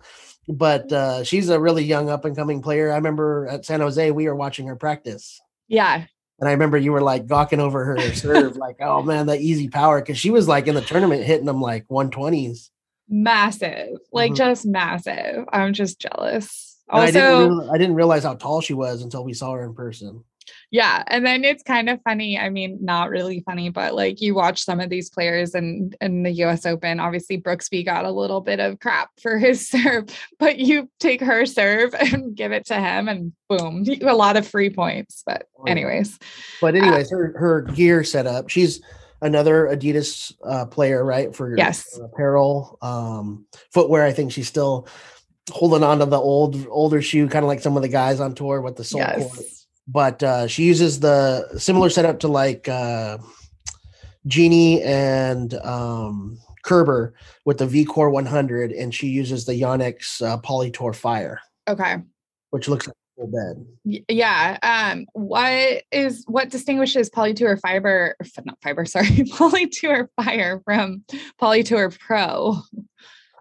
but 0.49 0.93
uh, 0.93 1.25
she's 1.25 1.49
a 1.49 1.59
really 1.61 1.85
young 1.85 2.09
up 2.11 2.25
and 2.25 2.37
coming 2.37 2.63
player. 2.63 2.91
I 2.93 2.97
remember 2.97 3.47
at 3.49 3.65
San 3.65 3.81
Jose, 3.81 4.11
we 4.11 4.27
were 4.27 4.35
watching 4.37 4.67
her 4.67 4.77
practice. 4.77 5.41
yeah, 5.69 6.05
And 6.41 6.49
I 6.49 6.53
remember 6.53 6.79
you 6.79 6.93
were 6.93 7.03
like 7.03 7.27
gawking 7.27 7.61
over 7.61 7.85
her 7.85 8.15
serve, 8.15 8.57
like, 8.57 8.77
oh 8.81 9.03
man, 9.03 9.27
that 9.27 9.41
easy 9.41 9.69
power. 9.69 10.01
Cause 10.03 10.19
she 10.19 10.31
was 10.31 10.49
like 10.49 10.67
in 10.67 10.75
the 10.75 10.81
tournament 10.83 11.25
hitting 11.25 11.47
them 11.47 11.61
like 11.61 11.87
120s. 11.89 12.71
massive, 13.09 13.99
like 14.13 14.33
Mhm. 14.33 14.37
just 14.37 14.67
massive. 14.67 15.45
I'm 15.53 15.73
just 15.73 16.01
jealous. 16.01 16.77
And 16.91 17.03
I, 17.03 17.07
didn't 17.11 17.23
Also, 17.25 17.49
real- 17.49 17.71
I 17.71 17.79
didn't 17.79 17.97
realize 17.97 18.23
how 18.25 18.35
tall 18.35 18.61
she 18.63 18.73
was 18.75 19.03
until 19.03 19.25
we 19.25 19.35
saw 19.35 19.53
her 19.53 19.63
in 19.65 19.75
person. 19.75 20.25
Yeah. 20.71 21.03
And 21.07 21.25
then 21.25 21.45
it's 21.45 21.63
kind 21.63 21.89
of 21.89 22.01
funny. 22.03 22.39
I 22.39 22.51
mean, 22.51 22.79
not 22.83 23.09
really 23.09 23.41
funny, 23.41 23.71
but 23.71 23.95
like 23.95 24.21
you 24.21 24.35
watch 24.35 24.65
some 24.65 24.81
of 24.81 24.91
these 24.91 25.09
players 25.09 25.55
and 25.55 25.97
in 26.01 26.25
the 26.25 26.31
US 26.45 26.67
Open, 26.67 27.01
obviously 27.01 27.41
Brooksby 27.41 27.85
got 27.85 28.05
a 28.05 28.11
little 28.11 28.41
bit 28.41 28.61
of 28.61 28.79
crap 28.79 29.11
for 29.21 29.39
his 29.39 29.67
serve, 29.71 30.05
but 30.39 30.59
you 30.59 30.91
take 31.01 31.21
her 31.23 31.47
serve 31.47 31.95
and 31.99 32.35
give 32.35 32.53
it 32.53 32.67
to 32.67 32.75
him 32.75 33.09
and 33.09 33.33
boom, 33.49 33.85
a 34.03 34.15
lot 34.15 34.37
of 34.37 34.47
free 34.47 34.71
points. 34.71 35.23
But 35.25 35.47
anyways. 35.67 36.19
But 36.61 36.75
uh 36.75 36.79
anyways, 36.79 37.13
uh, 37.13 37.17
her 37.17 37.35
her 37.39 37.61
gear 37.63 38.05
setup. 38.05 38.51
She's 38.51 38.83
another 39.23 39.67
Adidas 39.67 40.35
uh, 40.45 40.67
player, 40.67 41.05
right? 41.05 41.35
For 41.35 41.57
yes. 41.57 41.99
apparel, 41.99 42.79
um, 42.83 43.47
footwear. 43.73 44.05
I 44.05 44.13
think 44.13 44.33
she's 44.33 44.49
still 44.49 44.87
holding 45.51 45.83
on 45.83 45.99
to 46.01 46.07
the 46.07 46.19
old 46.19 46.67
older 46.69 47.01
shoe, 47.01 47.27
kind 47.27 47.43
of 47.43 47.49
like 47.49 47.61
some 47.61 47.77
of 47.77 47.83
the 47.83 47.89
guys 47.89 48.21
on 48.21 48.35
tour 48.35 48.61
with 48.61 48.77
the 48.77 48.85
soul 48.85 49.01
yes 49.01 49.58
but 49.89 50.23
uh, 50.23 50.47
she 50.47 50.65
uses 50.65 51.01
the 51.01 51.59
similar 51.59 51.89
setup 51.89 52.21
to 52.21 52.29
like 52.29 52.69
uh, 52.69 53.17
Genie 54.27 54.83
and 54.83 55.55
um, 55.55 56.39
Kerber 56.63 57.15
with 57.47 57.59
the 57.59 57.67
VCore 57.67 58.13
100, 58.13 58.71
and 58.73 58.95
she 58.95 59.09
uses 59.09 59.47
the 59.47 59.55
Yonex 59.55 60.23
uh, 60.23 60.39
Polytour 60.39 60.95
Fire. 60.95 61.41
Okay. 61.67 61.97
Which 62.51 62.69
looks 62.69 62.87
like 62.87 62.95
a 62.95 63.21
full 63.21 63.31
bed. 63.33 64.05
Yeah. 64.09 64.59
Um. 64.63 65.07
What 65.15 65.83
is 65.91 66.25
what 66.27 66.51
distinguishes 66.51 67.09
Polytour 67.09 67.59
Fiber? 67.61 68.15
Not 68.45 68.59
Fiber. 68.63 68.85
Sorry, 68.87 69.07
Polytour 69.07 70.09
Fire 70.23 70.61
from 70.65 71.05
Polytour 71.41 71.99
Pro. 71.99 72.59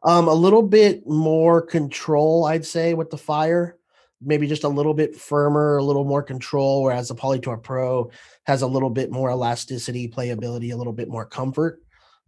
Um, 0.03 0.27
a 0.27 0.33
little 0.33 0.61
bit 0.61 1.05
more 1.05 1.61
control, 1.61 2.45
I'd 2.45 2.65
say, 2.65 2.93
with 2.93 3.09
the 3.09 3.17
fire 3.17 3.76
maybe 4.21 4.47
just 4.47 4.63
a 4.63 4.69
little 4.69 4.93
bit 4.93 5.15
firmer, 5.15 5.77
a 5.77 5.83
little 5.83 6.03
more 6.03 6.23
control, 6.23 6.83
whereas 6.83 7.07
the 7.07 7.15
Polytour 7.15 7.61
Pro 7.61 8.09
has 8.45 8.61
a 8.61 8.67
little 8.67 8.89
bit 8.89 9.11
more 9.11 9.29
elasticity, 9.29 10.07
playability, 10.07 10.73
a 10.73 10.75
little 10.75 10.93
bit 10.93 11.09
more 11.09 11.25
comfort. 11.25 11.81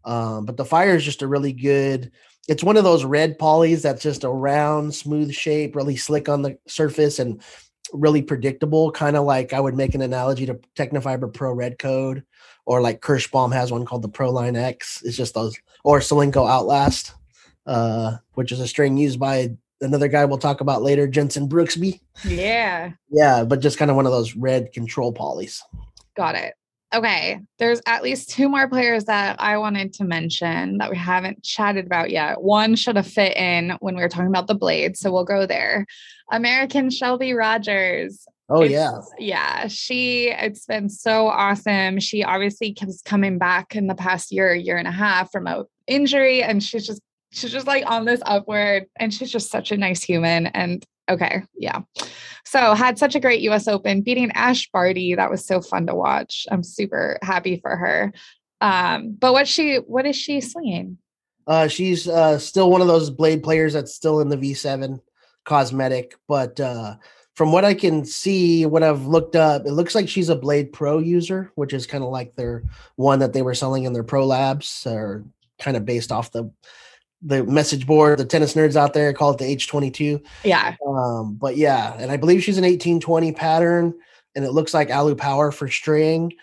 Um, 0.05 0.45
but 0.45 0.57
the 0.57 0.65
fire 0.65 0.95
is 0.95 1.03
just 1.03 1.21
a 1.21 1.27
really 1.27 1.53
good. 1.53 2.11
It's 2.47 2.63
one 2.63 2.77
of 2.77 2.83
those 2.83 3.03
red 3.03 3.37
polys 3.37 3.81
that's 3.81 4.01
just 4.01 4.23
a 4.23 4.29
round, 4.29 4.95
smooth 4.95 5.33
shape, 5.33 5.75
really 5.75 5.97
slick 5.97 6.29
on 6.29 6.41
the 6.41 6.57
surface 6.67 7.19
and 7.19 7.41
really 7.91 8.21
predictable. 8.21 8.91
Kind 8.91 9.17
of 9.17 9.25
like 9.25 9.53
I 9.53 9.59
would 9.59 9.75
make 9.75 9.95
an 9.95 10.01
analogy 10.01 10.45
to 10.45 10.59
Tecnifibre 10.75 11.33
Pro 11.33 11.53
Red 11.53 11.79
Code, 11.79 12.23
or 12.65 12.81
like 12.81 13.01
Kirschbaum 13.01 13.53
has 13.53 13.71
one 13.71 13.85
called 13.85 14.03
the 14.03 14.09
Pro 14.09 14.31
Line 14.31 14.55
X. 14.55 15.01
It's 15.03 15.17
just 15.17 15.33
those, 15.33 15.57
or 15.83 15.99
Solinco 15.99 16.49
Outlast, 16.49 17.13
uh, 17.65 18.17
which 18.33 18.51
is 18.51 18.59
a 18.59 18.67
string 18.67 18.97
used 18.97 19.19
by 19.19 19.55
another 19.81 20.07
guy 20.07 20.25
we'll 20.25 20.37
talk 20.37 20.61
about 20.61 20.81
later, 20.81 21.07
Jenson 21.07 21.47
Brooksby. 21.47 21.99
Yeah. 22.23 22.91
Yeah, 23.09 23.43
but 23.43 23.59
just 23.59 23.77
kind 23.77 23.91
of 23.91 23.97
one 23.97 24.05
of 24.05 24.11
those 24.11 24.35
red 24.35 24.71
control 24.73 25.13
polys. 25.13 25.61
Got 26.15 26.35
it. 26.35 26.53
Okay. 26.93 27.39
There's 27.59 27.81
at 27.85 28.01
least 28.01 28.31
two 28.31 28.49
more 28.49 28.67
players 28.67 29.05
that 29.05 29.39
I 29.39 29.57
wanted 29.57 29.93
to 29.93 30.03
mention 30.03 30.79
that 30.79 30.89
we 30.89 30.97
haven't 30.97 31.43
chatted 31.43 31.85
about 31.85 32.09
yet. 32.09 32.41
One 32.41 32.75
should 32.75 32.95
have 32.95 33.07
fit 33.07 33.37
in 33.37 33.77
when 33.79 33.95
we 33.95 34.01
were 34.01 34.09
talking 34.09 34.27
about 34.27 34.47
the 34.47 34.55
blade. 34.55 34.97
So 34.97 35.11
we'll 35.11 35.23
go 35.23 35.45
there. 35.45 35.85
American 36.31 36.89
Shelby 36.89 37.33
Rogers. 37.33 38.25
Oh 38.49 38.63
it's, 38.63 38.71
yeah. 38.71 38.99
Yeah. 39.19 39.67
She 39.67 40.29
it's 40.29 40.65
been 40.65 40.89
so 40.89 41.27
awesome. 41.27 41.99
She 41.99 42.23
obviously 42.23 42.73
keeps 42.73 43.03
coming 43.03 43.37
back 43.37 43.75
in 43.75 43.85
the 43.85 43.93
past 43.93 44.31
year, 44.31 44.55
year 44.55 44.77
and 44.77 44.87
a 44.87 44.91
half 44.91 45.31
from 45.31 45.45
a 45.45 45.65
injury, 45.85 46.41
and 46.41 46.63
she's 46.63 46.87
just 46.87 47.01
she's 47.31 47.51
just 47.51 47.67
like 47.67 47.83
on 47.85 48.05
this 48.05 48.21
upward 48.25 48.87
and 48.97 49.13
she's 49.13 49.31
just 49.31 49.51
such 49.51 49.71
a 49.71 49.77
nice 49.77 50.01
human 50.01 50.47
and 50.47 50.85
okay 51.09 51.43
yeah. 51.55 51.81
So 52.45 52.73
had 52.73 52.97
such 52.97 53.15
a 53.15 53.19
great 53.19 53.41
us 53.41 53.67
open 53.67 54.01
beating 54.01 54.31
ash 54.33 54.69
barty. 54.71 55.15
That 55.15 55.29
was 55.29 55.45
so 55.45 55.61
fun 55.61 55.87
to 55.87 55.95
watch. 55.95 56.47
I'm 56.51 56.63
super 56.63 57.19
happy 57.21 57.59
for 57.59 57.75
her. 57.75 58.11
Um 58.61 59.15
but 59.19 59.33
what 59.33 59.47
she 59.47 59.75
what 59.75 60.05
is 60.05 60.15
she 60.15 60.41
swinging? 60.41 60.97
Uh 61.47 61.67
she's 61.67 62.07
uh 62.07 62.39
still 62.39 62.69
one 62.69 62.81
of 62.81 62.87
those 62.87 63.09
blade 63.09 63.43
players 63.43 63.73
that's 63.73 63.93
still 63.93 64.19
in 64.21 64.29
the 64.29 64.37
v7 64.37 64.99
cosmetic 65.45 66.15
but 66.27 66.59
uh 66.59 66.95
from 67.33 67.51
what 67.51 67.65
i 67.65 67.73
can 67.73 68.05
see 68.05 68.65
what 68.65 68.83
i've 68.83 69.07
looked 69.07 69.35
up 69.35 69.65
it 69.65 69.71
looks 69.71 69.95
like 69.95 70.07
she's 70.07 70.29
a 70.29 70.35
blade 70.35 70.71
pro 70.71 70.99
user 70.99 71.49
which 71.55 71.73
is 71.73 71.87
kind 71.87 72.03
of 72.03 72.11
like 72.11 72.35
their 72.35 72.63
one 72.97 73.19
that 73.19 73.33
they 73.33 73.41
were 73.41 73.55
selling 73.55 73.85
in 73.85 73.93
their 73.93 74.03
pro 74.03 74.27
labs 74.27 74.85
or 74.85 75.23
kind 75.57 75.75
of 75.75 75.85
based 75.85 76.11
off 76.11 76.31
the 76.31 76.51
the 77.21 77.43
message 77.43 77.85
board, 77.85 78.19
the 78.19 78.25
tennis 78.25 78.53
nerds 78.53 78.75
out 78.75 78.93
there 78.93 79.11
call 79.13 79.31
it 79.31 79.37
the 79.37 79.55
H22. 79.55 80.23
Yeah. 80.43 80.75
Um, 80.87 81.35
but 81.35 81.57
yeah, 81.57 81.95
and 81.97 82.11
I 82.11 82.17
believe 82.17 82.43
she's 82.43 82.57
an 82.57 82.63
1820 82.63 83.33
pattern, 83.33 83.93
and 84.35 84.45
it 84.45 84.51
looks 84.51 84.73
like 84.73 84.89
Alu 84.89 85.15
Power 85.15 85.51
for 85.51 85.67
string. 85.67 86.33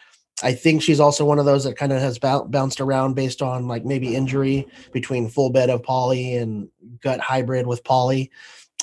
I 0.43 0.53
think 0.53 0.83
she's 0.83 1.01
also 1.01 1.25
one 1.25 1.39
of 1.39 1.47
those 1.47 1.65
that 1.65 1.79
kind 1.79 1.93
of 1.93 2.01
has 2.01 2.19
bounced 2.19 2.81
around 2.81 3.15
based 3.15 3.41
on 3.41 3.69
like 3.69 3.87
maybe 3.87 4.15
injury 4.15 4.67
between 4.93 5.31
full 5.31 5.49
bed 5.49 5.71
of 5.71 5.83
poly 5.83 6.35
and 6.35 6.69
gut 7.01 7.21
hybrid 7.21 7.67
with 7.67 7.85
poly. 7.85 8.31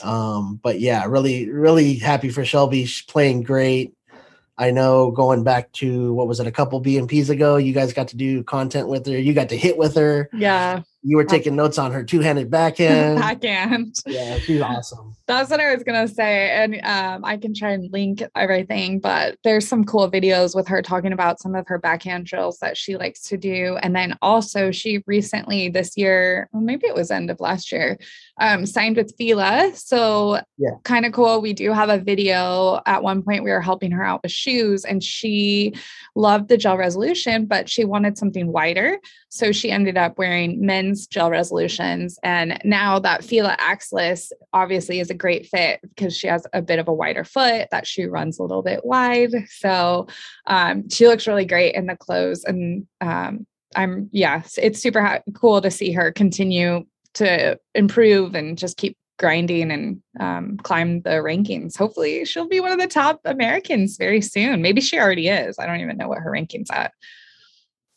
Um, 0.03 0.59
but 0.63 0.79
yeah, 0.79 1.05
really, 1.05 1.49
really 1.49 1.93
happy 1.95 2.29
for 2.29 2.43
Shelby. 2.43 2.85
She's 2.85 3.05
playing 3.05 3.43
great. 3.43 3.93
I 4.57 4.71
know 4.71 5.11
going 5.11 5.43
back 5.43 5.71
to 5.73 6.13
what 6.13 6.27
was 6.27 6.39
it 6.39 6.47
a 6.47 6.51
couple 6.51 6.81
BNPs 6.81 7.29
ago, 7.29 7.57
you 7.57 7.73
guys 7.73 7.93
got 7.93 8.07
to 8.09 8.17
do 8.17 8.43
content 8.43 8.87
with 8.87 9.05
her. 9.05 9.17
You 9.17 9.33
got 9.33 9.49
to 9.49 9.57
hit 9.57 9.77
with 9.77 9.95
her. 9.95 10.29
Yeah. 10.33 10.81
You 11.04 11.18
were 11.18 11.26
taking 11.26 11.56
notes 11.56 11.78
on 11.78 11.91
her 11.91 12.04
two-handed 12.04 12.49
backhand. 12.49 13.20
backhand. 13.20 14.01
Yeah, 14.06 14.38
she's 14.39 14.62
awesome. 14.62 15.16
That's 15.38 15.49
what 15.49 15.59
I 15.59 15.73
was 15.73 15.84
gonna 15.84 16.07
say, 16.07 16.51
and 16.51 16.75
um, 16.86 17.25
I 17.25 17.38
can 17.38 17.53
try 17.53 17.71
and 17.71 17.91
link 17.91 18.23
everything. 18.36 18.99
But 18.99 19.38
there's 19.43 19.67
some 19.67 19.84
cool 19.84 20.09
videos 20.09 20.55
with 20.55 20.67
her 20.67 20.81
talking 20.81 21.11
about 21.11 21.39
some 21.39 21.55
of 21.55 21.67
her 21.67 21.77
backhand 21.79 22.25
drills 22.25 22.59
that 22.59 22.77
she 22.77 22.97
likes 22.97 23.21
to 23.29 23.38
do, 23.38 23.77
and 23.81 23.95
then 23.95 24.17
also 24.21 24.71
she 24.71 25.03
recently 25.07 25.69
this 25.69 25.97
year, 25.97 26.49
well, 26.53 26.61
maybe 26.61 26.88
it 26.88 26.95
was 26.95 27.11
end 27.11 27.29
of 27.31 27.39
last 27.39 27.71
year, 27.71 27.97
um, 28.39 28.65
signed 28.65 28.95
with 28.95 29.15
Fila. 29.17 29.71
So 29.75 30.39
yeah, 30.57 30.75
kind 30.84 31.05
of 31.05 31.13
cool. 31.13 31.41
We 31.41 31.53
do 31.53 31.71
have 31.73 31.89
a 31.89 31.97
video. 31.97 32.81
At 32.86 33.03
one 33.03 33.23
point, 33.23 33.43
we 33.43 33.51
were 33.51 33.61
helping 33.61 33.91
her 33.91 34.03
out 34.03 34.21
with 34.23 34.31
shoes, 34.31 34.86
and 34.86 35.03
she 35.03 35.73
loved 36.15 36.47
the 36.47 36.57
gel 36.57 36.77
resolution, 36.77 37.45
but 37.45 37.69
she 37.69 37.86
wanted 37.86 38.17
something 38.17 38.51
wider. 38.51 38.99
So 39.29 39.51
she 39.51 39.71
ended 39.71 39.97
up 39.97 40.19
wearing 40.19 40.63
men's 40.63 41.07
gel 41.07 41.31
resolutions. 41.31 42.19
And 42.21 42.59
now 42.63 42.99
that 42.99 43.23
Fila 43.23 43.57
Axilus 43.59 44.31
obviously 44.53 44.99
is 44.99 45.09
a 45.09 45.15
great 45.24 45.47
fit 45.47 45.80
because 45.82 46.17
she 46.17 46.28
has 46.28 46.45
a 46.51 46.61
bit 46.61 46.80
of 46.80 46.89
a 46.89 46.93
wider 46.93 47.24
foot. 47.24 47.69
That 47.71 47.88
shoe 47.88 48.09
runs 48.09 48.38
a 48.38 48.41
little 48.41 48.61
bit 48.61 48.84
wide. 48.84 49.32
So 49.47 50.07
um, 50.47 50.89
she 50.89 51.07
looks 51.07 51.28
really 51.28 51.45
great 51.45 51.76
in 51.76 51.86
the 51.88 51.95
clothes. 51.95 52.43
And 52.43 52.86
um, 52.99 53.47
I'm, 53.74 54.09
yeah, 54.11 54.43
it's 54.57 54.82
super 54.82 55.01
ha- 55.01 55.21
cool 55.34 55.61
to 55.61 55.71
see 55.71 55.93
her 55.93 56.11
continue 56.11 56.86
to 57.13 57.57
improve 57.74 58.36
and 58.36 58.57
just 58.57 58.76
keep 58.76 58.97
grinding 59.17 59.71
and 59.71 60.01
um, 60.19 60.57
climb 60.57 61.01
the 61.03 61.21
rankings. 61.21 61.78
Hopefully, 61.78 62.26
she'll 62.26 62.49
be 62.49 62.59
one 62.59 62.74
of 62.74 62.80
the 62.80 62.88
top 62.88 63.21
Americans 63.24 63.95
very 63.95 64.19
soon. 64.19 64.61
Maybe 64.61 64.82
she 64.82 64.99
already 64.99 65.30
is. 65.30 65.57
I 65.57 65.65
don't 65.65 65.80
even 65.80 65.95
know 65.95 66.09
what 66.09 66.19
her 66.19 66.32
rankings 66.32 66.69
at. 66.69 66.91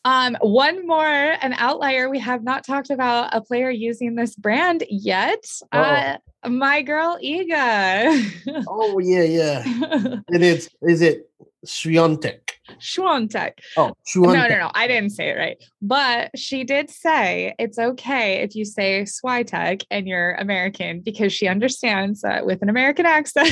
Um, 0.07 0.37
one 0.39 0.87
more, 0.87 1.05
an 1.05 1.51
outlier. 1.57 2.09
We 2.09 2.19
have 2.19 2.41
not 2.41 2.63
talked 2.63 2.91
about 2.91 3.35
a 3.35 3.41
player 3.41 3.69
using 3.69 4.15
this 4.15 4.37
brand 4.37 4.85
yet. 4.89 5.43
Oh. 5.73 5.79
Uh, 5.81 6.17
my 6.47 6.81
girl 6.81 7.19
Iga. 7.21 8.63
oh 8.69 8.99
yeah, 8.99 9.23
yeah. 9.23 9.63
and 10.29 10.43
it's 10.45 10.69
is 10.81 11.01
it 11.01 11.29
Swiatek? 11.65 12.39
Swiatek. 12.79 13.53
Oh, 13.75 13.93
Swiatek. 14.07 14.33
No, 14.33 14.47
no, 14.47 14.59
no. 14.59 14.71
I 14.73 14.87
didn't 14.87 15.11
say 15.11 15.29
it 15.29 15.37
right. 15.37 15.57
But 15.81 16.31
she 16.37 16.63
did 16.63 16.89
say 16.89 17.55
it's 17.57 17.79
okay 17.79 18.41
if 18.41 18.55
you 18.55 18.65
say 18.65 19.03
Swiatek 19.03 19.83
and 19.89 20.07
you're 20.07 20.33
American 20.35 21.01
because 21.01 21.33
she 21.33 21.47
understands 21.47 22.21
that 22.21 22.45
with 22.45 22.61
an 22.61 22.69
American 22.69 23.05
accent, 23.05 23.51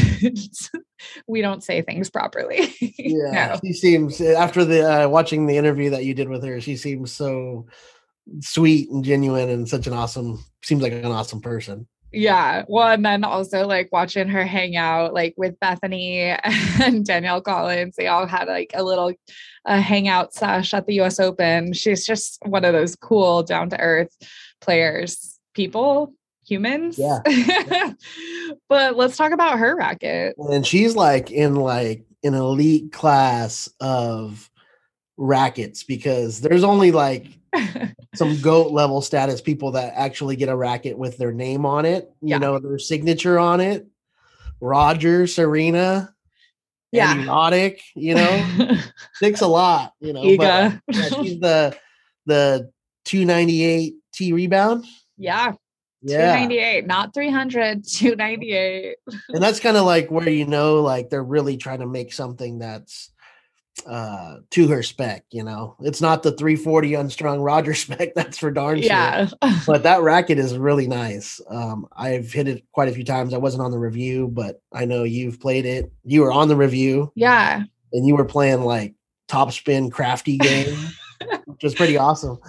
we 1.28 1.42
don't 1.42 1.64
say 1.64 1.82
things 1.82 2.10
properly. 2.10 2.74
yeah, 2.98 3.54
no. 3.54 3.60
she 3.64 3.74
seems 3.74 4.22
after 4.22 4.64
the 4.64 5.06
uh, 5.06 5.10
watching 5.10 5.48
the 5.48 5.58
interview 5.58 5.90
that 5.90 6.06
you 6.06 6.14
did 6.14 6.30
with 6.30 6.44
her, 6.44 6.62
she 6.62 6.78
seems 6.78 7.12
so 7.12 7.68
sweet 8.42 8.90
and 8.90 9.04
genuine 9.04 9.50
and 9.50 9.68
such 9.68 9.88
an 9.88 9.94
awesome. 9.94 10.44
Seems 10.64 10.82
like 10.82 10.94
an 10.94 11.06
awesome 11.06 11.42
person. 11.42 11.88
Yeah. 12.16 12.64
Well, 12.68 12.88
and 12.88 13.06
then 13.06 13.24
also 13.24 13.68
like 13.68 13.90
watching 13.92 14.28
her 14.30 14.46
hang 14.46 14.76
out 14.76 15.14
like 15.14 15.34
with 15.38 15.60
Bethany 15.60 16.20
and 16.82 17.06
Danielle 17.06 17.42
Collins. 17.42 17.96
They 17.96 18.08
all 18.08 18.26
had 18.26 18.48
like 18.48 18.72
a 18.74 18.84
little 18.84 19.14
uh, 19.66 19.80
hangout 19.80 20.34
sesh 20.34 20.74
at 20.74 20.86
the 20.88 21.02
US 21.02 21.20
Open. 21.20 21.74
She's 21.74 22.06
just 22.06 22.40
one 22.46 22.66
of 22.66 22.74
those 22.74 22.96
cool, 22.96 23.44
down 23.44 23.70
to 23.70 23.80
earth 23.80 24.16
players, 24.62 25.40
people, 25.54 26.14
humans. 26.46 26.98
Yeah. 26.98 27.20
but 28.70 28.96
let's 28.96 29.18
talk 29.18 29.32
about 29.32 29.60
her 29.60 29.76
racket. 29.76 30.36
And 30.38 30.66
she's 30.66 30.96
like 30.96 31.32
in 31.32 31.56
like 31.56 32.06
an 32.24 32.34
elite 32.34 32.92
class 32.92 33.70
of 33.80 34.50
rackets 35.18 35.84
because 35.84 36.42
there's 36.42 36.64
only 36.64 36.92
like 36.92 37.28
some 38.16 38.40
goat 38.42 38.72
level 38.72 39.02
status 39.02 39.42
people 39.42 39.72
that 39.72 39.94
actually 39.96 40.36
get 40.36 40.50
a 40.50 40.56
racket 40.56 40.98
with 40.98 41.18
their 41.18 41.32
name 41.32 41.66
on 41.66 41.86
it, 41.86 42.10
you 42.22 42.30
yeah. 42.30 42.38
know, 42.38 42.60
their 42.60 42.80
signature 42.80 43.40
on 43.40 43.62
it. 43.62 43.88
Roger, 44.60 45.28
Serena. 45.28 46.12
Yeah. 46.92 47.24
erotic, 47.24 47.82
you 47.94 48.16
know, 48.16 48.78
sticks 49.16 49.42
a 49.42 49.48
lot, 49.48 49.92
you 50.00 50.14
know. 50.14 50.22
but, 50.38 50.46
yeah, 50.46 50.78
she's 51.10 51.40
the 51.42 51.78
the 52.26 52.72
298 53.06 53.96
T 54.14 54.34
rebound. 54.34 54.86
yeah. 55.18 55.54
Yeah. 56.02 56.36
298, 56.36 56.86
not 56.86 57.16
300, 57.16 57.84
298. 57.84 58.96
and 59.30 59.44
that's 59.44 59.60
kind 59.60 59.76
of 59.76 59.86
like 59.86 60.12
where 60.12 60.30
you 60.30 60.46
know 60.46 60.84
like 60.84 61.10
they're 61.10 61.24
really 61.24 61.58
trying 61.58 61.80
to 61.80 61.88
make 61.88 62.14
something 62.14 62.60
that's 62.60 63.10
uh 63.88 64.38
to 64.52 64.68
her 64.70 64.82
spec 64.82 65.26
you 65.32 65.44
know? 65.44 65.76
It's 65.82 66.02
not 66.02 66.24
the 66.24 66.32
340 66.32 66.94
unstrung 66.94 67.42
roger 67.42 67.74
spec 67.84 68.16
that's 68.16 68.38
for 68.38 68.50
darn 68.50 68.78
sure. 68.78 68.86
Yeah. 68.86 69.28
but 69.68 69.84
that 69.84 70.02
racket 70.02 70.40
is 70.40 70.58
really 70.58 70.88
nice. 70.88 71.42
Um 71.50 71.88
i've 71.96 72.32
hit 72.32 72.48
it 72.48 72.64
quite 72.72 72.88
a 72.88 72.94
few 72.94 73.04
times. 73.04 73.34
I 73.34 73.38
wasn't 73.38 73.64
on 73.64 73.72
the 73.72 73.78
review 73.80 74.30
but 74.30 74.62
i 74.74 74.86
know 74.86 75.04
you've 75.04 75.40
played 75.42 75.66
it. 75.66 75.92
You 76.04 76.22
were 76.22 76.32
on 76.32 76.48
the 76.48 76.56
review. 76.56 77.12
Yeah. 77.16 77.64
and 77.92 78.08
you 78.08 78.16
were 78.16 78.26
playing 78.26 78.62
like 78.62 78.96
top 79.28 79.52
spin 79.52 79.90
crafty 79.90 80.38
game 80.40 80.78
which 81.46 81.64
was 81.64 81.76
pretty 81.76 81.98
awesome. 81.98 82.40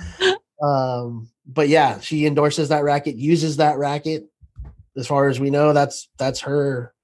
Um 0.62 1.28
but 1.44 1.68
yeah 1.68 1.98
she 2.00 2.24
endorses 2.26 2.68
that 2.68 2.84
racket 2.84 3.16
uses 3.16 3.56
that 3.56 3.78
racket. 3.78 4.26
As 4.96 5.06
far 5.06 5.28
as 5.28 5.40
we 5.40 5.50
know 5.50 5.72
that's 5.72 6.08
that's 6.18 6.40
her 6.40 6.94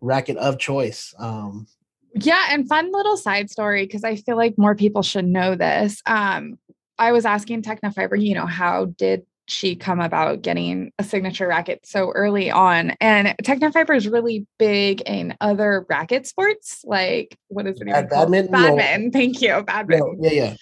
racket 0.00 0.36
of 0.36 0.58
choice. 0.58 1.12
Um 1.18 1.66
Yeah, 2.14 2.46
and 2.50 2.68
fun 2.68 2.92
little 2.92 3.16
side 3.16 3.50
story 3.50 3.84
because 3.86 4.04
I 4.04 4.16
feel 4.16 4.36
like 4.36 4.54
more 4.56 4.74
people 4.74 5.02
should 5.02 5.26
know 5.26 5.54
this. 5.56 6.00
Um, 6.06 6.58
I 6.98 7.12
was 7.12 7.24
asking 7.24 7.62
Tecnifibre, 7.62 8.22
you 8.22 8.34
know, 8.34 8.46
how 8.46 8.86
did 8.86 9.24
she 9.46 9.76
come 9.76 10.00
about 10.00 10.42
getting 10.42 10.92
a 10.98 11.04
signature 11.04 11.48
racket 11.48 11.86
so 11.86 12.10
early 12.12 12.50
on? 12.50 12.92
And 13.00 13.34
Tecnifibre 13.42 13.96
is 13.96 14.08
really 14.08 14.46
big 14.58 15.00
in 15.02 15.36
other 15.40 15.86
racket 15.88 16.26
sports, 16.26 16.82
like 16.84 17.38
what 17.48 17.66
is 17.66 17.80
it? 17.80 17.88
Even 17.88 18.08
badminton 18.08 18.52
Badminton. 18.52 19.10
Thank 19.10 19.40
you, 19.40 19.62
badminton. 19.62 20.18
yeah, 20.20 20.30
yeah. 20.30 20.54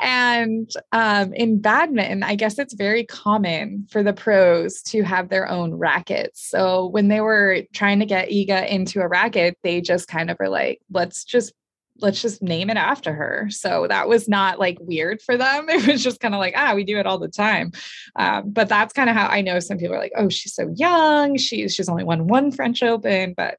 And 0.00 0.70
um, 0.92 1.32
in 1.34 1.60
badminton, 1.60 2.22
I 2.22 2.34
guess 2.34 2.58
it's 2.58 2.74
very 2.74 3.04
common 3.04 3.86
for 3.90 4.02
the 4.02 4.12
pros 4.12 4.82
to 4.82 5.02
have 5.02 5.28
their 5.28 5.48
own 5.48 5.74
rackets. 5.74 6.48
So 6.48 6.86
when 6.86 7.08
they 7.08 7.20
were 7.20 7.62
trying 7.72 8.00
to 8.00 8.06
get 8.06 8.28
Iga 8.28 8.68
into 8.68 9.00
a 9.00 9.08
racket, 9.08 9.58
they 9.62 9.80
just 9.80 10.08
kind 10.08 10.30
of 10.30 10.36
were 10.38 10.48
like, 10.48 10.80
let's 10.90 11.24
just 11.24 11.52
let's 12.00 12.22
just 12.22 12.42
name 12.42 12.70
it 12.70 12.76
after 12.76 13.12
her. 13.12 13.48
So 13.50 13.86
that 13.88 14.08
was 14.08 14.28
not 14.28 14.58
like 14.58 14.78
weird 14.80 15.20
for 15.22 15.36
them. 15.36 15.68
It 15.78 15.86
was 15.86 16.02
just 16.02 16.20
kind 16.20 16.34
of 16.34 16.38
like, 16.38 16.54
ah, 16.56 16.74
we 16.74 16.84
do 16.84 16.98
it 16.98 17.06
all 17.06 17.18
the 17.18 17.28
time. 17.28 17.72
Um, 18.16 18.50
but 18.50 18.68
that's 18.68 18.92
kind 18.92 19.08
of 19.08 19.16
how 19.16 19.28
I 19.28 19.42
know 19.42 19.60
some 19.60 19.78
people 19.78 19.94
are 19.94 20.00
like, 20.00 20.12
oh, 20.16 20.28
she's 20.28 20.54
so 20.54 20.72
young. 20.74 21.36
She's 21.36 21.74
she's 21.74 21.88
only 21.88 22.04
won 22.04 22.26
one 22.26 22.50
French 22.50 22.82
Open, 22.82 23.34
but 23.36 23.58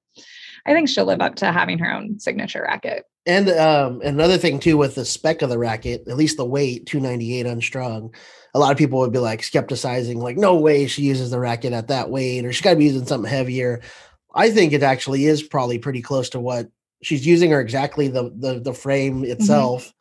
I 0.65 0.73
think 0.73 0.89
she'll 0.89 1.05
live 1.05 1.21
up 1.21 1.35
to 1.35 1.51
having 1.51 1.79
her 1.79 1.91
own 1.91 2.19
signature 2.19 2.63
racket. 2.63 3.05
And 3.25 3.49
um, 3.49 4.01
another 4.01 4.37
thing 4.37 4.59
too 4.59 4.77
with 4.77 4.95
the 4.95 5.05
spec 5.05 5.41
of 5.41 5.49
the 5.49 5.57
racket, 5.57 6.07
at 6.07 6.17
least 6.17 6.37
the 6.37 6.45
weight, 6.45 6.85
298 6.85 7.45
unstrung, 7.45 8.13
a 8.53 8.59
lot 8.59 8.71
of 8.71 8.77
people 8.77 8.99
would 8.99 9.11
be 9.11 9.19
like 9.19 9.41
skepticizing, 9.41 10.15
like, 10.15 10.37
no 10.37 10.55
way 10.55 10.87
she 10.87 11.03
uses 11.03 11.31
the 11.31 11.39
racket 11.39 11.73
at 11.73 11.89
that 11.89 12.09
weight, 12.09 12.45
or 12.45 12.51
she's 12.51 12.61
got 12.61 12.71
to 12.71 12.75
be 12.75 12.85
using 12.85 13.05
something 13.05 13.29
heavier. 13.29 13.81
I 14.33 14.51
think 14.51 14.73
it 14.73 14.83
actually 14.83 15.25
is 15.25 15.43
probably 15.43 15.79
pretty 15.79 16.01
close 16.01 16.29
to 16.29 16.39
what 16.39 16.69
she's 17.01 17.25
using, 17.25 17.51
her 17.51 17.61
exactly 17.61 18.07
the 18.07 18.31
the, 18.35 18.59
the 18.59 18.73
frame 18.73 19.23
itself. 19.23 19.93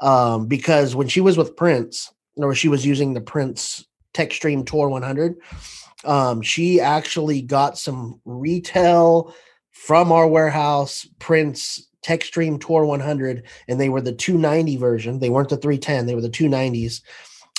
Um, 0.00 0.46
because 0.46 0.94
when 0.94 1.08
she 1.08 1.20
was 1.20 1.36
with 1.36 1.56
Prince, 1.56 2.12
or 2.36 2.54
she 2.54 2.68
was 2.68 2.84
using 2.84 3.14
the 3.14 3.20
Prince 3.20 3.86
Textreme 4.12 4.66
Tour 4.66 4.88
100, 4.88 5.36
um, 6.04 6.42
she 6.42 6.80
actually 6.80 7.42
got 7.42 7.78
some 7.78 8.20
retail 8.24 9.34
from 9.70 10.12
our 10.12 10.26
warehouse 10.26 11.06
Prince 11.18 11.88
Textreme 12.04 12.60
Tour 12.60 12.84
100, 12.84 13.44
and 13.68 13.80
they 13.80 13.88
were 13.88 14.00
the 14.00 14.12
290 14.12 14.76
version. 14.76 15.18
They 15.18 15.30
weren't 15.30 15.48
the 15.48 15.56
310; 15.56 16.06
they 16.06 16.14
were 16.14 16.20
the 16.20 16.28
290s. 16.28 17.00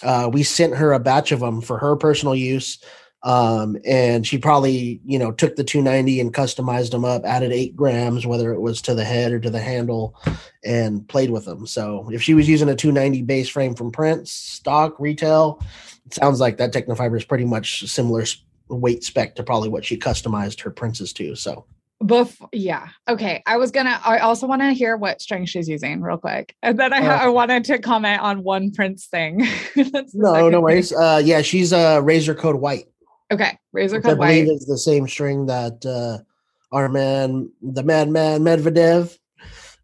Uh, 0.03 0.29
we 0.31 0.43
sent 0.43 0.75
her 0.75 0.93
a 0.93 0.99
batch 0.99 1.31
of 1.31 1.39
them 1.39 1.61
for 1.61 1.77
her 1.77 1.95
personal 1.95 2.35
use, 2.35 2.79
um, 3.25 3.75
and 3.85 4.25
she 4.25 4.37
probably, 4.37 5.01
you 5.03 5.17
know, 5.17 5.31
took 5.31 5.55
the 5.55 5.63
290 5.63 6.19
and 6.19 6.31
customized 6.33 6.91
them 6.91 7.03
up, 7.03 7.25
added 7.25 7.51
eight 7.51 7.75
grams, 7.75 8.25
whether 8.27 8.53
it 8.53 8.61
was 8.61 8.83
to 8.83 8.93
the 8.93 9.03
head 9.03 9.31
or 9.31 9.39
to 9.39 9.49
the 9.49 9.59
handle, 9.59 10.15
and 10.63 11.07
played 11.09 11.31
with 11.31 11.43
them. 11.43 11.65
So 11.65 12.07
if 12.13 12.21
she 12.21 12.35
was 12.35 12.47
using 12.47 12.69
a 12.69 12.75
290 12.75 13.23
base 13.23 13.49
frame 13.49 13.73
from 13.73 13.91
Prince 13.91 14.31
stock 14.31 14.99
retail, 14.99 15.59
it 16.05 16.13
sounds 16.13 16.39
like 16.39 16.57
that 16.57 16.71
Tecnifibre 16.71 17.17
is 17.17 17.25
pretty 17.25 17.45
much 17.45 17.89
similar 17.89 18.23
weight 18.67 19.03
spec 19.03 19.35
to 19.35 19.43
probably 19.43 19.69
what 19.69 19.83
she 19.83 19.97
customized 19.97 20.61
her 20.61 20.69
Princes 20.69 21.11
to. 21.13 21.35
So. 21.35 21.65
Bef- 22.03 22.47
yeah. 22.51 22.89
Okay. 23.07 23.41
I 23.47 23.57
was 23.57 23.71
gonna. 23.71 23.99
I 24.05 24.19
also 24.19 24.45
want 24.45 24.61
to 24.61 24.71
hear 24.73 24.97
what 24.97 25.21
string 25.21 25.45
she's 25.45 25.67
using 25.69 26.01
real 26.01 26.17
quick, 26.17 26.53
and 26.61 26.77
then 26.77 26.91
I, 26.91 26.99
Uh, 26.99 27.17
I 27.23 27.27
wanted 27.29 27.63
to 27.65 27.79
comment 27.79 28.21
on 28.21 28.43
one 28.43 28.71
Prince 28.71 29.07
thing. 29.07 29.47
No, 30.13 30.49
no 30.49 30.49
thing. 30.49 30.61
worries. 30.61 30.91
Uh, 30.93 31.21
yeah, 31.23 31.41
she's 31.41 31.71
uh, 31.73 32.01
Razor 32.03 32.35
Code 32.35 32.57
White. 32.57 32.87
Okay, 33.35 33.57
razor 33.73 33.97
which 33.97 34.05
I 34.05 34.09
code 34.09 34.19
believe 34.19 34.47
white. 34.47 34.53
is 34.55 34.65
the 34.65 34.77
same 34.77 35.07
string 35.07 35.45
that 35.47 35.85
uh, 35.85 36.23
our 36.75 36.89
man, 36.89 37.51
the 37.61 37.83
madman 37.83 38.41
Medvedev, 38.41 39.17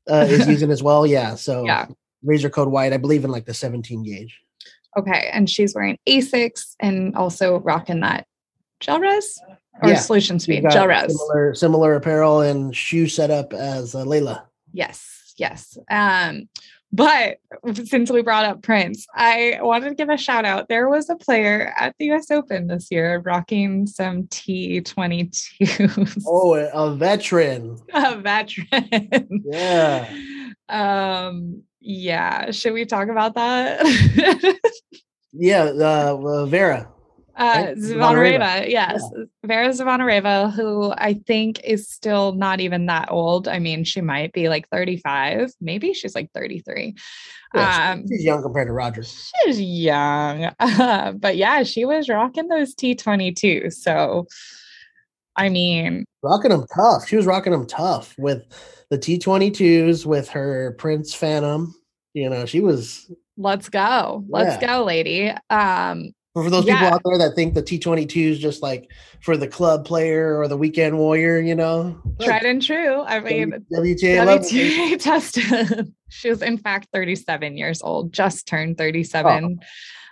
uh, 0.10 0.26
is 0.28 0.48
using 0.56 0.72
as 0.72 0.82
well. 0.82 1.06
Yeah, 1.06 1.36
so 1.36 1.66
Yeah. 1.66 1.88
Razor 2.24 2.50
Code 2.50 2.70
White, 2.70 2.94
I 2.94 2.98
believe 2.98 3.26
in 3.26 3.32
like 3.32 3.46
the 3.46 3.54
17 3.54 4.04
gauge. 4.04 4.40
Okay, 4.98 5.30
and 5.34 5.50
she's 5.50 5.74
wearing 5.76 5.98
Asics 6.08 6.76
and 6.80 7.16
also 7.16 7.60
rocking 7.60 8.02
that 8.02 8.26
gel 8.80 9.00
res 9.00 9.40
or 9.82 9.90
Yeah, 9.90 9.96
solution 9.96 10.40
speed 10.40 10.66
gel 10.70 10.88
res. 10.88 11.12
Similar, 11.18 11.54
similar 11.56 11.96
apparel 11.96 12.42
and 12.42 12.76
shoe 12.76 13.08
setup 13.08 13.54
as 13.54 13.96
uh, 13.96 14.04
Leylah. 14.06 14.44
Yes, 14.74 15.34
yes. 15.38 15.78
Um, 15.90 16.48
but 16.94 17.38
since 17.86 18.12
we 18.12 18.22
brought 18.22 18.46
up 18.46 18.62
Prince, 18.62 19.08
I 19.16 19.60
wanted 19.62 19.90
to 19.90 19.96
give 19.96 20.10
a 20.10 20.18
shout 20.18 20.46
out. 20.46 20.70
There 20.70 20.90
was 20.90 21.10
a 21.10 21.16
player 21.16 21.74
at 21.78 21.96
the 21.98 22.12
US 22.12 22.30
Open 22.32 22.68
this 22.68 22.92
year 22.92 23.22
rocking 23.26 23.88
some 23.88 24.24
T22s. 24.24 26.24
Oh, 26.28 26.56
a 26.56 26.96
veteran. 26.96 27.78
a 27.94 28.18
veteran. 28.18 29.44
Yeah. 29.46 30.14
Um, 30.70 31.64
yeah. 31.80 32.52
Should 32.52 32.74
we 32.74 32.86
talk 32.86 33.10
about 33.10 33.36
that? 33.36 34.60
Yeah, 35.34 35.64
uh, 35.64 36.18
uh, 36.18 36.46
Vera. 36.46 36.90
Uh 37.42 37.74
Zvonareva, 37.76 38.70
yes. 38.70 39.04
Vera 39.44 39.70
Zvonareva, 39.70 40.52
who 40.54 40.94
I 40.98 41.16
think 41.26 41.60
is 41.64 41.90
still 41.90 42.34
not 42.34 42.60
even 42.60 42.86
that 42.86 43.08
old. 43.12 43.48
I 43.48 43.60
mean, 43.60 43.84
she 43.84 44.02
might 44.02 44.32
be 44.34 44.48
like 44.50 44.68
35. 44.70 45.52
Maybe 45.60 45.94
she's 45.94 46.14
like 46.16 46.30
33. 46.34 46.96
Yeah, 47.54 47.92
um, 47.94 48.06
she's 48.08 48.24
young 48.24 48.42
compared 48.44 48.68
to 48.68 48.74
Roger. 48.74 49.04
she's 49.04 49.60
young. 49.60 50.52
Uh, 50.60 51.12
but 51.20 51.36
yeah, 51.36 51.64
she 51.64 51.84
was 51.86 52.08
rocking 52.10 52.48
those 52.48 52.76
T22. 52.76 53.74
So 53.74 54.28
I 55.36 55.50
mean, 55.50 56.06
Rocking 56.24 56.52
them 56.52 56.66
tough. 56.76 57.08
She 57.08 57.16
was 57.16 57.26
rocking 57.26 57.52
them 57.54 57.66
tough 57.66 58.14
with 58.20 58.44
the 58.90 58.98
T22s, 58.98 60.06
with 60.06 60.30
her 60.30 60.76
Prince 60.78 61.14
Phantom. 61.16 61.74
You 62.14 62.30
know, 62.30 62.46
she 62.46 62.60
was 62.60 63.10
let's 63.38 63.70
go. 63.70 64.24
Let's 64.30 64.62
Yeah. 64.62 64.78
go, 64.78 64.84
lady. 64.84 65.34
Um, 65.50 66.12
For 66.34 66.50
those 66.50 66.66
Yeah. 66.66 66.80
people 66.80 66.94
out 66.94 67.02
there 67.04 67.18
that 67.18 67.36
think 67.36 67.54
the 67.56 67.62
T22 67.64 68.30
is 68.32 68.40
just 68.40 68.62
like 68.62 68.90
for 69.20 69.36
the 69.36 69.48
club 69.50 69.86
player 69.86 70.40
or 70.40 70.48
the 70.48 70.56
weekend 70.56 70.98
warrior, 70.98 71.40
you 71.42 71.56
know, 71.56 72.02
tried 72.22 72.44
and 72.46 72.62
true. 72.62 73.02
I 73.02 73.20
mean, 73.20 73.52
WTA. 73.74 74.40
WTA 74.40 74.98
tested. 75.00 75.94
she 76.10 76.30
was 76.30 76.42
in 76.42 76.58
fact 76.58 76.88
37 76.94 77.58
years 77.58 77.82
old, 77.82 78.14
just 78.14 78.48
turned 78.48 78.78
37, 78.78 79.60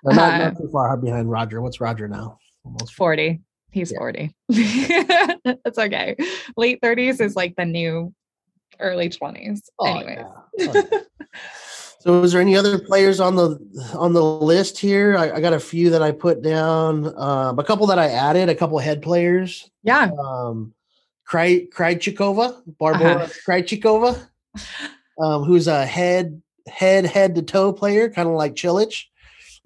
Well, 0.03 0.15
not, 0.15 0.33
uh, 0.33 0.37
not 0.49 0.57
too 0.57 0.69
far 0.73 0.97
behind 0.97 1.31
Roger. 1.31 1.61
What's 1.61 1.79
Roger 1.79 2.09
now? 2.09 2.37
Almost 2.65 2.93
40. 2.95 3.39
He's 3.71 3.91
Yeah. 3.93 3.99
40. 3.99 4.35
That's 5.63 5.77
okay. 5.77 6.17
Late 6.57 6.81
30s 6.81 7.21
is 7.21 7.37
like 7.37 7.55
the 7.55 7.65
new 7.65 8.13
early 8.81 9.07
20s. 9.09 9.61
Oh, 9.79 9.85
Anyways. 9.85 10.17
yeah. 10.57 10.69
Oh, 10.69 10.73
yeah. 10.91 10.99
So, 12.01 12.23
is 12.23 12.31
there 12.31 12.39
any 12.41 12.55
other 12.55 12.79
players 12.79 13.19
on 13.19 13.35
the 13.35 13.59
on 13.93 14.13
the 14.13 14.23
list 14.23 14.77
here? 14.77 15.17
I, 15.17 15.31
I 15.31 15.41
got 15.41 15.53
a 15.53 15.59
few 15.59 15.89
that 15.89 16.01
I 16.01 16.11
put 16.11 16.41
down. 16.41 17.13
Um, 17.19 17.59
a 17.59 17.63
couple 17.63 17.87
that 17.87 17.99
I 17.99 18.07
added. 18.09 18.47
A 18.47 18.55
couple 18.55 18.79
head 18.79 19.01
players. 19.01 19.69
Yeah. 19.83 20.09
Um, 20.17 20.73
Kry 21.29 21.67
Krejcikova, 21.69 22.61
Barbara 22.77 23.15
Uh-huh. 23.15 23.27
Krejcikova, 23.47 24.27
um, 25.21 25.43
who's 25.43 25.67
a 25.67 25.85
head 25.85 26.41
head 26.67 27.05
head 27.05 27.35
to 27.35 27.41
toe 27.41 27.73
player, 27.73 28.09
kind 28.09 28.29
of 28.29 28.35
like 28.35 28.55
Cilic. 28.55 29.03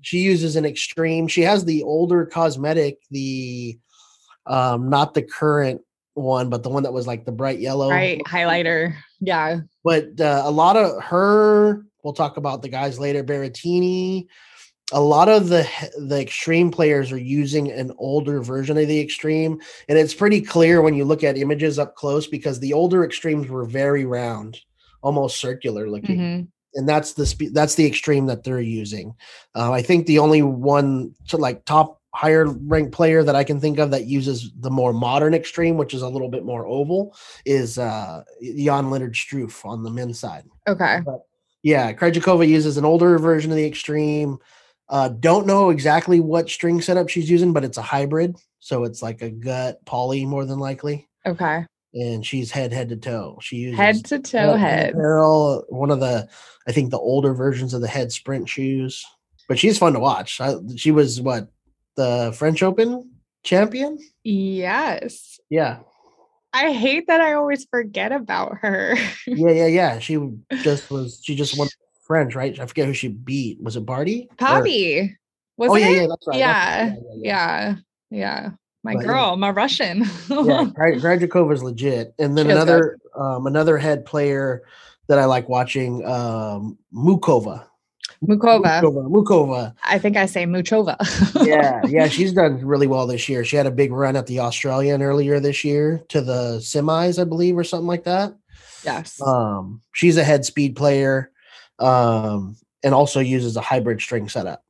She 0.01 0.19
uses 0.19 0.55
an 0.55 0.65
extreme. 0.65 1.27
She 1.27 1.41
has 1.41 1.63
the 1.65 1.83
older 1.83 2.25
cosmetic, 2.25 2.97
the 3.11 3.77
um, 4.47 4.89
not 4.89 5.13
the 5.13 5.21
current 5.21 5.81
one, 6.15 6.49
but 6.49 6.63
the 6.63 6.69
one 6.69 6.83
that 6.83 6.93
was 6.93 7.07
like 7.07 7.25
the 7.25 7.31
bright 7.31 7.59
yellow. 7.59 7.89
Right. 7.89 8.21
Highlighter. 8.25 8.95
Yeah. 9.21 9.61
But 9.83 10.19
uh, 10.19 10.41
a 10.43 10.51
lot 10.51 10.75
of 10.75 11.01
her, 11.03 11.85
we'll 12.03 12.13
talk 12.13 12.37
about 12.37 12.61
the 12.61 12.69
guys 12.69 12.99
later. 12.99 13.23
Berrettini, 13.23 14.27
a 14.91 14.99
lot 15.01 15.29
of 15.29 15.49
the 15.49 15.67
the 15.97 16.19
extreme 16.21 16.69
players 16.69 17.11
are 17.11 17.17
using 17.17 17.71
an 17.71 17.91
older 17.97 18.41
version 18.41 18.77
of 18.77 18.87
the 18.87 18.99
extreme 18.99 19.59
and 19.87 19.97
it's 19.97 20.13
pretty 20.13 20.41
clear 20.41 20.81
when 20.81 20.93
you 20.93 21.05
look 21.05 21.23
at 21.23 21.37
images 21.37 21.79
up 21.79 21.95
close 21.95 22.27
because 22.27 22.59
the 22.59 22.73
older 22.73 23.03
extremes 23.05 23.47
were 23.47 23.63
very 23.65 24.03
round 24.05 24.59
almost 25.01 25.39
circular 25.39 25.89
looking 25.89 26.19
Mhm. 26.19 26.47
and 26.75 26.87
that's 26.87 27.13
the 27.13 27.25
spe- 27.25 27.53
that's 27.53 27.75
the 27.75 27.85
extreme 27.87 28.25
that 28.27 28.43
they're 28.43 28.59
using 28.59 29.15
uh, 29.55 29.71
i 29.71 29.81
think 29.81 30.05
the 30.05 30.19
only 30.19 30.41
one 30.43 31.15
to 31.29 31.37
like 31.37 31.63
top 31.65 32.01
higher 32.13 32.45
ranked 32.45 32.91
player 32.91 33.23
that 33.23 33.35
i 33.37 33.43
can 33.43 33.59
think 33.61 33.79
of 33.79 33.89
that 33.91 34.05
uses 34.05 34.51
the 34.59 34.69
more 34.69 34.93
modern 34.93 35.33
extreme 35.33 35.77
which 35.77 35.93
is 35.93 36.01
a 36.03 36.09
little 36.09 36.29
bit 36.29 36.43
more 36.43 36.67
oval 36.67 37.15
is 37.45 37.79
uh 37.79 38.21
Jan-Lennard 38.41 39.13
Struff 39.15 39.63
on 39.65 39.81
the 39.81 39.89
men's 39.89 40.19
side 40.19 40.43
Okay. 40.67 40.99
Yeah, 41.63 41.93
Krejcikova 41.93 42.47
uses 42.47 42.77
an 42.77 42.85
older 42.85 43.17
version 43.17 43.49
of 43.49 43.57
the 43.57 43.65
Extreme. 43.65 44.37
Uh, 44.89 45.07
don't 45.07 45.47
know 45.47 45.69
exactly 45.69 46.19
what 46.19 46.49
string 46.49 46.81
setup 46.81 47.09
she's 47.09 47.29
using, 47.29 47.53
but 47.53 47.63
it's 47.63 47.77
a 47.77 47.81
hybrid, 47.81 48.35
so 48.59 48.83
it's 48.83 49.01
like 49.01 49.21
a 49.21 49.29
gut 49.29 49.83
poly 49.85 50.25
more 50.25 50.45
than 50.45 50.59
likely. 50.59 51.07
Okay. 51.25 51.65
And 51.93 52.25
she's 52.25 52.51
head 52.51 52.73
head 52.73 52.89
to 52.89 52.97
toe. 52.97 53.39
She 53.41 53.57
uses 53.57 53.79
Head 53.79 54.05
to 54.05 54.19
toe 54.19 54.55
head. 54.55 54.91
apparel, 54.91 55.63
one 55.69 55.89
of 55.89 55.99
the 55.99 56.27
I 56.67 56.71
think 56.71 56.91
the 56.91 56.99
older 56.99 57.33
versions 57.33 57.73
of 57.73 57.81
the 57.81 57.87
head 57.87 58.11
sprint 58.11 58.49
shoes. 58.49 59.05
But 59.47 59.59
she's 59.59 59.77
fun 59.77 59.93
to 59.93 59.99
watch. 59.99 60.41
I, 60.41 60.55
she 60.75 60.91
was 60.91 61.21
what 61.21 61.49
the 61.95 62.33
French 62.37 62.63
Open 62.63 63.11
champion. 63.43 63.99
Yes. 64.23 65.39
Yeah, 65.49 65.79
I 66.53 66.71
hate 66.71 67.07
that 67.07 67.19
I 67.19 67.33
always 67.33 67.65
forget 67.65 68.11
about 68.11 68.57
her. 68.61 68.95
yeah, 69.27 69.51
yeah, 69.51 69.65
yeah. 69.67 69.99
She 69.99 70.17
just 70.61 70.89
was. 70.91 71.19
She 71.23 71.35
just 71.35 71.57
won 71.57 71.67
French, 72.05 72.35
right? 72.35 72.57
I 72.59 72.65
forget 72.65 72.85
who 72.85 72.93
she 72.93 73.07
beat. 73.07 73.61
Was 73.61 73.75
it 73.75 73.85
Barty? 73.85 74.29
Or- 74.39 75.09
Was 75.57 75.71
oh 75.71 75.75
it? 75.75 75.81
yeah, 75.81 75.89
yeah, 75.89 76.07
that's 76.07 76.27
right. 76.27 76.37
Yeah, 76.37 76.85
right, 76.89 76.97
Yeah. 77.15 77.75
Yeah. 78.09 78.49
My 78.83 78.93
But, 78.95 78.99
yeah. 79.01 79.07
girl, 79.07 79.35
my 79.37 79.49
Russian. 79.49 79.99
yeah, 79.99 80.05
Krejcikova 80.27 81.53
is 81.53 81.63
legit. 81.63 82.13
And 82.19 82.37
then 82.37 82.47
She 82.47 82.51
another 82.51 82.97
um, 83.15 83.47
another 83.47 83.77
head 83.77 84.05
player 84.05 84.63
that 85.07 85.19
I 85.19 85.25
like 85.25 85.47
watching, 85.49 86.05
um, 86.05 86.77
Mukova. 86.93 87.65
Mukova. 88.25 88.81
Mukova. 88.81 89.09
Mukova. 89.09 89.75
I 89.83 89.99
think 89.99 90.17
I 90.17 90.25
say 90.25 90.45
Muchova. 90.45 90.95
Yeah, 91.45 91.81
yeah, 91.85 92.07
she's 92.07 92.31
done 92.31 92.65
really 92.65 92.87
well 92.87 93.05
this 93.05 93.27
year. 93.27 93.43
She 93.43 93.57
had 93.57 93.65
a 93.65 93.71
big 93.71 93.91
run 93.91 94.15
at 94.15 94.27
the 94.27 94.39
Australian 94.39 95.01
earlier 95.01 95.39
this 95.39 95.63
year 95.63 96.01
to 96.09 96.21
the 96.21 96.57
semis, 96.59 97.19
I 97.19 97.25
believe, 97.25 97.57
or 97.57 97.63
something 97.63 97.87
like 97.87 98.05
that. 98.05 98.33
yes. 98.85 99.21
Um, 99.21 99.81
she's 99.93 100.15
a 100.17 100.23
head 100.23 100.45
speed 100.45 100.75
player, 100.75 101.31
um, 101.79 102.55
and 102.81 102.93
also 102.93 103.19
uses 103.19 103.57
a 103.57 103.61
hybrid 103.61 103.99
string 104.01 104.29
setup. 104.29 104.63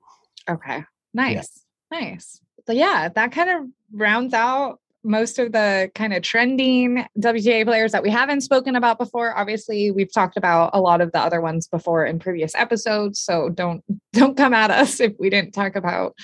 Okay. 0.49 0.83
Nice. 1.13 1.63
Nice. 1.91 2.41
So 2.65 2.73
yeah, 2.73 3.09
that 3.09 3.31
kind 3.31 3.49
of 3.49 3.67
rounds 3.91 4.33
out 4.33 4.79
most 5.03 5.39
of 5.39 5.51
the 5.51 5.91
kind 5.95 6.13
of 6.13 6.23
trending 6.23 7.05
WTA 7.19 7.65
players 7.65 7.91
that 7.91 8.03
we 8.03 8.09
haven't 8.09 8.41
spoken 8.41 8.75
about 8.75 8.97
before. 8.97 9.37
Obviously, 9.37 9.91
we've 9.91 10.11
talked 10.13 10.37
about 10.37 10.71
a 10.73 10.79
lot 10.81 11.01
of 11.01 11.11
the 11.11 11.19
other 11.19 11.41
ones 11.41 11.67
before 11.67 12.05
in 12.05 12.19
previous 12.19 12.55
episodes, 12.55 13.19
so 13.19 13.49
don't 13.49 13.83
don't 14.13 14.37
come 14.37 14.53
at 14.53 14.71
us 14.71 14.99
if 14.99 15.13
we 15.19 15.29
didn't 15.29 15.53
talk 15.53 15.75
about 15.75 16.15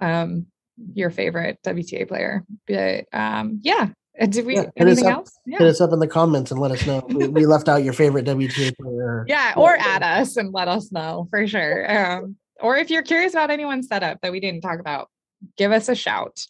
um 0.00 0.46
your 0.94 1.10
favorite 1.10 1.58
WTA 1.64 2.06
player. 2.06 2.44
But 2.66 3.06
um 3.12 3.60
yeah, 3.62 3.88
Uh, 4.20 4.26
did 4.26 4.46
we 4.46 4.54
Yeah, 4.54 4.70
anything 4.76 5.06
up. 5.06 5.12
else? 5.12 5.32
Hit 5.46 5.60
us 5.62 5.80
up 5.80 5.92
in 5.92 5.98
the 5.98 6.06
comments 6.06 6.50
and 6.52 6.60
let 6.60 6.70
us 6.70 6.86
know. 6.86 7.02
we, 7.08 7.26
we 7.28 7.46
left 7.46 7.68
out 7.68 7.82
your 7.82 7.92
favorite 7.94 8.24
WTA 8.26 8.76
player. 8.80 9.24
Yeah, 9.28 9.54
or 9.56 9.74
at 9.76 10.02
us 10.02 10.36
and 10.36 10.52
let 10.52 10.68
us 10.68 10.92
know 10.92 11.26
for 11.30 11.46
sure. 11.46 11.90
Um, 12.22 12.36
or 12.60 12.76
if 12.76 12.90
you're 12.90 13.02
curious 13.02 13.32
about 13.34 13.50
anyone's 13.50 13.88
setup 13.88 14.20
that 14.22 14.30
we 14.32 14.38
didn't 14.40 14.60
talk 14.60 14.78
about, 14.80 15.08
give 15.56 15.72
us 15.72 15.88
a 15.88 15.94
shout. 15.96 16.44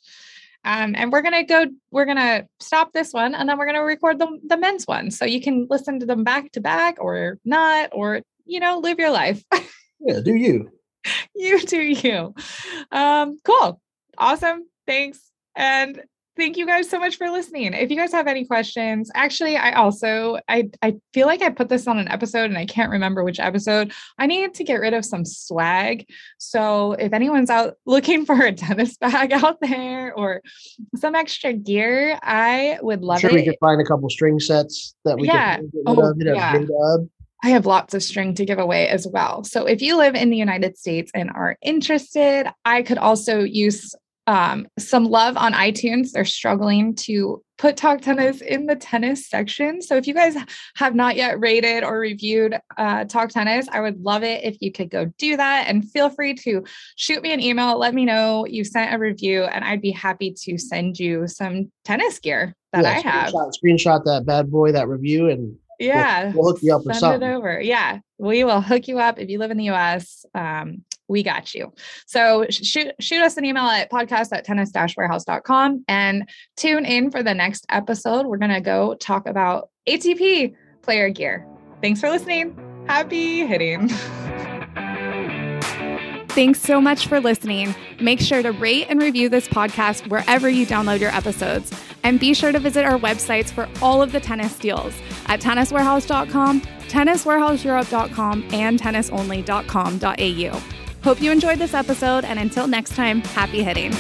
Um, 0.65 0.95
and 0.97 1.13
we're 1.13 1.23
gonna 1.23 1.45
go. 1.45 1.67
We're 1.91 2.05
gonna 2.05 2.47
stop 2.61 2.93
this 2.93 3.13
one, 3.13 3.35
and 3.35 3.49
then 3.49 3.59
we're 3.59 3.67
gonna 3.67 3.85
record 3.85 4.19
the 4.19 4.39
the 4.47 4.57
men's 4.57 4.87
one, 4.87 5.11
so 5.11 5.25
you 5.25 5.41
can 5.41 5.67
listen 5.71 6.01
to 6.01 6.07
them 6.07 6.25
back 6.25 6.53
to 6.53 6.61
back, 6.61 6.97
or 7.01 7.39
not, 7.45 7.91
or 7.93 8.23
you 8.45 8.61
know, 8.61 8.79
live 8.79 8.99
your 8.99 9.11
life. 9.11 9.43
Yeah, 10.01 10.21
do 10.21 10.33
you? 10.37 10.71
you 11.35 11.59
do 11.59 11.81
you. 11.81 12.33
Um, 12.93 13.39
cool, 13.43 13.81
awesome, 14.17 14.69
thanks, 14.87 15.19
and 15.57 16.01
thank 16.39 16.57
you 16.57 16.65
guys 16.67 16.89
so 16.89 16.99
much 16.99 17.17
for 17.19 17.29
listening. 17.31 17.75
If 17.75 17.91
you 17.91 17.97
guys 17.97 18.13
have 18.13 18.27
any 18.27 18.45
questions, 18.47 19.11
actually, 19.15 19.57
I 19.57 19.73
also 19.73 20.39
I 20.49 20.71
I 20.81 20.95
feel 21.13 21.27
like 21.27 21.43
I 21.43 21.51
put 21.51 21.69
this 21.69 21.87
on 21.87 21.99
an 21.99 22.09
episode 22.09 22.45
and 22.45 22.57
I 22.57 22.65
can't 22.65 22.91
remember 22.91 23.25
which 23.25 23.41
episode. 23.41 23.93
I 24.19 24.27
need 24.27 24.55
to 24.55 24.65
get 24.65 24.77
rid 24.77 24.95
of 24.95 25.05
some 25.05 25.25
swag. 25.25 26.07
So 26.39 26.93
if 26.93 27.13
anyone's 27.13 27.51
out 27.51 27.75
looking 27.85 28.25
for 28.27 28.41
a 28.41 28.53
tennis 28.53 28.97
bag 28.97 29.33
out 29.33 29.59
there 29.61 30.15
or 30.15 30.41
some 30.97 31.15
extra 31.15 31.53
gear, 31.53 32.19
I 32.23 32.79
would 32.81 33.03
love 33.03 33.21
sure 33.21 33.31
it. 33.31 33.35
we 33.35 33.45
could 33.45 33.57
find 33.61 33.81
a 33.81 33.85
couple 33.85 34.09
string 34.09 34.41
sets 34.41 34.95
that 35.05 35.19
we 35.19 35.27
Yeah. 35.27 35.57
could 35.57 35.73
get 35.73 35.83
Oh, 35.87 35.95
rid 35.95 36.11
of. 36.11 36.19
Hit 36.19 36.27
a 36.29 36.35
yeah. 36.37 36.97
I 37.45 37.51
have 37.51 37.67
lots 37.67 37.95
of 37.95 38.03
string 38.03 38.35
to 38.35 38.45
give 38.45 38.59
away 38.59 38.89
as 38.89 39.07
well. 39.07 39.45
So 39.45 39.65
if 39.65 39.81
you 39.81 39.97
live 39.97 40.17
in 40.17 40.31
the 40.31 40.37
United 40.37 40.77
States 40.77 41.11
and 41.15 41.31
are 41.31 41.57
interested, 41.63 42.47
I 42.65 42.83
could 42.83 42.99
also 42.99 43.41
use 43.45 43.95
um, 44.29 44.69
some 44.79 45.07
love 45.07 45.39
on 45.39 45.55
iTunes. 45.55 46.11
They're 46.13 46.27
struggling 46.27 46.95
to 46.97 47.43
put 47.57 47.79
Talk 47.79 48.03
Tennis 48.03 48.43
in 48.43 48.67
the 48.67 48.77
tennis 48.77 49.27
section. 49.27 49.81
So 49.81 49.97
if 49.97 50.07
you 50.07 50.13
guys 50.13 50.37
have 50.77 50.95
not 50.95 51.17
yet 51.17 51.41
rated 51.41 51.83
or 51.83 51.99
reviewed 51.99 52.59
uh, 52.77 53.05
Talk 53.07 53.31
Tennis, 53.31 53.67
I 53.73 53.81
would 53.81 54.01
love 54.03 54.23
it 54.23 54.45
if 54.45 54.59
you 54.61 54.71
could 54.71 54.91
go 54.91 55.07
do 55.17 55.39
that. 55.39 55.65
And 55.67 55.91
feel 55.91 56.11
free 56.11 56.35
to 56.35 56.63
shoot 56.97 57.23
me 57.23 57.33
an 57.33 57.41
email. 57.41 57.79
Let 57.79 57.95
me 57.95 58.05
know 58.05 58.47
you 58.47 58.65
sent 58.65 58.95
a 58.95 58.99
review, 58.99 59.45
and 59.45 59.65
I'd 59.65 59.81
be 59.81 59.93
happy 59.93 60.35
to 60.43 60.59
send 60.59 60.99
you 60.99 61.27
some 61.27 61.73
tennis 61.87 62.19
gear 62.19 62.55
that 62.75 62.83
Yeah, 62.85 62.91
I 62.91 63.01
have. 63.01 63.33
Screenshot, 63.33 63.53
screenshot 63.65 64.05
that 64.05 64.27
bad 64.27 64.51
boy, 64.51 64.73
that 64.73 64.89
review, 64.89 65.31
and 65.31 65.57
Yeah. 65.81 66.33
we'll 66.35 66.53
hook 66.53 66.63
you 66.63 66.75
up 66.75 66.85
with 66.85 66.97
Send 66.97 67.01
something. 67.01 67.23
it 67.27 67.35
over. 67.35 67.61
Yeah. 67.63 68.01
We 68.19 68.45
will 68.45 68.61
hook 68.61 68.89
you 68.89 68.99
up 68.99 69.19
if 69.19 69.31
you 69.31 69.39
live 69.39 69.51
in 69.53 69.57
the 69.57 69.71
US. 69.71 70.27
Um, 70.35 70.85
we 71.09 71.23
got 71.23 71.55
you. 71.55 71.73
So 72.07 72.47
shoot, 72.51 72.95
shoot 73.01 73.23
us 73.23 73.37
an 73.37 73.45
email 73.45 73.65
at 73.65 73.91
podcast 73.91 74.29
at 74.33 74.45
tennis 74.45 74.73
warehouse.com 74.97 75.85
and 75.89 76.29
tune 76.57 76.85
in 76.85 77.11
for 77.11 77.23
the 77.23 77.35
next 77.35 77.67
episode. 77.69 78.27
We're 78.27 78.39
going 78.39 78.53
to 78.53 78.61
go 78.61 78.95
talk 78.95 79.27
about 79.27 79.71
ATP 79.89 80.55
player 80.83 81.11
gear. 81.11 81.47
Thanks 81.81 82.01
for 82.01 82.11
listening. 82.11 82.57
Happy 82.87 83.47
hitting. 83.47 83.89
Thanks 86.39 86.61
so 86.61 86.81
much 86.81 87.09
for 87.09 87.21
listening. 87.21 87.75
Make 88.01 88.21
sure 88.21 88.45
to 88.45 88.53
rate 88.53 88.87
and 88.89 89.03
review 89.03 89.29
this 89.29 89.49
podcast 89.49 90.09
wherever 90.09 90.49
you 90.49 90.65
download 90.67 91.01
your 91.01 91.11
episodes. 91.11 91.73
And 92.05 92.21
be 92.21 92.33
sure 92.33 92.53
to 92.53 92.61
visit 92.61 92.85
our 92.85 92.97
websites 92.97 93.51
for 93.51 93.69
all 93.83 94.01
of 94.01 94.13
the 94.13 94.21
tennis 94.21 94.57
deals 94.57 94.95
at 95.27 95.41
tenniswarehouse.com, 95.41 96.61
tenniswarehouseeurope.com, 96.61 98.49
and 98.53 98.81
tennisonly.com.au. 98.81 100.78
Hope 101.09 101.23
you 101.23 101.33
enjoyed 101.33 101.59
this 101.59 101.73
episode, 101.73 102.27
and 102.27 102.39
until 102.39 102.67
next 102.67 102.95
time, 102.95 103.23
happy 103.23 103.63
hitting. 103.63 103.95